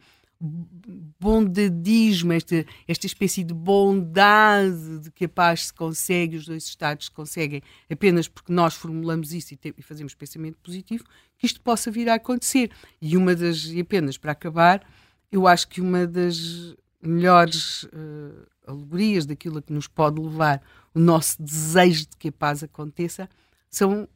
[1.20, 7.06] bondadismo, esta, esta espécie de bondade de que a paz se consegue, os dois Estados
[7.06, 7.60] se conseguem
[7.90, 11.04] apenas porque nós formulamos isso e, te, e fazemos pensamento positivo,
[11.36, 12.70] que isto possa vir a acontecer.
[13.02, 14.82] E uma das, e apenas para acabar,
[15.30, 20.62] eu acho que uma das melhores uh, alegorias daquilo a que nos pode levar
[20.94, 23.28] o nosso desejo de que a paz aconteça
[23.70, 24.08] são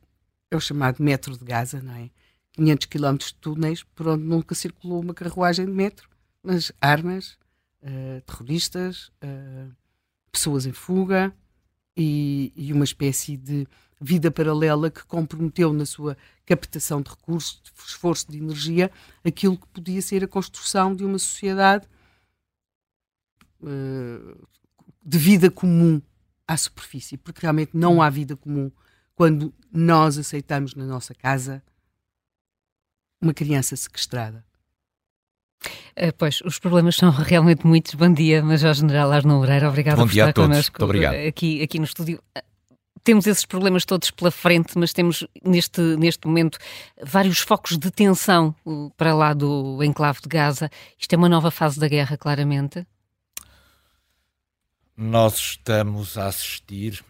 [0.51, 2.11] é o chamado metro de Gaza, não é?
[2.53, 6.09] 500 km de túneis por onde nunca circulou uma carruagem de metro,
[6.43, 7.37] mas armas,
[7.83, 9.75] uh, terroristas, uh,
[10.31, 11.35] pessoas em fuga
[11.97, 13.67] e, e, uma espécie de
[14.01, 18.91] vida paralela que comprometeu na sua captação de recursos, de esforço de energia,
[19.25, 21.89] aquilo que podia ser a construção de uma sociedade
[23.63, 24.37] eh,
[25.05, 26.01] de vida comum
[26.47, 28.71] à superfície, porque realmente não há vida comum
[29.15, 31.63] quando nós aceitamos na nossa casa
[33.21, 34.45] uma criança sequestrada.
[35.97, 37.95] Uh, pois, os problemas são realmente muitos.
[37.95, 40.49] Bom dia, Major General Arno Moreira, obrigado Bom por dia estar a todos.
[40.49, 41.15] connosco obrigado.
[41.27, 42.23] Aqui, aqui no estúdio.
[43.03, 46.59] Temos esses problemas todos pela frente, mas temos neste, neste momento
[47.03, 48.55] vários focos de tensão
[48.97, 50.71] para lá do enclave de Gaza.
[50.99, 52.87] Isto é uma nova fase da guerra, claramente
[54.97, 57.05] nós estamos a assistir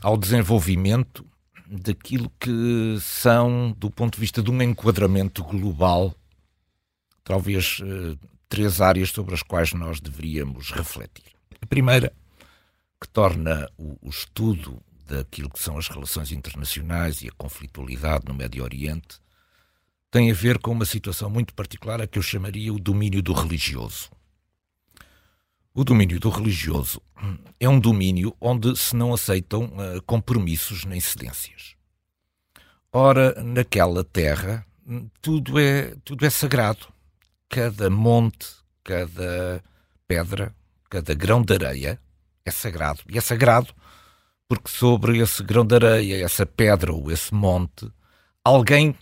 [0.00, 1.24] ao desenvolvimento
[1.66, 6.14] daquilo que são, do ponto de vista de um enquadramento global,
[7.24, 11.32] talvez uh, três áreas sobre as quais nós deveríamos refletir.
[11.60, 12.12] A primeira,
[13.00, 18.34] que torna o, o estudo daquilo que são as relações internacionais e a conflitualidade no
[18.34, 19.20] Médio Oriente,
[20.10, 23.32] tem a ver com uma situação muito particular a que eu chamaria o domínio do
[23.32, 24.10] religioso.
[25.74, 27.00] O domínio do religioso
[27.58, 31.76] é um domínio onde se não aceitam uh, compromissos nem cedências.
[32.92, 34.66] Ora, naquela terra,
[35.22, 36.88] tudo é, tudo é sagrado.
[37.48, 38.48] Cada monte,
[38.84, 39.64] cada
[40.06, 40.54] pedra,
[40.90, 41.98] cada grão de areia
[42.44, 43.00] é sagrado.
[43.08, 43.74] E é sagrado
[44.46, 47.90] porque sobre esse grão de areia, essa pedra ou esse monte,
[48.44, 48.94] alguém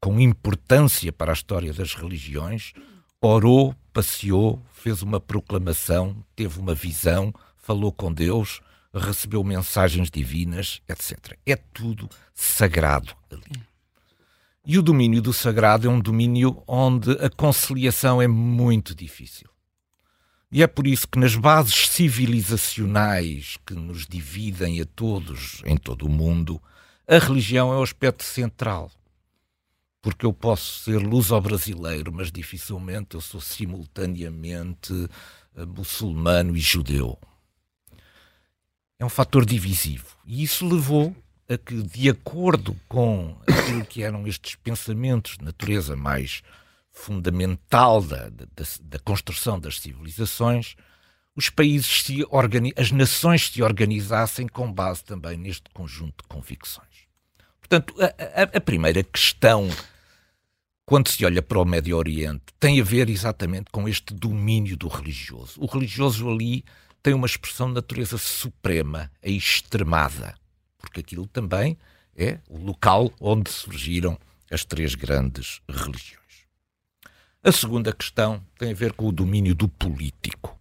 [0.00, 2.72] com importância para a história das religiões
[3.20, 8.60] orou, passeou, fez uma proclamação, teve uma visão, falou com Deus,
[8.94, 11.36] recebeu mensagens divinas, etc.
[11.44, 13.60] É tudo sagrado ali.
[14.64, 19.48] E o domínio do sagrado é um domínio onde a conciliação é muito difícil.
[20.52, 26.06] E é por isso que nas bases civilizacionais que nos dividem a todos em todo
[26.06, 26.62] o mundo,
[27.08, 28.92] a religião é o aspecto central.
[30.00, 34.92] Porque eu posso ser luso-brasileiro, mas dificilmente eu sou simultaneamente
[35.56, 37.18] eh, muçulmano e judeu.
[38.98, 40.16] É um fator divisivo.
[40.24, 41.14] E isso levou
[41.48, 46.42] a que, de acordo com aquilo que eram estes pensamentos de natureza mais
[46.92, 50.76] fundamental da, da, da construção das civilizações,
[51.34, 52.26] os países se
[52.76, 57.07] as nações se organizassem com base também neste conjunto de convicções.
[57.68, 59.68] Portanto, a, a, a, primeira questão,
[60.86, 64.88] quando se olha para o Médio Oriente, tem a ver exatamente com este domínio do
[64.88, 65.60] religioso.
[65.60, 66.64] O religioso ali
[67.02, 70.34] tem uma expressão de natureza suprema, a extremada,
[70.78, 71.76] porque aquilo também
[72.16, 74.18] é o local onde surgiram
[74.50, 76.18] as três grandes religiões.
[77.44, 80.58] A segunda questão tem a ver com o domínio do político.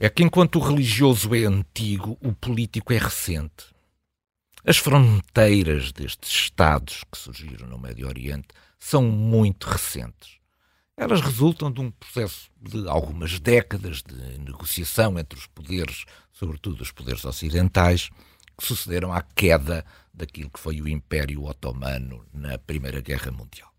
[0.00, 3.71] É que enquanto o religioso é antigo, o político é recente.
[4.64, 8.46] As fronteiras destes Estados que surgiram no Médio Oriente
[8.78, 10.36] são muito recentes.
[10.96, 16.92] Elas resultam de um processo de algumas décadas de negociação entre os poderes, sobretudo os
[16.92, 18.08] poderes ocidentais,
[18.56, 19.84] que sucederam à queda
[20.14, 23.72] daquilo que foi o Império Otomano na Primeira Guerra Mundial.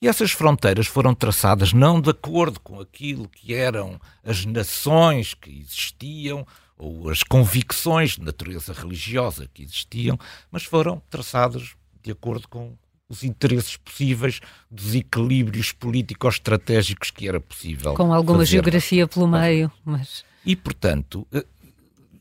[0.00, 5.50] E essas fronteiras foram traçadas não de acordo com aquilo que eram as nações que
[5.50, 6.46] existiam
[6.80, 10.18] ou as convicções de natureza religiosa que existiam,
[10.50, 12.76] mas foram traçadas de acordo com
[13.08, 17.94] os interesses possíveis dos equilíbrios político-estratégicos que era possível.
[17.94, 18.52] Com alguma fazer.
[18.52, 20.24] geografia pelo meio, mas.
[20.46, 21.44] E, portanto, eh,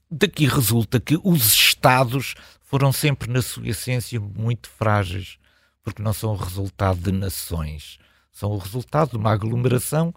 [0.09, 5.39] daqui resulta que os Estados foram sempre, na sua essência, muito frágeis
[5.83, 7.97] porque não são o resultado de nações,
[8.31, 10.13] são o resultado de uma aglomeração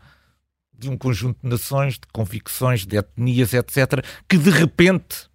[0.82, 5.30] de um conjunto de nações, de convicções, de etnias, etc., que de repente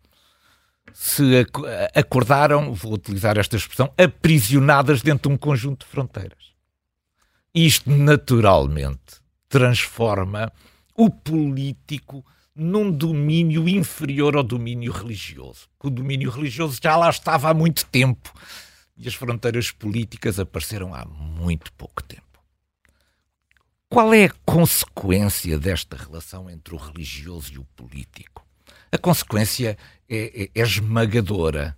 [0.93, 1.45] se
[1.93, 6.53] acordaram, vou utilizar esta expressão, aprisionadas dentro de um conjunto de fronteiras.
[7.53, 10.51] Isto naturalmente transforma
[10.95, 12.25] o político
[12.55, 15.67] num domínio inferior ao domínio religioso.
[15.83, 18.33] O domínio religioso já lá estava há muito tempo
[18.97, 22.26] e as fronteiras políticas apareceram há muito pouco tempo.
[23.89, 28.45] Qual é a consequência desta relação entre o religioso e o político?
[28.91, 29.77] A consequência
[30.09, 31.77] é, é, é esmagadora.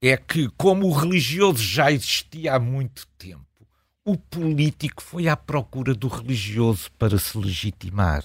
[0.00, 3.44] É que, como o religioso já existia há muito tempo,
[4.02, 8.24] o político foi à procura do religioso para se legitimar.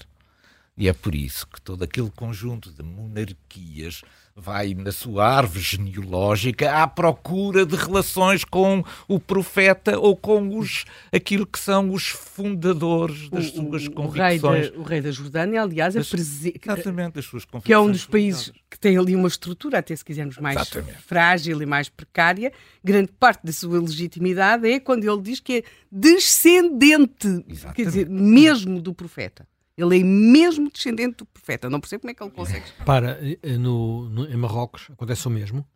[0.74, 4.00] E é por isso que todo aquele conjunto de monarquias
[4.38, 10.84] vai na sua árvore genealógica à procura de relações com o profeta ou com os
[11.10, 14.42] aquilo que são os fundadores das o, suas o, convicções.
[14.42, 17.64] O rei, da, o rei da Jordânia, aliás, das, exatamente, das suas convicções.
[17.64, 21.02] Que é um dos países que tem ali uma estrutura, até se quisermos, mais exatamente.
[21.02, 22.52] frágil e mais precária.
[22.84, 27.74] Grande parte da sua legitimidade é quando ele diz que é descendente, exatamente.
[27.74, 29.48] quer dizer, mesmo do profeta.
[29.76, 31.68] Ele é mesmo descendente do profeta.
[31.68, 32.64] Não percebo como é que ele consegue.
[32.84, 35.66] Para, eh, no, no, em Marrocos acontece o mesmo.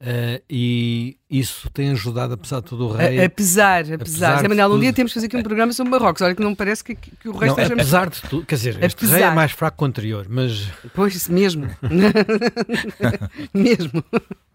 [0.00, 3.18] Uh, e isso tem ajudado, apesar de todo o rei.
[3.18, 3.94] A, apesar, apesar.
[3.96, 6.22] apesar Zé Manuel, um dia temos que fazer aqui um programa sobre Marrocos.
[6.22, 8.76] Olha que não parece que, que o resto não, esteja Apesar de tudo, quer dizer,
[8.76, 8.86] apesar.
[8.86, 10.68] este rei é mais fraco que o anterior, mas.
[10.94, 11.68] Pois, mesmo.
[13.52, 14.04] mesmo.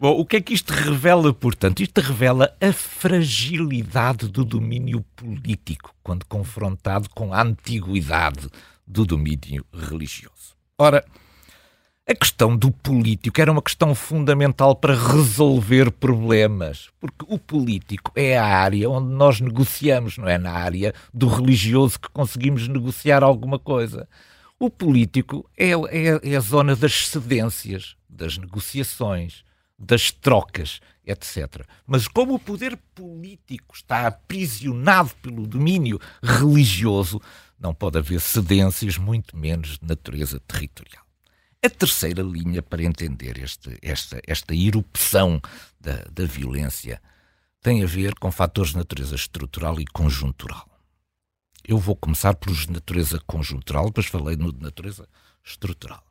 [0.00, 1.82] Bom, o que é que isto revela, portanto?
[1.82, 8.48] Isto revela a fragilidade do domínio político quando confrontado com a antiguidade
[8.86, 10.54] do domínio religioso.
[10.78, 11.04] Ora.
[12.06, 18.36] A questão do político era uma questão fundamental para resolver problemas, porque o político é
[18.36, 23.58] a área onde nós negociamos, não é na área do religioso que conseguimos negociar alguma
[23.58, 24.06] coisa.
[24.58, 29.42] O político é, é, é a zona das cedências, das negociações,
[29.78, 31.66] das trocas, etc.
[31.86, 37.18] Mas como o poder político está aprisionado pelo domínio religioso,
[37.58, 41.03] não pode haver cedências, muito menos de natureza territorial.
[41.64, 45.40] A terceira linha para entender este, esta, esta erupção
[45.80, 47.00] da, da violência
[47.62, 50.68] tem a ver com fatores de natureza estrutural e conjuntural.
[51.66, 55.08] Eu vou começar por de natureza conjuntural, depois falei no de natureza
[55.42, 56.04] estrutural.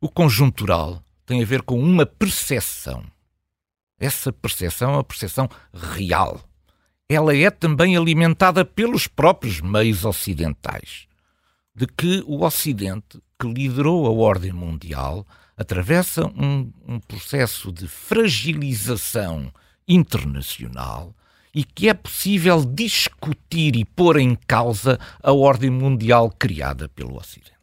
[0.00, 3.04] O conjuntural tem a ver com uma percepção.
[3.96, 6.42] Essa percepção é uma percepção real.
[7.08, 11.06] Ela é também alimentada pelos próprios meios ocidentais,
[11.72, 15.26] de que o Ocidente, que liderou a ordem mundial,
[15.56, 19.52] atravessa um, um processo de fragilização
[19.86, 21.14] internacional
[21.54, 27.56] e que é possível discutir e pôr em causa a ordem mundial criada pelo Ocidente.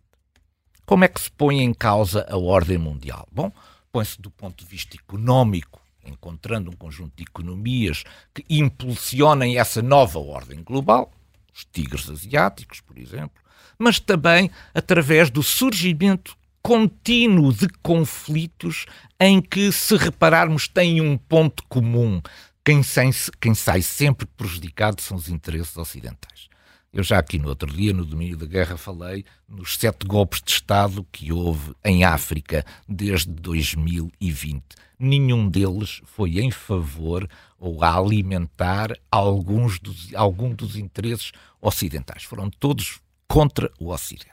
[0.86, 3.28] Como é que se põe em causa a ordem mundial?
[3.32, 3.52] Bom,
[3.92, 8.04] põe-se do ponto de vista económico, encontrando um conjunto de economias
[8.34, 11.12] que impulsionem essa nova ordem global,
[11.54, 13.42] os tigres asiáticos, por exemplo,
[13.78, 18.86] mas também através do surgimento contínuo de conflitos
[19.20, 22.22] em que, se repararmos, têm um ponto comum.
[22.64, 26.50] Quem sai, quem sai sempre prejudicado são os interesses ocidentais.
[26.92, 30.50] Eu já aqui no outro dia, no domínio da guerra, falei nos sete golpes de
[30.50, 34.64] Estado que houve em África desde 2020.
[34.98, 42.24] Nenhum deles foi em favor ou a alimentar alguns dos, algum dos interesses ocidentais.
[42.24, 44.32] Foram todos contra o Ocidente.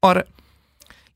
[0.00, 0.26] Ora,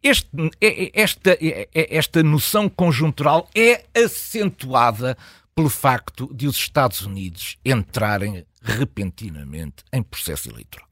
[0.02, 0.28] este,
[0.60, 5.16] é, é, esta, é, esta noção conjuntural é acentuada
[5.54, 10.86] pelo facto de os Estados Unidos entrarem repentinamente em processo eleitoral.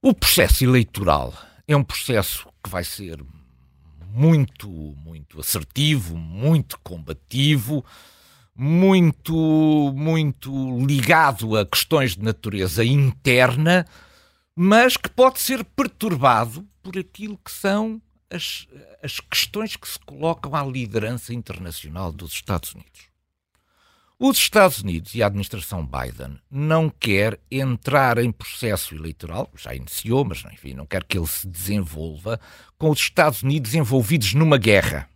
[0.00, 1.34] O processo eleitoral
[1.68, 3.22] é um processo que vai ser
[4.06, 7.84] muito, muito assertivo, muito combativo,
[8.56, 13.86] muito, muito ligado a questões de natureza interna,
[14.54, 18.66] mas que pode ser perturbado por aquilo que são as,
[19.02, 23.10] as questões que se colocam à liderança internacional dos Estados Unidos.
[24.22, 30.26] Os Estados Unidos e a administração Biden não quer entrar em processo eleitoral, já iniciou,
[30.26, 32.38] mas enfim, não quer que ele se desenvolva
[32.76, 35.08] com os Estados Unidos envolvidos numa guerra.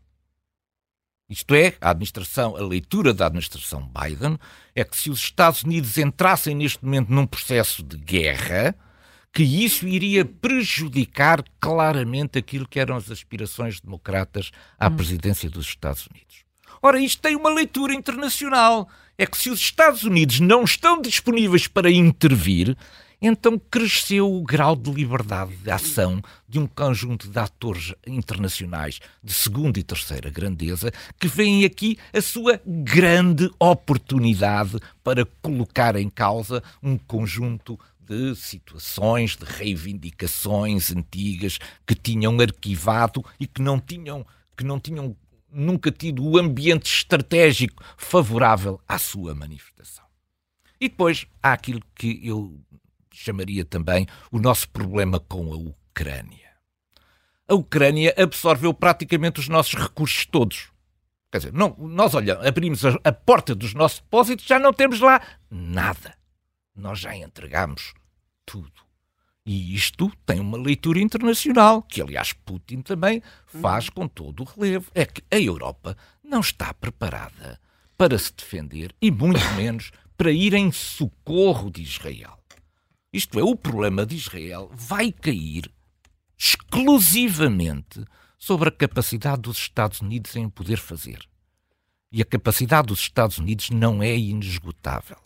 [1.29, 4.39] Isto é, a administração, a leitura da administração Biden
[4.75, 8.75] é que se os Estados Unidos entrassem neste momento num processo de guerra,
[9.35, 14.97] que isso iria prejudicar claramente aquilo que eram as aspirações democratas à hum.
[14.97, 16.45] presidência dos Estados Unidos.
[16.81, 18.89] Ora, isto tem uma leitura internacional.
[19.19, 22.77] É que se os Estados Unidos não estão disponíveis para intervir,
[23.21, 29.33] então cresceu o grau de liberdade de ação de um conjunto de atores internacionais de
[29.33, 36.63] segunda e terceira grandeza que veem aqui a sua grande oportunidade para colocar em causa
[36.83, 44.27] um conjunto de situações, de reivindicações antigas que tinham arquivado e que não tinham,
[44.57, 45.17] que não tinham
[45.51, 50.05] nunca tido o ambiente estratégico favorável à sua manifestação.
[50.81, 52.61] E depois há aquilo que eu
[53.13, 56.45] chamaria também o nosso problema com a Ucrânia.
[57.47, 60.71] A Ucrânia absorveu praticamente os nossos recursos todos.
[61.31, 65.01] Quer dizer, não, nós olhamos, abrimos a, a porta dos nossos depósitos, já não temos
[65.01, 66.15] lá nada
[66.75, 67.95] nós já entregamos
[68.45, 68.85] tudo.
[69.47, 74.91] E isto tem uma leitura internacional, que aliás Putin também faz com todo o relevo.
[74.95, 77.61] É que a Europa não está preparada
[77.97, 82.39] para se defender e muito menos para ir em socorro de Israel.
[83.13, 85.71] Isto é, o problema de Israel vai cair
[86.39, 88.05] exclusivamente
[88.39, 91.21] sobre a capacidade dos Estados Unidos em poder fazer.
[92.11, 95.19] E a capacidade dos Estados Unidos não é inesgotável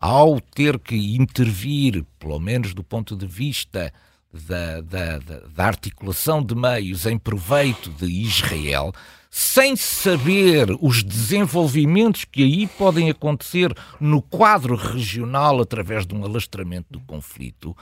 [0.00, 3.92] ao ter que intervir, pelo menos do ponto de vista
[4.32, 8.92] da, da, da, articulação de meios em proveito de Israel,
[9.28, 16.86] sem saber os desenvolvimentos que aí podem acontecer no quadro regional através de um alastramento
[16.90, 17.76] do conflito,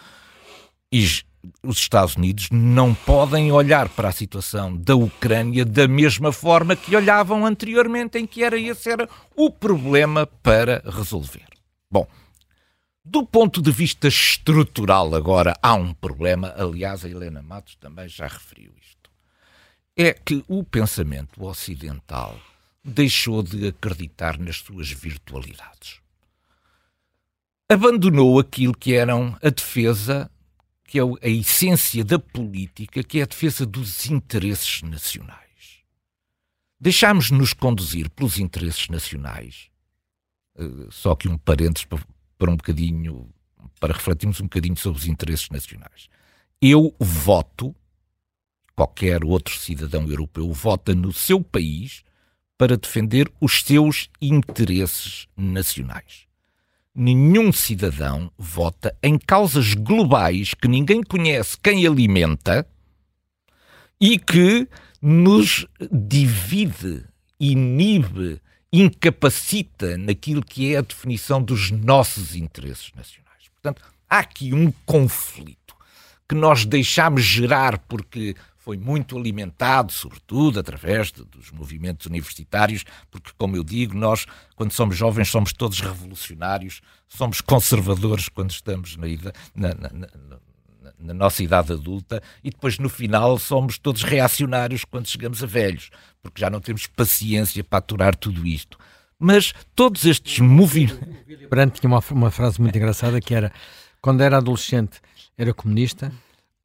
[1.62, 6.97] os Estados Unidos não podem olhar para a situação da Ucrânia da mesma forma que
[6.97, 11.57] olhavam anteriormente, em que era esse era o problema para resolver.
[11.90, 12.06] Bom,
[13.02, 16.52] do ponto de vista estrutural, agora há um problema.
[16.56, 19.10] Aliás, a Helena Matos também já referiu isto.
[19.97, 22.39] É que o pensamento ocidental
[22.85, 26.01] deixou de acreditar nas suas virtualidades.
[27.66, 30.31] Abandonou aquilo que eram a defesa,
[30.85, 35.82] que é a essência da política, que é a defesa dos interesses nacionais.
[36.78, 39.70] Deixámos-nos conduzir pelos interesses nacionais
[40.90, 42.01] só que um parênteses para,
[42.36, 43.28] para um bocadinho,
[43.80, 46.09] para refletirmos um bocadinho sobre os interesses nacionais.
[46.60, 47.74] Eu voto,
[48.74, 52.02] qualquer outro cidadão europeu vota no seu país
[52.56, 56.26] para defender os seus interesses nacionais.
[56.94, 62.66] nenhum cidadão vota em causas globais que ninguém conhece quem alimenta
[64.01, 64.68] e que
[65.01, 67.05] nos divide,
[67.39, 68.40] inibe,
[68.73, 73.49] incapacita naquilo que é a definição dos nossos interesses nacionais.
[73.55, 75.74] Portanto, há aqui um conflito
[76.28, 78.36] que nós deixamos gerar porque
[78.69, 84.73] foi muito alimentado, sobretudo através de, dos movimentos universitários, porque, como eu digo, nós, quando
[84.73, 89.07] somos jovens, somos todos revolucionários, somos conservadores quando estamos na,
[89.55, 90.09] na, na,
[90.99, 95.90] na nossa idade adulta e depois no final somos todos reacionários quando chegamos a velhos,
[96.23, 98.78] porque já não temos paciência para aturar tudo isto.
[99.19, 100.99] Mas todos estes movimentos.
[101.51, 103.53] Brandt tinha uma, uma frase muito engraçada que era:
[104.01, 105.01] quando era adolescente
[105.36, 106.12] era comunista,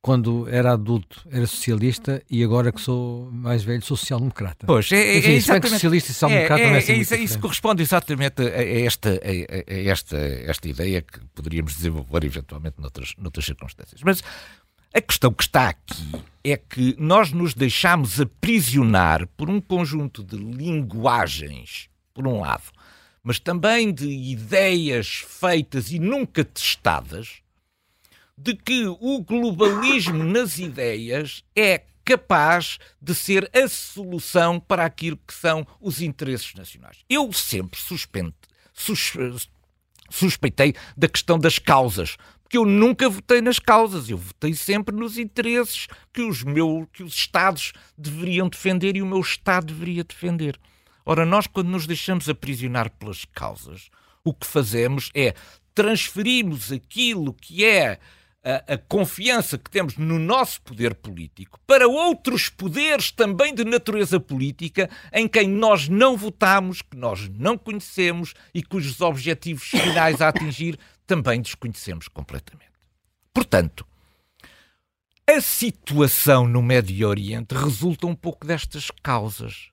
[0.03, 4.67] quando era adulto era socialista e agora que sou mais velho sou social-democrata.
[4.67, 7.81] Pois, é, é, Enfim, é exatamente, socialista e social-democrata é, é, é, isso, isso, corresponde
[7.81, 14.01] exatamente a, esta, a, a, esta, esta ideia que poderíamos desenvolver eventualmente noutras, noutras circunstâncias.
[14.03, 14.21] Mas
[14.93, 20.35] a questão que está aqui é que nós nos deixamos aprisionar por um conjunto de
[20.35, 22.71] linguagens, por um lado,
[23.23, 27.41] mas também de ideias feitas e nunca testadas,
[28.37, 35.33] de que o globalismo nas ideias é capaz de ser a solução para aquilo que
[35.33, 36.97] são os interesses nacionais.
[37.09, 37.79] Eu sempre
[40.09, 42.17] suspeitei da questão das causas,
[42.53, 47.01] porque eu nunca votei nas causas, eu votei sempre nos interesses que os, meus, que
[47.01, 50.59] os Estados deveriam defender e o meu Estado deveria defender.
[51.03, 53.89] Ora, nós, quando nos deixamos aprisionar pelas causas,
[54.23, 55.33] o que fazemos é
[55.73, 57.97] transferimos aquilo que é
[58.43, 64.19] a, a, confiança que temos no nosso poder político para outros poderes também de natureza
[64.19, 70.27] política em quem nós não votamos, que nós não conhecemos e cujos objetivos finais a
[70.27, 70.77] atingir
[71.13, 72.71] também desconhecemos completamente.
[73.31, 73.85] Portanto,
[75.29, 79.69] a situação no Médio Oriente resulta um pouco destas causas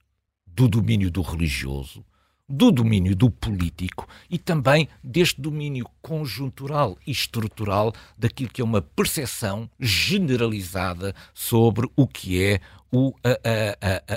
[0.46, 2.04] do domínio do religioso,
[2.46, 8.82] do domínio do político e também deste domínio conjuntural e estrutural daquilo que é uma
[8.82, 12.60] percepção generalizada sobre o que é
[12.92, 13.30] o, a,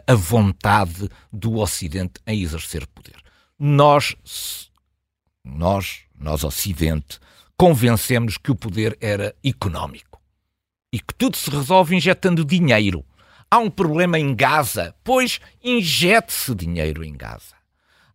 [0.07, 3.15] a, a vontade do Ocidente em exercer poder.
[3.57, 4.13] Nós,
[5.41, 7.19] nós, nós Ocidente,
[7.57, 10.22] convencemos que o poder era económico
[10.91, 13.03] e que tudo se resolve injetando dinheiro.
[13.49, 17.56] Há um problema em Gaza, pois injete-se dinheiro em Gaza.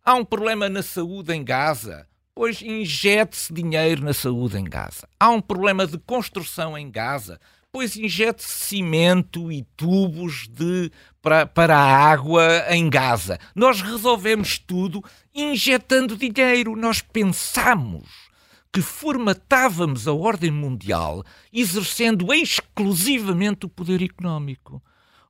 [0.03, 5.07] Há um problema na saúde em Gaza, pois injete-se dinheiro na saúde em Gaza.
[5.19, 7.39] Há um problema de construção em Gaza,
[7.71, 13.39] pois injete-se cimento e tubos de, para, para a água em Gaza.
[13.55, 16.75] Nós resolvemos tudo injetando dinheiro.
[16.75, 18.29] Nós pensamos
[18.71, 24.81] que formatávamos a ordem mundial exercendo exclusivamente o poder económico.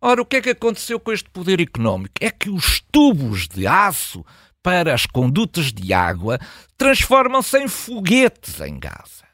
[0.01, 2.13] Ora, o que é que aconteceu com este poder económico?
[2.21, 4.25] É que os tubos de aço
[4.63, 6.39] para as condutas de água
[6.77, 9.27] transformam-se em foguetes em Gaza.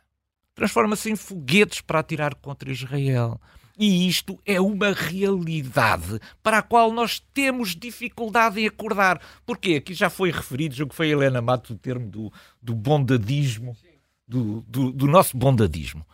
[0.56, 3.40] Transformam-se em foguetes para atirar contra Israel.
[3.78, 9.22] E isto é uma realidade para a qual nós temos dificuldade em acordar.
[9.46, 12.32] Porque aqui já foi referido, o que foi a Helena Matos, o termo do,
[12.62, 13.76] do bondadismo,
[14.28, 16.06] do, do, do nosso bondadismo.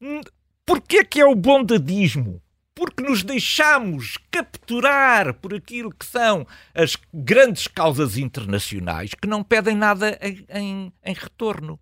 [0.00, 0.20] Hum,
[0.66, 2.42] porquê que é o bondadismo?
[2.78, 9.74] porque nos deixamos capturar por aquilo que são as grandes causas internacionais que não pedem
[9.74, 11.76] nada em, em, em retorno.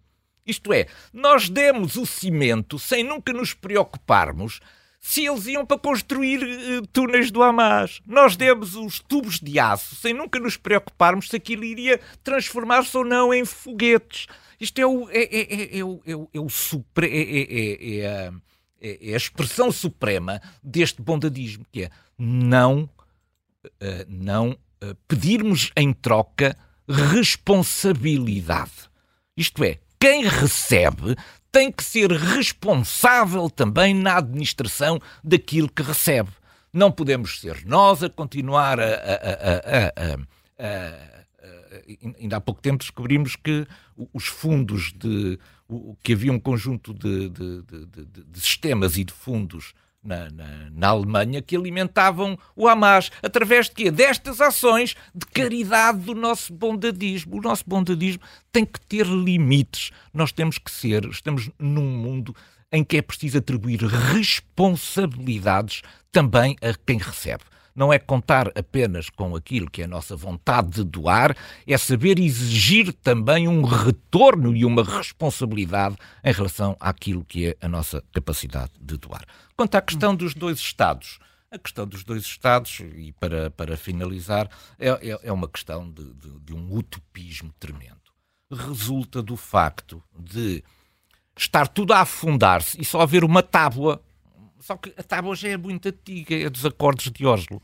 [0.46, 4.58] Isto é, nós demos o cimento sem nunca nos preocuparmos
[5.06, 8.00] se eles iam para construir uh, túneis do Hamas.
[8.04, 13.04] Nós demos os tubos de aço sem nunca nos preocuparmos se aquilo iria transformar-se ou
[13.04, 14.26] não em foguetes.
[14.60, 18.32] Isto é o, é, é, é, é é é o super, é, é, é
[18.80, 22.90] é, é a expressão suprema deste bondadismo, que é não,
[23.64, 23.70] uh,
[24.08, 26.58] não uh, pedirmos em troca
[26.88, 28.90] responsabilidade.
[29.36, 31.14] Isto é, quem recebe
[31.56, 36.28] tem que ser responsável também na administração daquilo que recebe.
[36.70, 40.18] Não podemos ser nós a continuar a, a,
[40.58, 40.98] a,
[42.20, 43.66] ainda há pouco tempo descobrimos que
[44.12, 45.38] os fundos de
[46.04, 49.72] que havia um conjunto de, de, de, de sistemas e de fundos
[50.06, 53.90] na, na, na, Alemanha que alimentavam o Hamas através de quê?
[53.90, 57.36] Destas ações de caridade do nosso bondadismo.
[57.36, 58.22] O nosso bondadismo
[58.52, 59.90] tem que ter limites.
[60.14, 62.34] Nós temos que ser, estamos num mundo
[62.72, 67.42] em que é preciso atribuir responsabilidades também a quem recebe.
[67.76, 71.36] Não é contar apenas com aquilo que é a nossa vontade de doar,
[71.66, 77.68] é saber exigir também um retorno e uma responsabilidade em relação àquilo que é a
[77.68, 79.24] nossa capacidade de doar.
[79.54, 81.18] Quanto à questão dos dois Estados,
[81.50, 84.48] a questão dos dois Estados, e para, para finalizar,
[84.78, 87.96] é, é, é uma questão de, de, de um utopismo tremendo.
[88.50, 90.62] Resulta do facto de
[91.36, 94.00] estar tudo a afundar-se e só haver uma tábua.
[94.60, 97.62] Só que a tábua já é muito antiga, é dos acordes de Oslo.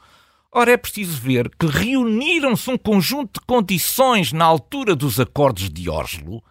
[0.51, 5.89] Ora, é preciso ver que reuniram-se um conjunto de condições na altura dos acordes de
[5.89, 6.43] Oslo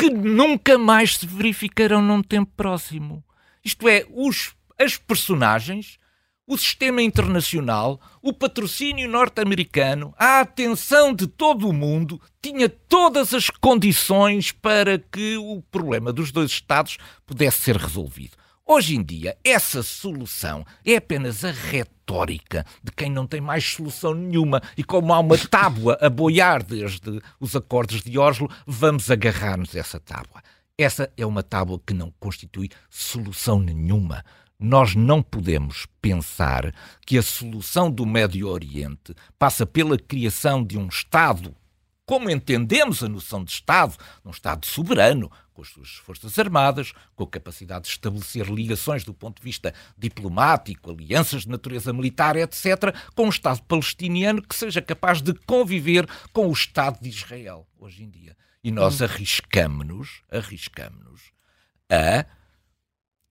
[0.00, 3.22] que nunca mais se verificarão num tempo próximo.
[3.62, 5.98] Isto é, os, as personagens,
[6.46, 13.50] o sistema internacional, o patrocínio norte-americano, a atenção de todo o mundo, tinha todas as
[13.50, 16.96] condições para que o problema dos dois Estados
[17.26, 18.39] pudesse ser resolvido.
[18.72, 24.14] Hoje em dia, essa solução é apenas a retórica de quem não tem mais solução
[24.14, 24.62] nenhuma.
[24.76, 29.80] E como há uma tábua a boiar desde os acordos de Oslo, vamos agarrar-nos a
[29.80, 30.40] essa tábua.
[30.78, 34.24] Essa é uma tábua que não constitui solução nenhuma.
[34.56, 36.72] Nós não podemos pensar
[37.04, 41.56] que a solução do Médio Oriente passa pela criação de um Estado
[42.10, 43.94] como entendemos a noção de Estado,
[44.24, 45.30] um Estado soberano,
[45.60, 49.74] com as suas Forças Armadas, com a capacidade de estabelecer ligações do ponto de vista
[49.96, 56.08] diplomático, alianças de natureza militar, etc., com um Estado palestiniano que seja capaz de conviver
[56.32, 58.36] com o Estado de Israel, hoje em dia.
[58.64, 59.04] E nós hum.
[59.04, 61.32] arriscamos-nos, arriscamos-nos
[61.90, 62.24] a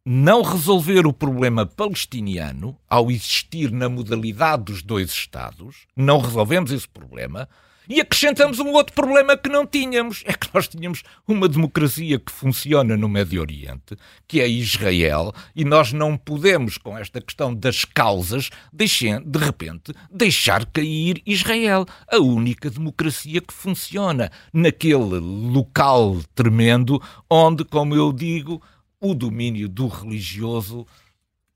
[0.06, 6.88] não resolver o problema palestiniano ao existir na modalidade dos dois Estados, não resolvemos esse
[6.88, 7.48] problema,
[7.90, 12.32] e acrescentamos um outro problema que não tínhamos: é que nós tínhamos uma democracia que
[12.32, 13.98] funciona no Médio Oriente,
[14.28, 19.92] que é Israel, e nós não podemos, com esta questão das causas, deixar, de repente,
[20.12, 28.62] deixar cair Israel, a única democracia que funciona naquele local tremendo onde, como eu digo,
[29.02, 30.86] o domínio do religioso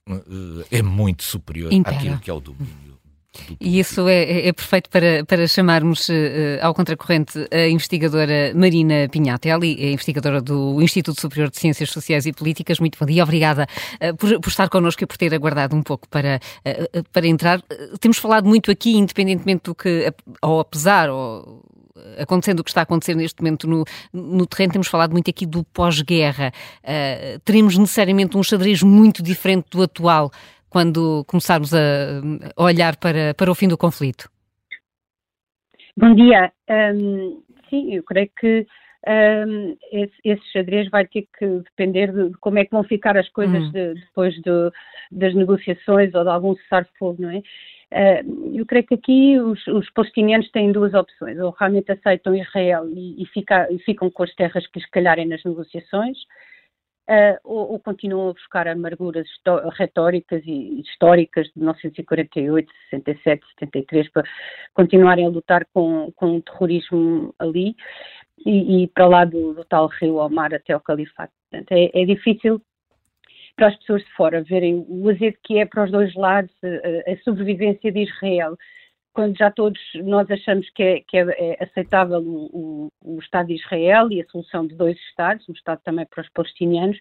[0.09, 1.97] uh, é muito superior Impera.
[1.97, 2.92] àquilo que é o domínio
[3.59, 6.13] e isso é, é, é, perfeito para, para chamarmos uh,
[6.61, 12.33] ao contracorrente a investigadora Marina Pinhatelli, é investigadora do Instituto Superior de Ciências Sociais e
[12.33, 12.79] Políticas.
[12.79, 16.07] Muito bom dia, obrigada uh, por, por, estar connosco e por ter aguardado um pouco
[16.07, 17.61] para, uh, para entrar.
[17.99, 21.63] temos falado muito aqui, independentemente do que, ou apesar, ou
[22.17, 25.45] acontecendo o que está a acontecer neste momento no, no terreno, temos falado muito aqui
[25.45, 26.51] do pós-guerra.
[27.45, 30.31] teremos necessariamente um xadrez muito diferente do atual
[30.73, 32.19] quando começarmos a,
[32.57, 34.27] olhar para, para o fim do conflito?
[35.95, 36.51] Bom dia.
[36.67, 38.65] Um, sim, eu creio que
[39.07, 43.29] um, esse, esse, xadrez vai ter que depender de, como é que vão ficar as
[43.29, 43.71] coisas hum.
[43.71, 44.71] de, depois de,
[45.11, 47.43] das negociações ou de algum cessar-fogo, não é?
[47.93, 52.89] Uh, eu creio que aqui os, os, palestinianos têm duas opções, ou realmente aceitam Israel
[52.89, 56.17] e, e, fica, e ficam com as terras que lhes calharem nas negociações,
[57.09, 59.27] uh, ou, ou, continuam a buscar amarguras
[59.77, 64.23] retóricas e históricas de 1948, 67, 73 para
[64.73, 67.75] continuarem a lutar com, com o terrorismo ali
[68.45, 71.33] e, e para lá do, do, tal rio ao mar até o califato.
[71.49, 72.61] Portanto, é, é difícil
[73.55, 77.11] para as pessoas de fora verem o azedo que é para os dois lados a,
[77.11, 78.57] a sobrevivência de Israel
[79.13, 83.47] quando já todos nós achamos que é, que é, é aceitável o, o, o, Estado
[83.47, 86.97] de Israel e a solução de dois Estados, um Estado também para os palestinianos,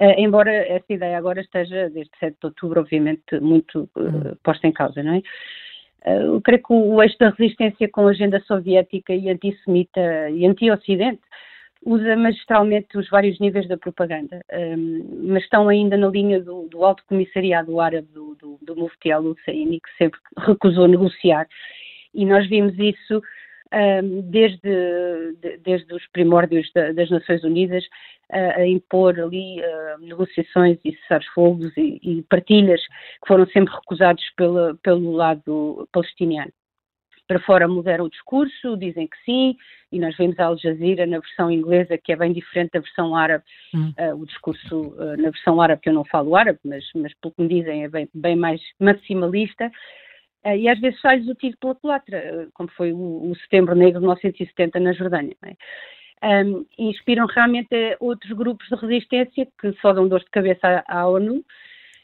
[0.00, 4.72] uh, embora essa ideia agora esteja, desde 7 de outubro, obviamente, muito uh, posta em
[4.72, 5.18] causa, não é?
[6.06, 10.46] Uh, eu creio que o eixo da resistência com a agenda soviética e antissemita e
[10.46, 11.20] anti-ocidente
[11.86, 16.84] usa magistralmente os vários níveis da propaganda, um, mas estão ainda na linha do, do
[16.84, 21.46] Alto Comissariado Árabe do, do, do Mufti al-Husseini, que sempre recusou negociar.
[22.12, 23.22] E nós vimos isso
[23.72, 24.58] um, desde,
[25.40, 27.84] de, desde os primórdios da, das Nações Unidas
[28.32, 34.24] uh, a impor ali uh, negociações e cessar-fogos e, e partilhas que foram sempre recusados
[34.36, 36.52] pela, pelo lado palestiniano
[37.26, 39.56] para fora mudaram o discurso, dizem que sim,
[39.90, 43.14] e nós vemos a Al Jazeera na versão inglesa, que é bem diferente da versão
[43.14, 43.44] árabe,
[43.74, 43.92] hum.
[43.98, 47.34] uh, o discurso uh, na versão árabe, que eu não falo árabe, mas, mas pelo
[47.34, 49.70] que me dizem é bem, bem mais maximalista,
[50.44, 54.00] uh, e às vezes sai-lhes o tiro pela culatra, como foi o, o, Setembro Negro
[54.00, 55.36] de 1970 na Jordânia.
[55.42, 55.56] É?
[56.44, 61.06] Um, inspiram realmente outros grupos de resistência que só dão dor de cabeça à, à
[61.06, 61.44] ONU,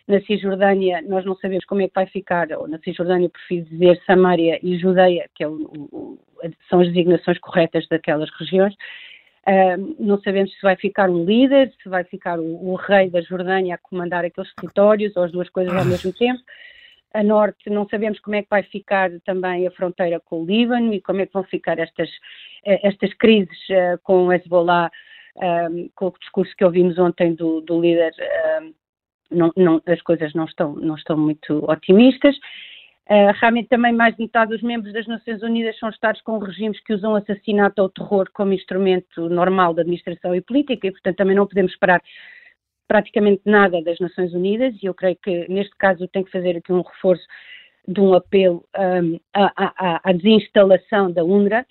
[0.09, 4.03] na Cisjordânia, nós não sabemos como é que vai ficar, ou na Cisjordânia, prefiro dizer
[4.05, 6.19] Samaria e Judeia, que é o, o,
[6.69, 8.75] são as designações corretas daquelas regiões.
[9.47, 13.21] Uh, não sabemos se vai ficar um líder, se vai ficar o, o, rei da
[13.21, 16.41] Jordânia a comandar aqueles territórios, ou as duas coisas ao mesmo tempo.
[17.15, 20.95] a norte não sabemos como é que vai ficar também a fronteira com o Líbano
[20.95, 22.09] e como é que vão ficar estas,
[22.65, 23.59] estas crises
[24.05, 24.91] com o Hezbollah,
[25.95, 28.13] com o discurso que ouvimos ontem do, do líder,
[29.33, 32.37] não, não, as coisas não estão, não estão muito otimistas.
[33.11, 36.81] Uh, realmente também mais de metade dos membros das Nações Unidas são Estados com regimes
[36.81, 41.35] que usam assassinato ou terror como instrumento normal da administração e política e, portanto, também
[41.35, 42.01] não podemos esperar
[42.87, 46.73] praticamente nada das Nações Unidas e eu creio que neste caso tem que fazer aqui
[46.73, 47.25] um reforço
[47.89, 51.67] de um apelo um, à, à, à desinstalação da UNRWA,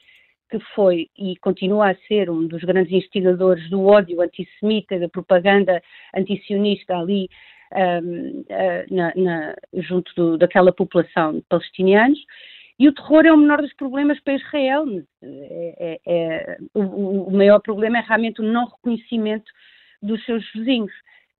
[0.51, 5.81] que foi e continua a ser um dos grandes instigadores do ódio antissemita, da propaganda
[6.13, 7.29] antisionista ali
[7.73, 12.19] um, uh, na, na, junto do, daquela população de palestinianos.
[12.77, 14.85] E o terror é o menor dos problemas para Israel.
[15.21, 19.49] É, é, é, o, o, maior problema é realmente o não reconhecimento
[20.01, 20.91] dos seus vizinhos.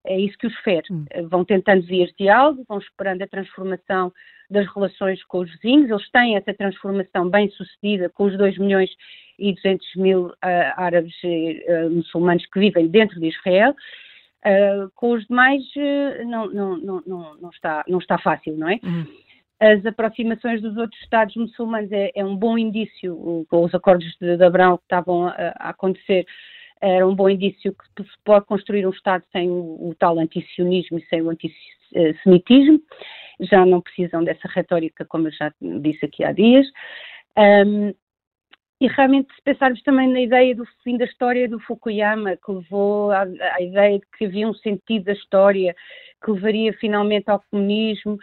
[0.06, 0.86] É isso que os fere.
[0.90, 1.04] Hum.
[1.28, 4.12] Vão tentando vias de diálogo, vão esperando a transformação
[4.52, 5.90] das relações com os vizinhos.
[5.90, 8.90] Eles têm essa transformação bem sucedida com os 2 milhões
[9.38, 10.34] e 200 mil uh,
[10.76, 13.74] árabes uh, muçulmanos que vivem dentro de Israel.
[14.44, 18.78] Uh, com os demais uh, não, não, não, não, está, não está fácil, não é?
[18.82, 19.06] Uhum.
[19.60, 24.36] As aproximações dos outros Estados muçulmanos é, é um bom indício, com os acordos de,
[24.36, 26.26] de Abraão que estavam a, a, acontecer,
[26.80, 30.98] era um bom indício que se pode construir um Estado sem o, o tal antisionismo
[30.98, 32.80] e sem o antissemitismo.
[33.42, 36.66] Já não precisam dessa retórica, como eu já disse aqui há dias.
[37.36, 37.92] Um,
[38.80, 43.12] e realmente, se pensarmos também na ideia do fim da história do Fukuyama, que levou
[43.12, 45.72] à, à ideia de que havia um sentido da história,
[46.22, 48.18] que levaria finalmente ao comunismo,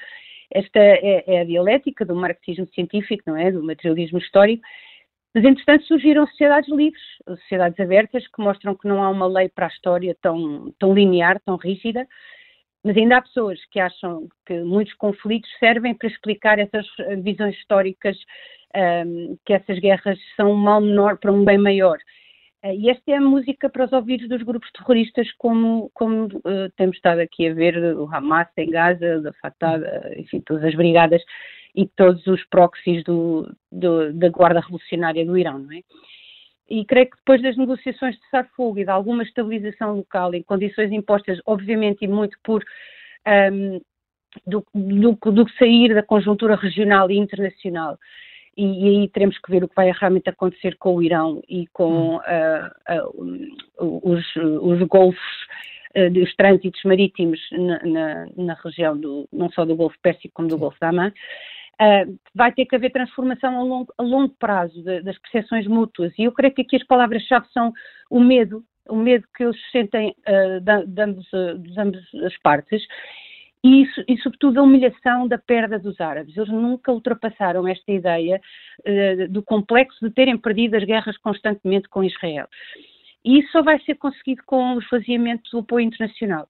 [0.51, 3.51] esta é, é, a dialética do marxismo científico, não é?
[3.51, 4.61] Do materialismo histórico.
[5.33, 9.67] Mas, entretanto, surgiram sociedades livres, sociedades abertas, que mostram que não há uma lei para
[9.67, 12.05] a história tão, tão linear, tão rígida,
[12.83, 16.85] mas ainda há pessoas que acham que muitos conflitos servem para explicar essas
[17.21, 18.17] visões históricas
[18.75, 21.97] um, que essas guerras são um mal menor para um bem maior.
[22.63, 26.69] Uh, e esta é a música para os ouvidos dos grupos terroristas, como, como uh,
[26.77, 29.79] temos estado aqui a ver o Hamas em Gaza, da Fatah,
[30.17, 31.21] enfim, todas as brigadas
[31.75, 35.81] e todos os proxies do, do, da Guarda Revolucionária do Irão, não é?
[36.69, 40.91] E creio que depois das negociações de cessar-fogo e de alguma estabilização local em condições
[40.91, 42.63] impostas, obviamente, e muito por
[43.51, 43.81] um,
[44.45, 47.97] do, do, do sair da conjuntura regional e internacional,
[48.55, 51.65] e, e, aí teremos que ver o que vai realmente acontecer com o Irão e
[51.67, 52.21] com uh,
[53.79, 55.19] uh, os, os golfos,
[55.95, 60.49] uh, os trânsitos marítimos na, na, na, região do, não só do Golfo Pérsico como
[60.49, 61.13] do Golfo da Amã.
[62.35, 66.23] Vai ter que haver transformação a longo, a longo prazo de, das percepções mútuas e
[66.23, 67.71] eu creio que aqui as palavras-chave são
[68.09, 70.15] o medo, o medo que eles sentem
[70.61, 71.25] de, de, ambos,
[71.59, 72.83] de ambas as partes
[73.63, 76.35] e, e, sobretudo, a humilhação da perda dos árabes.
[76.35, 78.39] Eles nunca ultrapassaram esta ideia
[78.79, 82.47] uh, do complexo de terem perdido as guerras constantemente com Israel.
[83.23, 86.47] E isso só vai ser conseguido com o esvaziamento do apoio internacional,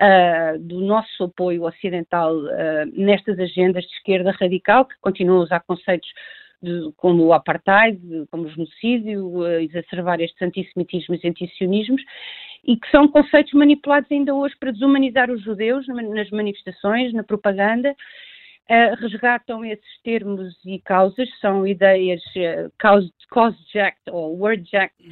[0.00, 5.60] uh, do nosso apoio ocidental uh, nestas agendas de esquerda radical, que continuam a usar
[5.60, 6.08] conceitos
[6.62, 12.02] de, como o apartheid, como o genocídio, exacerbar estes antissemitismos e antisionismos,
[12.64, 17.94] e que são conceitos manipulados ainda hoje para desumanizar os judeus nas manifestações, na propaganda.
[18.68, 25.08] Uh, resgatam esses termos e causas, são ideias uh, cause, cause jacked ou word jacked.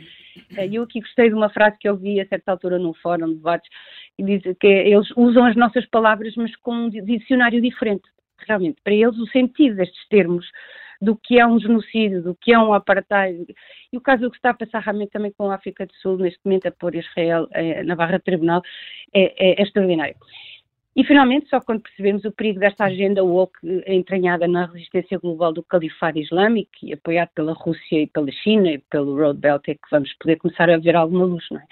[0.59, 3.29] Uh, eu aqui gostei de uma frase que eu vi a certa altura num fórum
[3.29, 3.71] de debates,
[4.17, 8.03] que diz que eles usam as nossas palavras, mas com um dicionário diferente.
[8.45, 10.45] Realmente, para eles, o sentido destes termos
[11.01, 13.55] do que é um genocídio, do que é um apartheid.
[13.93, 16.41] E o caso que está a passar realmente também com a África do Sul, neste
[16.45, 17.49] momento, a pôr Israel
[17.85, 18.63] na barra de tribunal,
[19.13, 20.17] é, é, é extraordinário.
[20.97, 25.63] E, finalmente, só quando percebemos o perigo desta agenda woke entranhada na resistência global do
[25.63, 29.91] califado islâmico e apoiado pela Rússia e pela China e pelo Road Belt, é que
[29.91, 31.65] vamos poder começar a ver alguma luz, não é?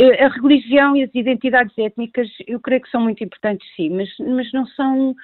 [0.00, 4.08] Eh, a religião e as identidades étnicas, eu creio que são muito importantes, sim, mas,
[4.18, 5.14] mas não são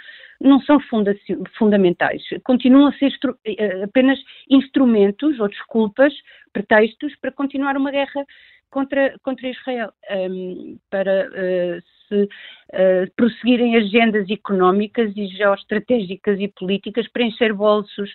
[0.41, 1.17] não são funda
[1.57, 2.23] fundamentais.
[2.43, 3.13] Continuam a ser
[3.45, 4.19] eh, apenas
[4.51, 6.13] instrumentos ou desculpas,
[6.53, 8.27] pretextos para continuar uma guerra
[8.71, 11.83] contra, contra Israel, um, para uh,
[12.23, 18.11] uh, prosseguirem agendas económicas e geoestratégicas e políticas para encher bolsos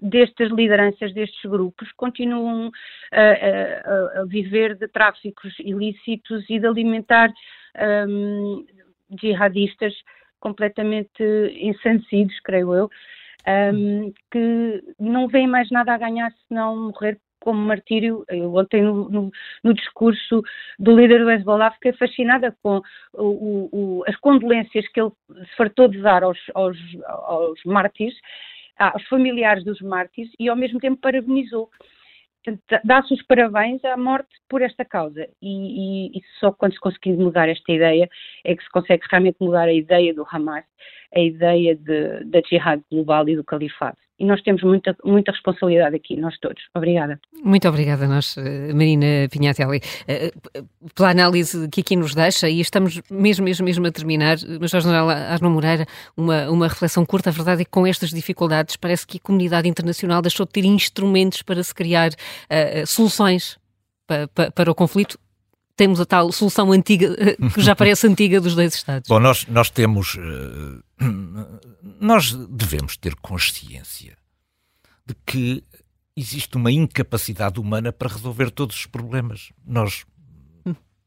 [0.00, 2.70] destas lideranças destes grupos continuam
[3.12, 7.30] a, a, a viver de tráficos ilícitos e de alimentar
[8.08, 8.64] um,
[9.20, 9.94] jihadistas
[10.38, 11.22] completamente
[11.54, 12.90] ensandecidos, creio eu,
[13.74, 18.24] um, que não veem mais nada a ganhar senão morrer como martírio.
[18.28, 19.30] Eu ontem, no, no,
[19.64, 20.42] no, discurso
[20.78, 22.80] do líder do Hezbollah, fiquei fascinada com
[23.14, 26.76] o, o, as condolências que ele se fartou de dar aos, aos,
[27.06, 28.14] aos mártires,
[28.78, 31.70] aos familiares dos mártires, e ao mesmo tempo parabenizou
[32.84, 37.12] dá-se os parabéns à morte por esta causa e, e, e, só quando se conseguir
[37.12, 38.08] mudar esta ideia
[38.44, 40.64] é que se consegue realmente mudar a ideia do Hamas,
[41.14, 45.96] a ideia de, da jihad global e do califado e nós temos muita, muita responsabilidade
[45.96, 46.62] aqui, nós todos.
[46.74, 47.18] Obrigada.
[47.42, 50.62] Muito obrigada, nós, eh, Marina Pinhatelli, eh, eh,
[50.94, 55.08] pela análise que aqui nos deixa, e estamos mesmo, mesmo, mesmo a terminar, mas General
[55.08, 59.16] Arno Moreira, uma, uma reflexão curta, a verdade é que com estas dificuldades parece que
[59.16, 63.58] a comunidade internacional deixou de ter instrumentos para se criar uh, soluções
[64.06, 65.18] para, para, para o conflito,
[65.80, 67.16] temos a tal solução antiga,
[67.54, 69.08] que já parece antiga dos dois Estados?
[69.08, 70.14] Bom, nós, nós temos.
[71.98, 74.14] Nós devemos ter consciência
[75.06, 75.64] de que
[76.14, 79.52] existe uma incapacidade humana para resolver todos os problemas.
[79.66, 80.04] Nós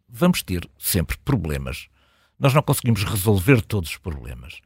[0.10, 1.88] vamos ter sempre problemas.
[2.40, 4.60] Nós não conseguimos resolver todos os problemas.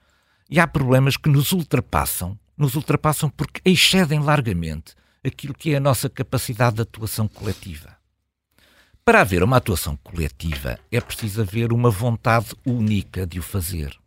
[0.49, 5.81] E há problemas que nos ultrapassam, nos ultrapassam porque excedem largamente aquilo que é a
[5.81, 7.96] nossa capacidade de atuação coletiva.
[9.07, 13.97] Para haver uma atuação coletiva, é preciso haver uma vontade única de o fazer.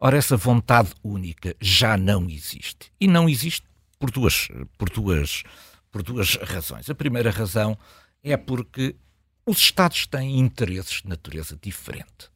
[0.00, 2.90] Ora, essa vontade única já não existe.
[2.98, 3.66] E não existe
[3.98, 4.48] por duas,
[4.78, 5.42] por duas,
[5.90, 6.88] por duas razões.
[6.88, 7.76] A primeira razão
[8.24, 8.96] é porque
[9.44, 12.30] os Estados têm interesses de natureza diferente.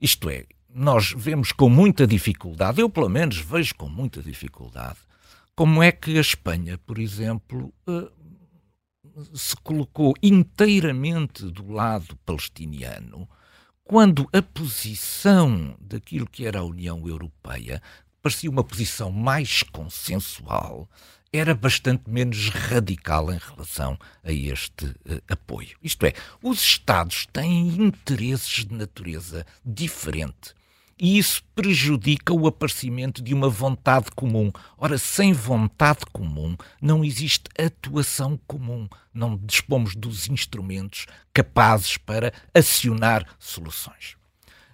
[0.00, 4.96] Isto é, nós vemos com muita dificuldade, eu pelo menos vejo com muita dificuldade,
[5.54, 8.08] como é que a Espanha, por exemplo, eh,
[9.34, 13.28] se colocou inteiramente do lado palestiniano
[13.90, 17.82] quando a posição daquilo que era a União Europeia
[18.22, 20.88] parecia uma posição mais consensual,
[21.32, 25.76] era bastante menos radical em relação a este uh, apoio.
[25.82, 30.54] Isto é, os Estados têm interesses de natureza diferente
[31.00, 34.52] e isso prejudica o aparecimento de uma vontade comum.
[34.76, 43.26] Ora, sem vontade comum não existe atuação comum, não dispomos dos instrumentos capazes para acionar
[43.38, 44.16] soluções.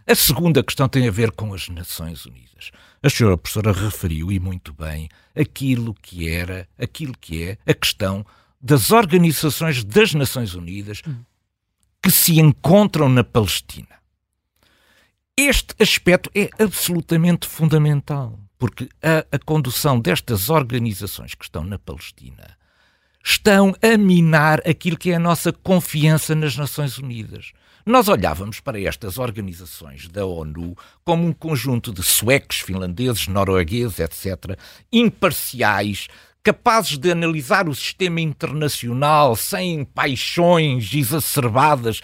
[0.05, 2.71] A segunda questão tem a ver com as Nações Unidas.
[3.03, 8.27] A senhora professora referiu, e muito bem, aquilo que era, aquilo que é a questão
[8.61, 11.03] das organizações das Nações Unidas
[12.03, 13.97] que se encontram na Palestina.
[15.39, 22.57] Este aspecto é absolutamente fundamental, porque a, a condução destas organizações que estão na Palestina
[23.23, 27.53] estão a minar aquilo que é a nossa confiança nas Nações Unidas.
[27.85, 34.59] Nós olhávamos para estas organizações da ONU como um conjunto de suecos, finlandeses, noruegueses, etc.,
[34.91, 36.09] imparciais,
[36.47, 42.01] capazes de analisar o sistema internacional sem paixões exacerbadas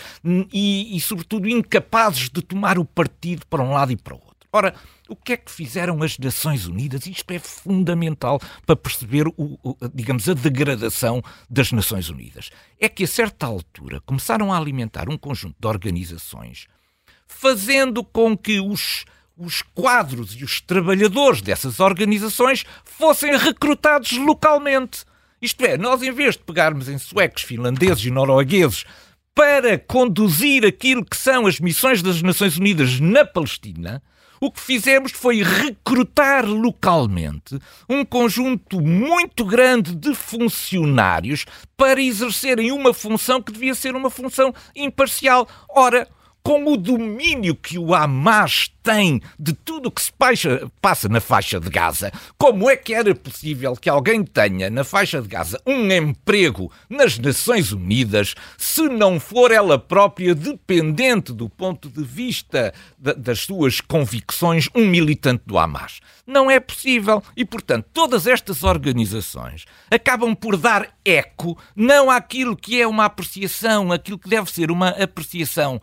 [0.52, 4.48] e, e, sobretudo, incapazes de tomar o partido para um lado e para o outro.
[4.52, 4.74] Ora,
[5.08, 7.06] o que é que fizeram as Nações Unidas?
[7.06, 12.50] Isto é fundamental para perceber, o, o, digamos, a degradação das Nações Unidas.
[12.80, 16.66] É que, a certa altura, começaram a alimentar um conjunto de organizações,
[17.28, 19.04] fazendo com que os
[19.42, 25.04] os quadros e os trabalhadores dessas organizações fossem recrutados localmente.
[25.40, 28.84] Isto é, nós em vez de pegarmos em suecos, finlandeses e noruegueses
[29.34, 34.02] para conduzir aquilo que são as missões das Nações Unidas na Palestina,
[34.40, 37.58] o que fizemos foi recrutar localmente
[37.88, 41.44] um conjunto muito grande de funcionários
[41.76, 45.48] para exercerem uma função que devia ser uma função imparcial.
[45.68, 46.08] Ora,
[46.42, 50.12] com o domínio que o Hamas tem de tudo o que se
[50.80, 55.22] passa na faixa de Gaza, como é que era possível que alguém tenha na faixa
[55.22, 61.88] de Gaza um emprego nas Nações Unidas se não for ela própria dependente do ponto
[61.88, 66.00] de vista das suas convicções um militante do Hamas?
[66.26, 67.22] Não é possível.
[67.36, 73.92] E, portanto, todas estas organizações acabam por dar eco não àquilo que é uma apreciação,
[73.92, 75.80] aquilo que deve ser uma apreciação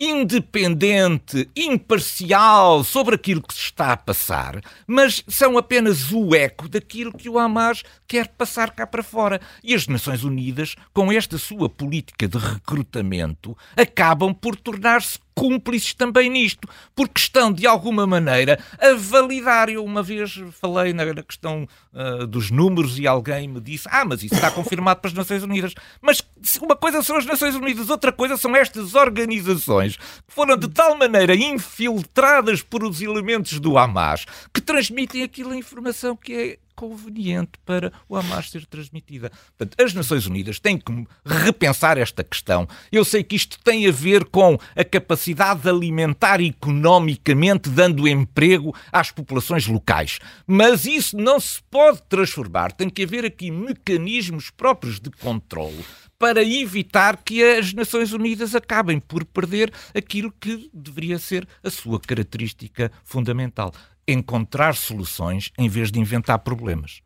[0.00, 7.12] independente, imparcial sobre aquilo que se está a passar, mas são apenas o eco daquilo
[7.12, 9.40] que o Hamas quer passar cá para fora.
[9.62, 16.28] E as Nações Unidas, com esta sua política de recrutamento, acabam por tornar-se cúmplices também
[16.28, 19.68] nisto, porque estão, de alguma maneira, a validar.
[19.68, 24.22] Eu uma vez falei na, questão uh, dos números e alguém me disse: Ah, mas
[24.22, 25.74] isso está confirmado para as Nações Unidas.
[26.02, 26.22] Mas
[26.60, 30.96] uma coisa são as Nações Unidas, outra coisa são estas organizações que foram de tal
[30.96, 37.58] maneira infiltradas por os elementos do Hamas que transmitem aquilo a informação que é conveniente
[37.66, 39.32] para o Hamas ser transmitida.
[39.56, 42.68] Portanto, as Nações Unidas têm que repensar esta questão.
[42.92, 48.72] Eu sei que isto tem a ver com a capacidade de alimentar economicamente, dando emprego
[48.92, 50.20] às populações locais.
[50.46, 52.70] Mas isso não se pode transformar.
[52.70, 55.84] Tem que haver aqui mecanismos próprios de controle
[56.16, 61.98] para evitar que as Nações Unidas acabem por perder aquilo que deveria ser a sua
[61.98, 63.72] característica fundamental:
[64.08, 67.02] encontrar soluções em vez de inventar problemas.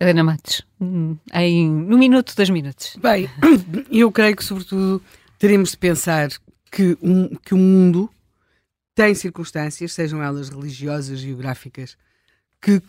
[0.00, 0.62] Helena Matos,
[1.34, 2.96] em um minuto, dois minutos.
[2.96, 3.28] Bem,
[3.92, 5.02] eu creio que, sobretudo,
[5.38, 6.30] teremos de pensar
[6.72, 8.08] que, um, que o mundo
[8.94, 11.98] tem circunstâncias, sejam elas religiosas, geográficas,
[12.62, 12.80] que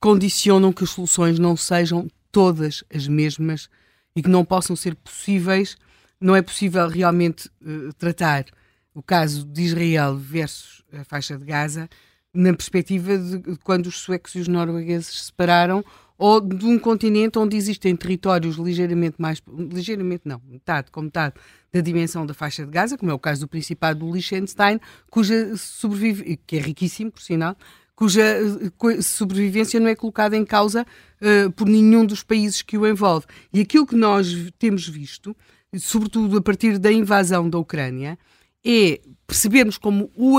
[0.00, 3.68] condicionam que as soluções não sejam todas as mesmas
[4.14, 5.76] e que não possam ser possíveis,
[6.20, 8.44] não é possível realmente uh, tratar
[8.92, 11.88] o caso de Israel versus a faixa de Gaza
[12.36, 15.84] na perspectiva de quando os suecos e os noruegueses se separaram
[16.18, 21.34] ou de um continente onde existem territórios ligeiramente mais, ligeiramente não, metade com metade
[21.72, 24.80] da dimensão da faixa de Gaza, como é o caso do Principado do Liechtenstein,
[25.10, 27.56] cuja sobrevive, que é riquíssimo, por sinal,
[27.94, 30.86] cuja eh, sobrevivência não é colocada em causa
[31.20, 33.26] uh, por nenhum dos países que o envolve.
[33.52, 35.36] E aquilo que nós temos visto,
[35.78, 38.18] sobretudo a partir da invasão da Ucrânia,
[38.64, 40.38] é percebermos como o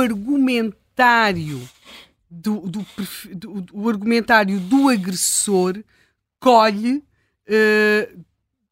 [0.98, 1.70] argumentário
[2.30, 2.86] do, do,
[3.36, 5.82] do, do argumentário do agressor
[6.40, 8.26] colhe uh,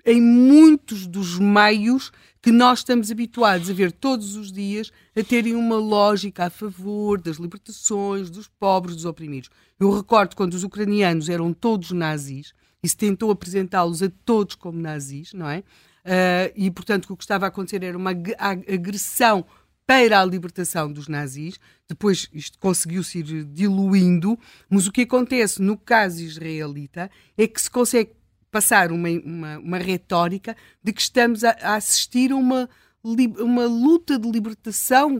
[0.05, 2.11] em muitos dos meios
[2.41, 7.19] que nós estamos habituados a ver todos os dias a terem uma lógica a favor
[7.19, 9.49] das libertações, dos pobres, dos oprimidos.
[9.79, 12.53] Eu recordo quando os ucranianos eram todos nazis
[12.83, 15.59] e se tentou apresentá-los a todos como nazis, não é?
[16.05, 19.43] Uh, e, portanto, o que estava a acontecer era uma agressão
[19.85, 21.59] para a libertação dos nazis.
[21.87, 24.37] Depois isto conseguiu-se ir diluindo,
[24.69, 28.11] mas o que acontece no caso israelita é que se consegue
[28.49, 32.69] passar uma, uma, uma retórica de que estamos a, a assistir a uma,
[33.03, 35.19] uma luta de libertação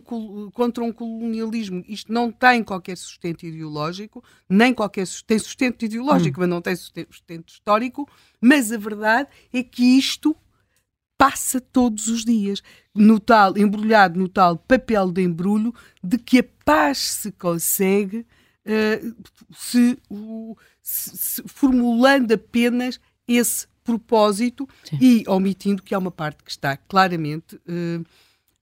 [0.54, 1.84] contra um colonialismo.
[1.88, 6.42] Isto não tem qualquer sustento ideológico, nem qualquer tem sustento ideológico, hum.
[6.42, 8.10] mas não tem sustento histórico.
[8.42, 10.36] Mas a verdade é que isto
[11.18, 12.62] passa todos os dias,
[12.94, 15.74] no tal, embrulhado no tal papel de embrulho
[16.04, 18.26] de que a paz se consegue
[18.66, 19.16] uh,
[19.56, 24.98] se, uh, se, se, formulando apenas esse propósito Sim.
[25.00, 28.06] e omitindo que há uma parte que está claramente uh,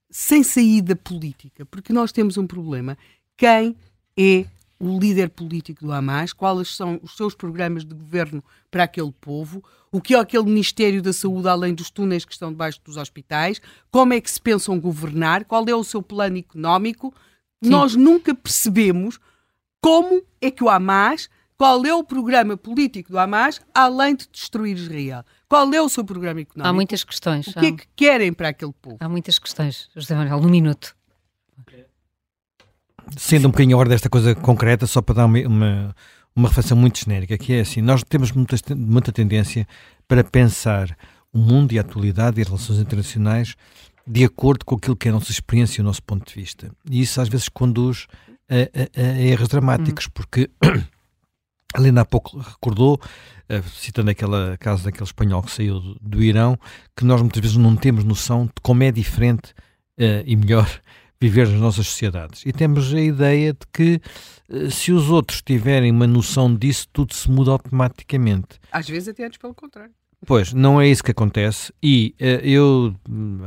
[0.10, 2.98] sem saída política, porque nós temos um problema.
[3.36, 3.76] Quem
[4.18, 4.46] é
[4.84, 6.34] o líder político do Hamas?
[6.34, 9.64] Quais são os seus programas de governo para aquele povo?
[9.92, 13.62] O que é aquele Ministério da Saúde, além dos túneis que estão debaixo dos hospitais?
[13.90, 15.46] Como é que se pensam governar?
[15.46, 17.14] Qual é o seu plano económico?
[17.64, 17.70] Sim.
[17.70, 19.20] Nós nunca percebemos
[19.80, 24.76] como é que o Hamas qual é o programa político do Hamas, além de destruir
[24.76, 25.24] Israel?
[25.48, 26.68] Qual é o seu programa económico?
[26.68, 27.48] Há muitas questões.
[27.48, 28.98] O que é que querem para aquele povo?
[29.00, 30.94] Há muitas questões, José Manuel, num minuto.
[33.18, 35.96] Sendo um bocadinho a hora desta coisa concreta, só para dar uma, uma,
[36.36, 39.68] uma reflexão muito genérica, que é assim, nós temos muita, muita tendência
[40.08, 40.96] para pensar
[41.32, 43.56] o mundo e a atualidade e as relações internacionais
[44.06, 46.72] de acordo com aquilo que é a nossa experiência e o nosso ponto de vista.
[46.90, 48.08] E isso às vezes conduz
[48.50, 50.12] a, a, a erros dramáticos, hum.
[50.14, 50.50] porque
[51.76, 56.58] Helena há pouco recordou, uh, citando aquela caso daquele espanhol que saiu do, do, Irão,
[56.96, 59.52] que nós muitas vezes não temos noção de como é diferente
[59.98, 60.70] uh, e melhor
[61.30, 62.44] viver nas nossas sociedades.
[62.46, 64.02] E temos a ideia de que
[64.50, 68.60] uh, se os outros tiverem uma noção disso, tudo se muda automaticamente.
[68.72, 69.92] Às vezes até antes pelo contrário.
[70.26, 71.74] Pois, não é isso que acontece.
[71.82, 72.96] E eu,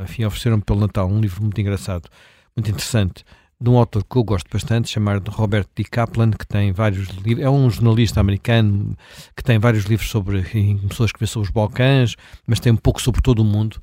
[0.03, 2.07] enfim, ofereceram-me pelo Natal um livro muito engraçado,
[2.55, 3.25] muito interessante,
[3.59, 5.83] de um autor que eu gosto bastante, chamado Robert D.
[5.83, 8.95] Kaplan, que tem vários livros, é um jornalista americano
[9.35, 10.43] que tem vários livros sobre,
[10.81, 13.81] começou a escrever sobre os Balcãs, mas tem um pouco sobre todo o mundo.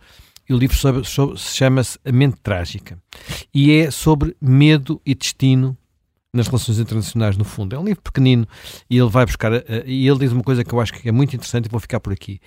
[0.49, 0.77] E o livro
[1.37, 2.99] chama-se A Mente Trágica.
[3.53, 5.77] E é sobre medo e destino
[6.33, 7.77] nas relações internacionais, no fundo.
[7.77, 8.47] É um livro pequenino
[8.91, 9.53] e ele vai buscar.
[9.87, 12.01] E ele diz uma coisa que eu acho que é muito interessante e vou ficar
[12.01, 12.41] por aqui.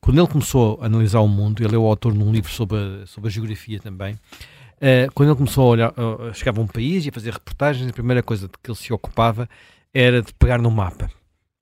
[0.00, 2.78] Quando ele começou a analisar o mundo, ele é o autor de um livro sobre
[2.78, 4.14] a, sobre a geografia também.
[4.14, 7.88] Uh, quando ele começou a olhar, uh, chegava a um país e a fazer reportagens,
[7.90, 9.48] a primeira coisa de que ele se ocupava
[9.92, 11.10] era de pegar no mapa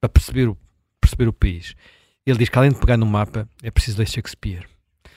[0.00, 0.56] para perceber o,
[1.00, 1.74] perceber o país.
[2.24, 4.68] Ele diz que além de pegar no mapa é preciso ler Shakespeare.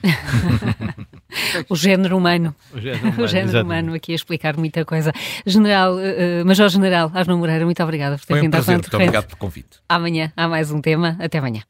[1.69, 2.55] o género humano.
[2.73, 5.11] O género humano, o género humano aqui a explicar muita coisa.
[5.45, 9.25] General, uh, Major General Asno Moreira, muito obrigada por ter vindo um à Muito obrigado
[9.25, 9.79] pelo convite.
[9.87, 11.17] Amanhã há mais um tema.
[11.19, 11.61] Até amanhã.